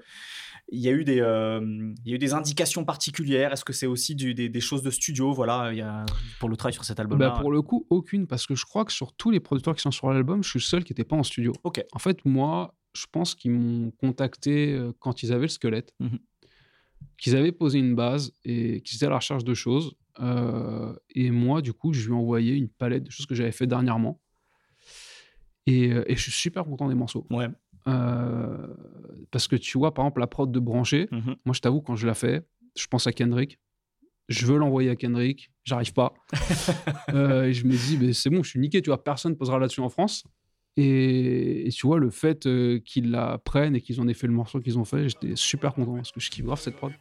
[0.71, 1.59] il y a eu des, euh,
[2.05, 3.53] il y a eu des indications particulières?
[3.53, 5.31] Est-ce que c'est aussi du- des, des choses de studio?
[5.31, 6.05] Voilà, il y a,
[6.39, 7.29] pour le travail sur cet album-là.
[7.29, 9.81] Bah, pour le coup, aucune, parce que je crois que sur tous les producteurs qui
[9.83, 11.53] sont sur l'album, je suis le seul qui n'était pas en studio.
[11.63, 11.83] Ok.
[11.91, 16.19] En fait, moi, je pense qu'ils m'ont contacté euh, quand ils avaient le squelette, Mhm.
[17.17, 19.95] qu'ils avaient posé une base et qu'ils étaient à la recherche de choses.
[20.19, 23.51] Euh, et moi, du coup, je lui ai envoyé une palette de choses que j'avais
[23.51, 24.21] fait dernièrement.
[25.65, 27.25] Et, euh, et je suis super content des morceaux.
[27.29, 27.47] Ouais.
[27.87, 28.67] Euh,
[29.31, 31.35] parce que tu vois, par exemple, la prod de Branché, Mhm.
[31.45, 32.41] moi, je t'avoue, quand je la fais,
[32.77, 33.59] je pense à Kendrick.
[34.29, 36.13] Je veux l'envoyer à Kendrick, j'arrive pas.
[37.13, 39.59] Euh, et je me dis, mais c'est bon, je suis niqué, tu vois, personne posera
[39.59, 40.23] là-dessus en France.
[40.76, 44.34] Et, tu vois, le fait euh, qu'ils la prennent et qu'ils en aient fait le
[44.34, 46.91] morceau qu'ils ont fait, j'étais super content parce que je kiffe grave cette prod.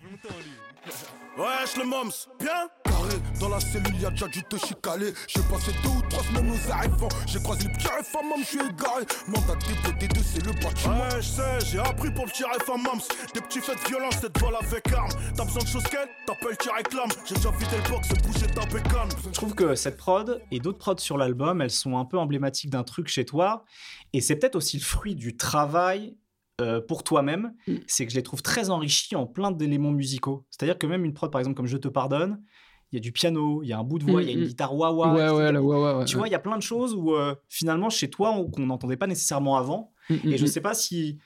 [1.43, 2.69] Wesh le moms, bien.
[2.85, 6.49] Carré Dans la cellule y'a déjà du te chicaler J'ai passé deux ou trois semaines
[6.53, 7.09] aux arrivants.
[7.27, 9.03] J'ai croisé le petit RFA mom, je suis égaré.
[9.27, 12.77] Mandat de D2 c'est le bâtiment Ouais je sais, j'ai appris pour le petit RFA
[12.77, 13.03] moms.
[13.35, 16.57] Des petits faits de violence, cette balle avec arme T'as besoin de choses qu'elle, t'appelles
[16.61, 19.09] tu réclames J'ai déjà vidé le box, bougé ta bécane.
[19.27, 22.71] Je trouve que cette prod et d'autres prods sur l'album, elles sont un peu emblématiques
[22.71, 23.65] d'un truc chez toi.
[24.13, 26.15] Et c'est peut-être aussi le fruit du travail
[26.63, 27.55] euh, pour toi-même.
[27.67, 27.75] Mm.
[27.87, 30.47] C'est que je les trouve très enrichis en plein d'éléments musicaux.
[30.51, 32.43] C'est-à-dire que même une prod, par exemple, comme Je te pardonne,
[32.91, 34.31] il y a du piano, il y a un bout de voix, Mm, il y
[34.31, 34.47] a une mm.
[34.49, 35.15] guitare wah-wah.
[35.15, 36.05] ouais, ouais, la ouais, ouais.
[36.05, 38.67] Tu vois, il y a plein de choses où euh, finalement, chez toi, on- qu'on
[38.67, 39.93] n'entendait pas nécessairement avant.
[40.11, 41.19] Mm, Et je mm, sais pas si.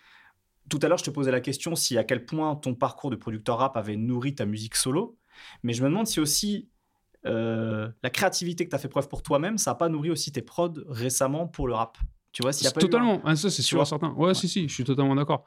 [0.68, 3.16] Tout à l'heure, je te posais la question si à quel point ton parcours de
[3.16, 5.16] producteur rap avait nourri ta musique solo.
[5.62, 6.68] Mais je me demande si aussi
[7.24, 10.32] euh, la créativité que tu as fait preuve pour toi-même, ça n'a pas nourri aussi
[10.32, 11.98] tes prods récemment pour le rap.
[12.36, 14.10] Tu vois, s'il y a pas eu un- Totalement, Ah, ça c'est sûr et certain.
[14.12, 15.46] Ouais, si, si, je suis totalement d'accord.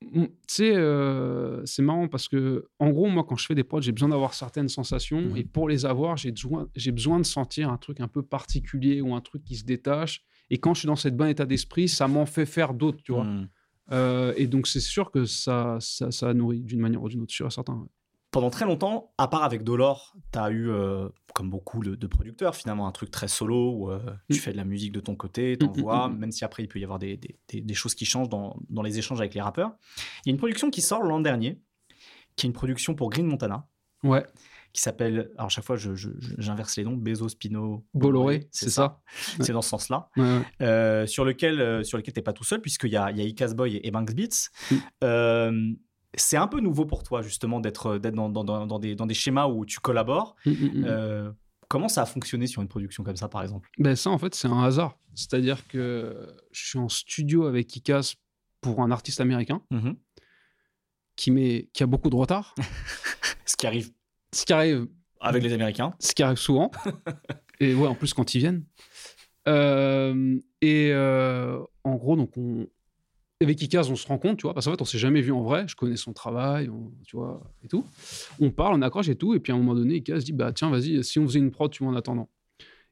[0.00, 3.62] Mm, Tu sais, euh, c'est marrant parce que, en gros, moi, quand je fais des
[3.62, 5.36] prods, j'ai besoin d'avoir certaines sensations.
[5.36, 9.02] Et pour les avoir, j'ai besoin, j'ai besoin de sentir un truc un peu particulier
[9.02, 10.24] ou un truc qui se détache.
[10.48, 13.12] Et quand je suis dans cet bon état d'esprit, ça m'en fait faire d'autres, tu
[13.12, 13.24] vois.
[13.24, 13.48] Hmm.
[13.92, 17.20] Euh, et donc, c'est sûr que ça, ça, ça a nourri d'une manière ou d'une
[17.20, 17.74] autre, sûr et certain.
[17.74, 17.88] ouais.
[18.30, 22.06] Pendant très longtemps, à part avec Dolor, tu as eu, euh, comme beaucoup de, de
[22.06, 23.98] producteurs, finalement, un truc très solo où euh,
[24.30, 24.40] tu Mm.
[24.40, 26.78] fais de la musique de ton côté, Mm, t'envoies, mm, même si après il peut
[26.78, 29.40] y avoir des, des- des- des choses qui changent dans, dans les échanges avec les
[29.40, 29.72] rappeurs.
[30.24, 31.58] Il y a une production qui sort l'an dernier,
[32.36, 33.66] qui est une production pour Green Montana.
[34.04, 34.24] Ouais,
[34.74, 39.00] qui s'appelle, alors chaque fois j'inverse les noms, Bezos, Pino, Bolloré, c'est ça.
[39.38, 39.44] Ouais.
[39.46, 40.10] C'est dans ce sens-là.
[40.18, 40.42] ouais, ouais.
[40.60, 43.80] Euh, sur lequel, sur lequel t'es pas tout seul, puisqu'il y a, y a Boy
[43.82, 44.50] et Banks Beats.
[46.18, 49.06] Euh, c'est un peu nouveau pour toi, justement, d'être d'être dans, dans- dans- des, dans
[49.06, 50.36] des schémas où tu collabores.
[50.46, 50.84] Mm, mm, mm.
[50.86, 51.32] Euh,
[51.68, 53.68] comment ça a fonctionné sur une production comme ça, par exemple?
[53.78, 54.96] Ben ça, en fait, c'est un hasard.
[55.14, 58.14] C'est-à-dire que je suis en studio avec Ikas
[58.60, 59.62] pour un artiste américain
[61.16, 62.54] qui, met, qui a beaucoup de retard.
[63.46, 63.90] Ce qui arrive
[64.32, 64.86] Ce qui arrive
[65.20, 65.94] Avec les Américains.
[65.98, 66.70] Ce qui arrive souvent.
[67.60, 68.64] et ouais, en plus quand ils viennent.
[69.48, 72.68] Euh, et euh, en gros, donc on,
[73.40, 75.30] avec Ikaz, on se rend compte, tu vois, parce qu'en fait, on s'est jamais vu
[75.32, 75.66] en vrai.
[75.68, 77.84] Je connais son travail, on- tu vois, et tout.
[78.40, 79.34] On parle, on accroche et tout.
[79.34, 81.50] Et puis à un moment donné, Ikaz dit, bah tiens, vas-y, si on faisait une
[81.52, 82.28] prod, tu vois, en attendant.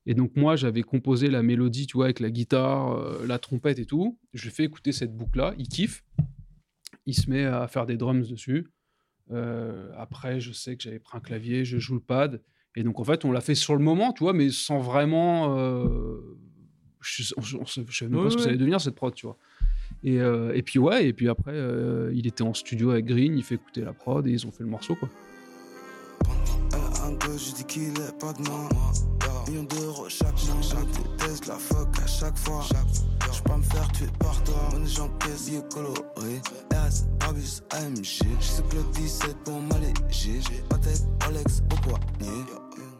[0.06, 3.80] Et donc moi, j'avais composé la mélodie, tu vois, avec la guitare, euh, la trompette
[3.80, 4.18] et tout.
[4.34, 6.04] Je lui fais écouter cette boucle-là, il kiffe.
[7.06, 8.68] Il se met à faire des drums dessus.
[9.32, 12.40] Euh, après, je sais que j'avais pris un clavier, je joue le pad.
[12.76, 15.58] Et donc, en fait, on l'a fait sur le moment, tu vois, mais sans vraiment.
[15.58, 16.20] euh,
[17.00, 17.58] je je
[17.92, 19.36] savais même Ouais, pas ce que ça allait devenir, cette prod, tu vois.
[20.06, 23.36] Et, euh, et puis, ouais, et puis après, euh, il était en studio avec Green,
[23.36, 25.08] il fait écouter la prod et ils ont fait le morceau, quoi.
[27.04, 28.68] Un peu, je dis qu'il est pas de moi.
[29.48, 30.60] Millions d'euros chaque mois.
[30.62, 32.62] Je déteste la fuck à chaque fois.
[33.32, 34.54] Je peux me faire tuer par toi.
[34.72, 36.40] Mon j'encaisse, billet coloré.
[36.72, 38.04] RS, Arbus, AMG.
[38.40, 40.40] Je sais que le 17 pour m'alléger.
[40.68, 42.44] Patek, Rolex au poignet.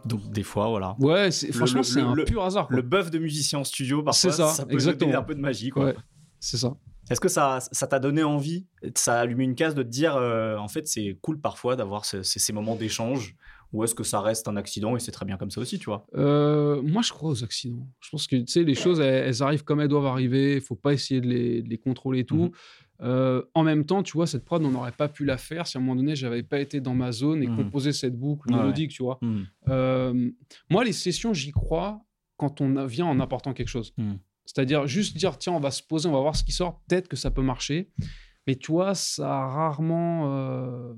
[0.05, 0.95] Donc des fois, voilà.
[1.01, 2.69] Ouais, c'est- franchement, c'est un le- pur hasard.
[2.69, 2.77] quoi.
[2.77, 5.11] Le bœuf de musicien en studio, parfois, C'est ça, peut exactement.
[5.11, 5.87] donner un peu de magie, quoi.
[5.87, 5.97] Ouais,
[6.39, 6.75] c'est ça.
[7.11, 10.17] Est-ce que ça ça t'a donné envie, ça a allumé une case de te dire,
[10.17, 13.37] euh, en fait, c'est cool parfois d'avoir ce- ces, ces moments d'échange,
[13.73, 15.87] ou est-ce que ça reste un accident et c'est très bien comme ça aussi, tu
[15.87, 16.07] vois?
[16.17, 17.87] Euh, moi, je crois aux accidents.
[18.01, 20.55] Je pense que tu sais, les choses, elles, elles arrivent comme elles doivent arriver.
[20.57, 22.37] Il faut pas essayer de les, de les contrôler et tout.
[22.37, 22.51] Mhm.
[23.03, 25.77] Euh, en même temps, tu vois, cette prod, on n'aurait pas pu la faire si
[25.77, 27.57] à un moment donné, j'avais pas été dans ma zone et Mhm.
[27.57, 29.19] composé cette boucle mélodique, tu vois.
[29.69, 30.31] Euh,
[30.71, 32.01] moi, les sessions, j'y crois
[32.39, 33.93] quand on vient en apportant quelque chose.
[34.47, 36.81] C'est-à-dire juste dire, tiens, on va se poser, on va voir ce qui sort.
[36.89, 37.91] Peut-être que ça peut marcher.
[38.47, 40.31] Mais tu vois, ça a rarement.
[40.33, 40.95] euh,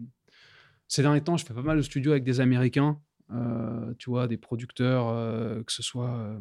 [0.86, 3.00] Ces derniers temps, je fais pas mal de studios avec des Américains.
[3.30, 6.38] euh, tu vois, des producteurs, euh, que ce soit.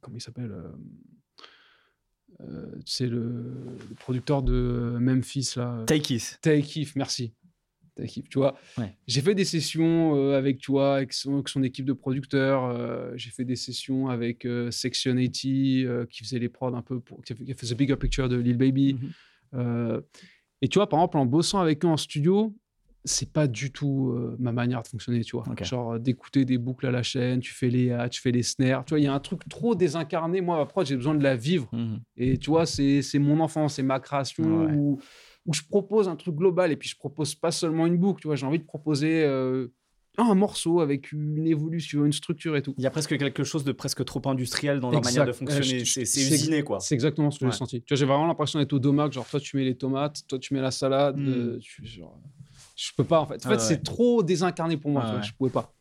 [0.00, 0.54] comment il s'appelle
[2.84, 3.20] C'est le,
[3.88, 5.84] le producteur de Memphis, là.
[5.86, 6.38] Take It.
[6.42, 7.34] Take It, merci.
[7.98, 8.56] It, tu vois.
[8.78, 8.96] Ouais.
[9.06, 12.64] J'ai fait des sessions euh, avec, tu vois, avec son, avec son équipe de producteurs.
[12.64, 16.82] euh, j'ai fait des sessions avec euh, Section 80, euh, qui faisait les prods un
[16.82, 18.94] peu, pour, qui a fait, The Bigger Picture de Lil Baby.
[18.94, 19.10] Mhm.
[19.54, 20.00] Euh,
[20.62, 22.54] et tu vois, par exemple, en bossant avec eux en studio,
[23.04, 25.44] c'est pas du tout euh, ma manière de fonctionner, tu vois.
[25.62, 28.84] Genre d'écouter des boucles à la chaîne, tu fais les hats, tu fais les snares.
[28.84, 30.40] Tu vois, il y a un truc trop désincarné.
[30.40, 31.68] Moi, ma prod, j'ai besoin de la vivre.
[31.72, 31.98] Mhm.
[32.16, 34.72] Et tu vois, c'est mon enfance, c'est ma création Ouais.
[34.76, 35.00] où,
[35.46, 38.20] où je propose un truc global et puis je propose pas seulement une boucle.
[38.20, 39.68] Tu vois, j'ai envie de proposer euh,
[40.18, 42.74] un morceau avec une évolution, une structure et tout.
[42.78, 45.10] Il y a presque quelque chose de presque trop industriel dans leur Exact.
[45.12, 45.84] manière de Euh, fonctionner.
[45.84, 46.80] je- C'est usiné, quoi.
[46.80, 47.50] C'est exactement ce que Ouais.
[47.50, 47.80] j'ai senti.
[47.82, 50.38] Tu vois, j'ai vraiment l'impression d'être au domac, genre toi tu mets les tomates, toi
[50.38, 51.16] tu mets la salade.
[51.18, 51.28] Mm.
[51.28, 52.20] euh, tu- genre,
[52.76, 53.34] je peux pas en fait.
[53.44, 53.58] En Ah fait, ouais.
[53.60, 55.00] c'est trop désincarné pour moi.
[55.02, 55.26] Ah tu vois, ouais.
[55.26, 55.72] Je pouvais pas.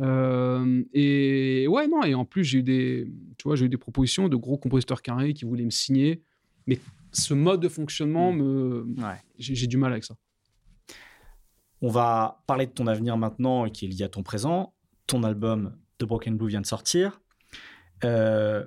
[0.00, 3.76] Euh, et ouais, non, et en plus, j'ai eu des, tu vois, j'ai eu des
[3.76, 6.22] propositions de gros compositeurs carrés qui voulaient me signer.
[6.66, 6.78] Mais
[7.18, 9.20] ce mode de fonctionnement, me, Ouais.
[9.38, 10.14] j'ai j'ai du mal avec ça.
[11.80, 14.74] On va parler de ton avenir maintenant et qui est lié à ton présent.
[15.06, 17.20] Ton album The Broken Blue vient de sortir.
[18.04, 18.66] Euh,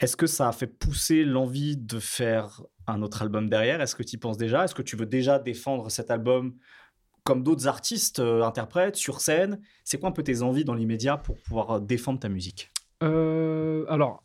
[0.00, 3.80] Est-ce que ça a fait pousser l'envie de faire un autre album derrière?
[3.80, 4.64] Est-ce que tu y penses déjà?
[4.64, 6.54] Est-ce que tu veux déjà défendre cet album
[7.24, 9.60] comme d'autres artistes, euh, interprètes, sur scène?
[9.82, 12.70] C'est quoi un peu tes envies dans l'immédiat pour pouvoir défendre ta musique?
[13.02, 14.22] Euh, alors,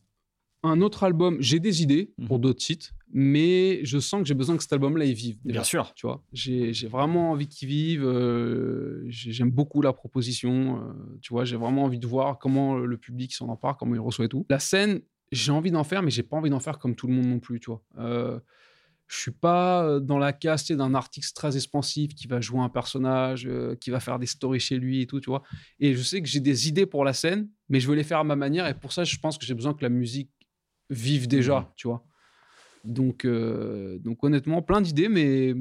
[0.64, 4.56] un autre album, j'ai des idées pour d'autres titres, mais je sens que j'ai besoin
[4.58, 5.38] que cet album-là il vive.
[5.44, 5.94] déjà, Bien sûr.
[5.96, 8.04] Tu vois, j'ai vraiment envie qu'il vive.
[8.04, 10.78] euh, j'ai- J'aime beaucoup la proposition.
[10.82, 14.00] euh, tu vois, j'ai vraiment envie de voir comment le public s'en empare, comment il
[14.00, 14.46] reçoit et tout.
[14.50, 15.02] La scène,
[15.32, 17.40] j'ai envie d'en faire, mais j'ai pas envie d'en faire comme tout le monde non
[17.40, 17.60] plus.
[17.60, 17.82] Tu vois.
[18.00, 18.40] Euh,
[19.08, 23.46] je suis pas dans la sais, d'un artiste très expansif qui va jouer un personnage,
[23.46, 25.44] euh, qui va faire des stories chez lui et tout, tu vois.
[25.80, 28.20] Et je sais que j'ai des idées pour la scène, mais je veux les faire
[28.20, 28.66] à ma manière.
[28.68, 30.32] Et pour ça, je pense que j'ai besoin que la musique
[30.94, 31.66] vive déjà, Mhm.
[31.76, 32.04] tu vois.
[32.84, 35.54] Donc, euh, donc honnêtement, plein d'idées, mais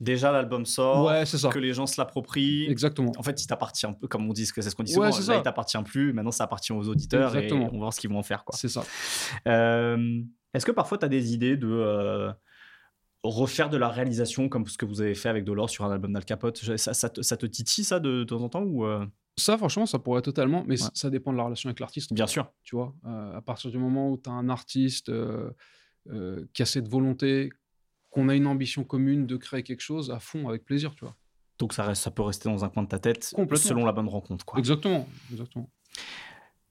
[0.00, 1.48] Déjà, l'album sort, Ouais, c'est ça.
[1.50, 2.66] que les gens se l'approprient.
[2.68, 3.12] exactement.
[3.16, 5.12] En fait, il t'appartient un peu, comme on dit, c'est ce qu'on dit Ouais, souvent.
[5.12, 5.36] c'est Là, ça.
[5.36, 6.12] il t'appartient plus.
[6.12, 7.66] Maintenant, ça appartient aux auditeurs Exactement.
[7.66, 8.44] et on va voir ce qu'ils vont en faire.
[8.44, 8.56] Quoi.
[8.58, 8.84] C'est ça.
[9.46, 10.20] Euh,
[10.52, 12.32] Est-ce que parfois tu as des idées de euh,
[13.22, 16.12] refaire de la réalisation comme ce que vous avez fait avec Dolores sur un album
[16.12, 16.58] d'Al Capote?
[16.76, 18.84] Ça, ça te, ça te titille ça de, de temps en temps ou
[19.36, 20.88] Ça, franchement, ça pourrait totalement, mais Ouais.
[20.94, 22.12] ça dépend de la relation avec l'artiste.
[22.12, 22.52] Bien sûr.
[22.62, 25.50] Tu vois, Euh, à partir du moment où tu as un artiste euh,
[26.10, 27.50] euh, qui a cette volonté,
[28.10, 31.16] qu'on a une ambition commune de créer quelque chose, à fond, avec plaisir, tu vois.
[31.58, 33.68] Donc ça, reste, ça peut rester dans un coin de ta tête Complètement.
[33.68, 34.44] selon la bonne rencontre.
[34.44, 34.58] Quoi.
[34.58, 35.68] Exactement, exactement.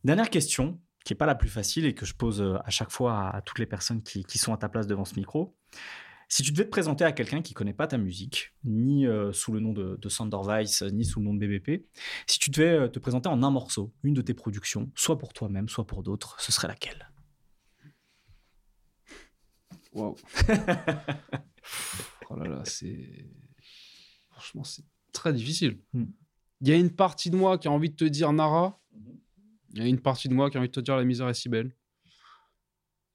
[0.05, 3.17] Dernière question, qui n'est pas la plus facile et que je pose à chaque fois
[3.27, 5.53] à, à toutes les personnes qui, qui sont à ta place devant ce micro.
[6.29, 9.51] Si tu devais te présenter à quelqu'un qui connaît pas ta musique, ni euh, sous
[9.51, 11.85] le nom de, de Sanderweiss, ni sous le nom de BBP,
[12.27, 15.33] si tu devais euh, te présenter en un morceau, une de tes productions, soit pour
[15.33, 17.09] toi-même, soit pour d'autres, ce serait laquelle?
[19.93, 20.15] Waouh.
[22.29, 23.25] oh là là, c'est.
[24.29, 25.79] Franchement, c'est très difficile.
[25.93, 26.05] Hmm.
[26.61, 28.79] Il y a une partie de moi qui a envie de te dire Nara.
[28.93, 29.19] Mhm.
[29.73, 31.29] Il y a une partie de moi qui a envie de te dire La misère
[31.29, 31.75] est si belle.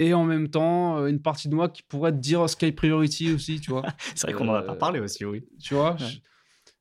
[0.00, 3.32] Et en même temps, euh, une partie de moi qui pourrait te dire Sky Priority
[3.32, 3.82] aussi, tu vois.
[4.14, 5.44] C'est vrai qu'on n'en a pas Euh, parlé aussi, oui.
[5.60, 6.06] Tu vois, Ouais.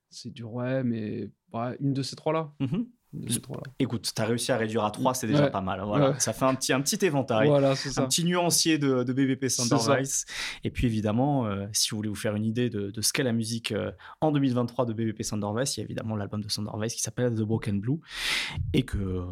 [0.10, 2.52] c'est du ouais, mais ouais, une de ces trois-là.
[2.60, 2.88] Mhm.
[3.14, 3.28] De.
[3.80, 5.52] Écoute, tu as réussi à réduire à 3, c'est déjà Ouais.
[5.52, 5.82] pas mal.
[5.86, 6.12] Voilà.
[6.12, 6.20] Ouais.
[6.20, 7.48] Ça fait un petit, un petit éventail.
[7.48, 9.96] Voilà, un petit nuancier de, de BBP C'est Thunder ça.
[9.98, 10.26] Vice.
[10.64, 13.24] Et puis évidemment, euh, si vous voulez vous faire une idée de, de ce qu'est
[13.24, 16.48] la musique euh, en 2023 de BBP Thunder Vice, il y a évidemment l'album de
[16.48, 18.00] Thunder Vice qui s'appelle The Broken Blue
[18.74, 19.26] et que, euh,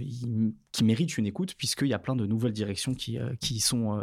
[0.00, 3.60] il- qui mérite une écoute puisqu'il y a plein de nouvelles directions qui, qui y
[3.60, 4.02] sont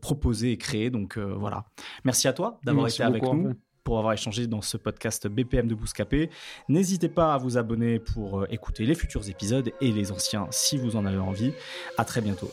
[0.00, 0.90] proposées et créées.
[0.90, 1.64] Donc voilà.
[2.04, 3.54] Merci à toi d'avoir été avec beaucoup, nous.
[3.90, 6.30] Pour avoir échangé dans ce podcast BPM de Bouscapé.
[6.68, 10.78] N'hésitez pas à vous abonner pour euh, écouter les futurs épisodes et les anciens si
[10.78, 11.52] vous en avez envie.
[11.98, 12.52] À très bientôt.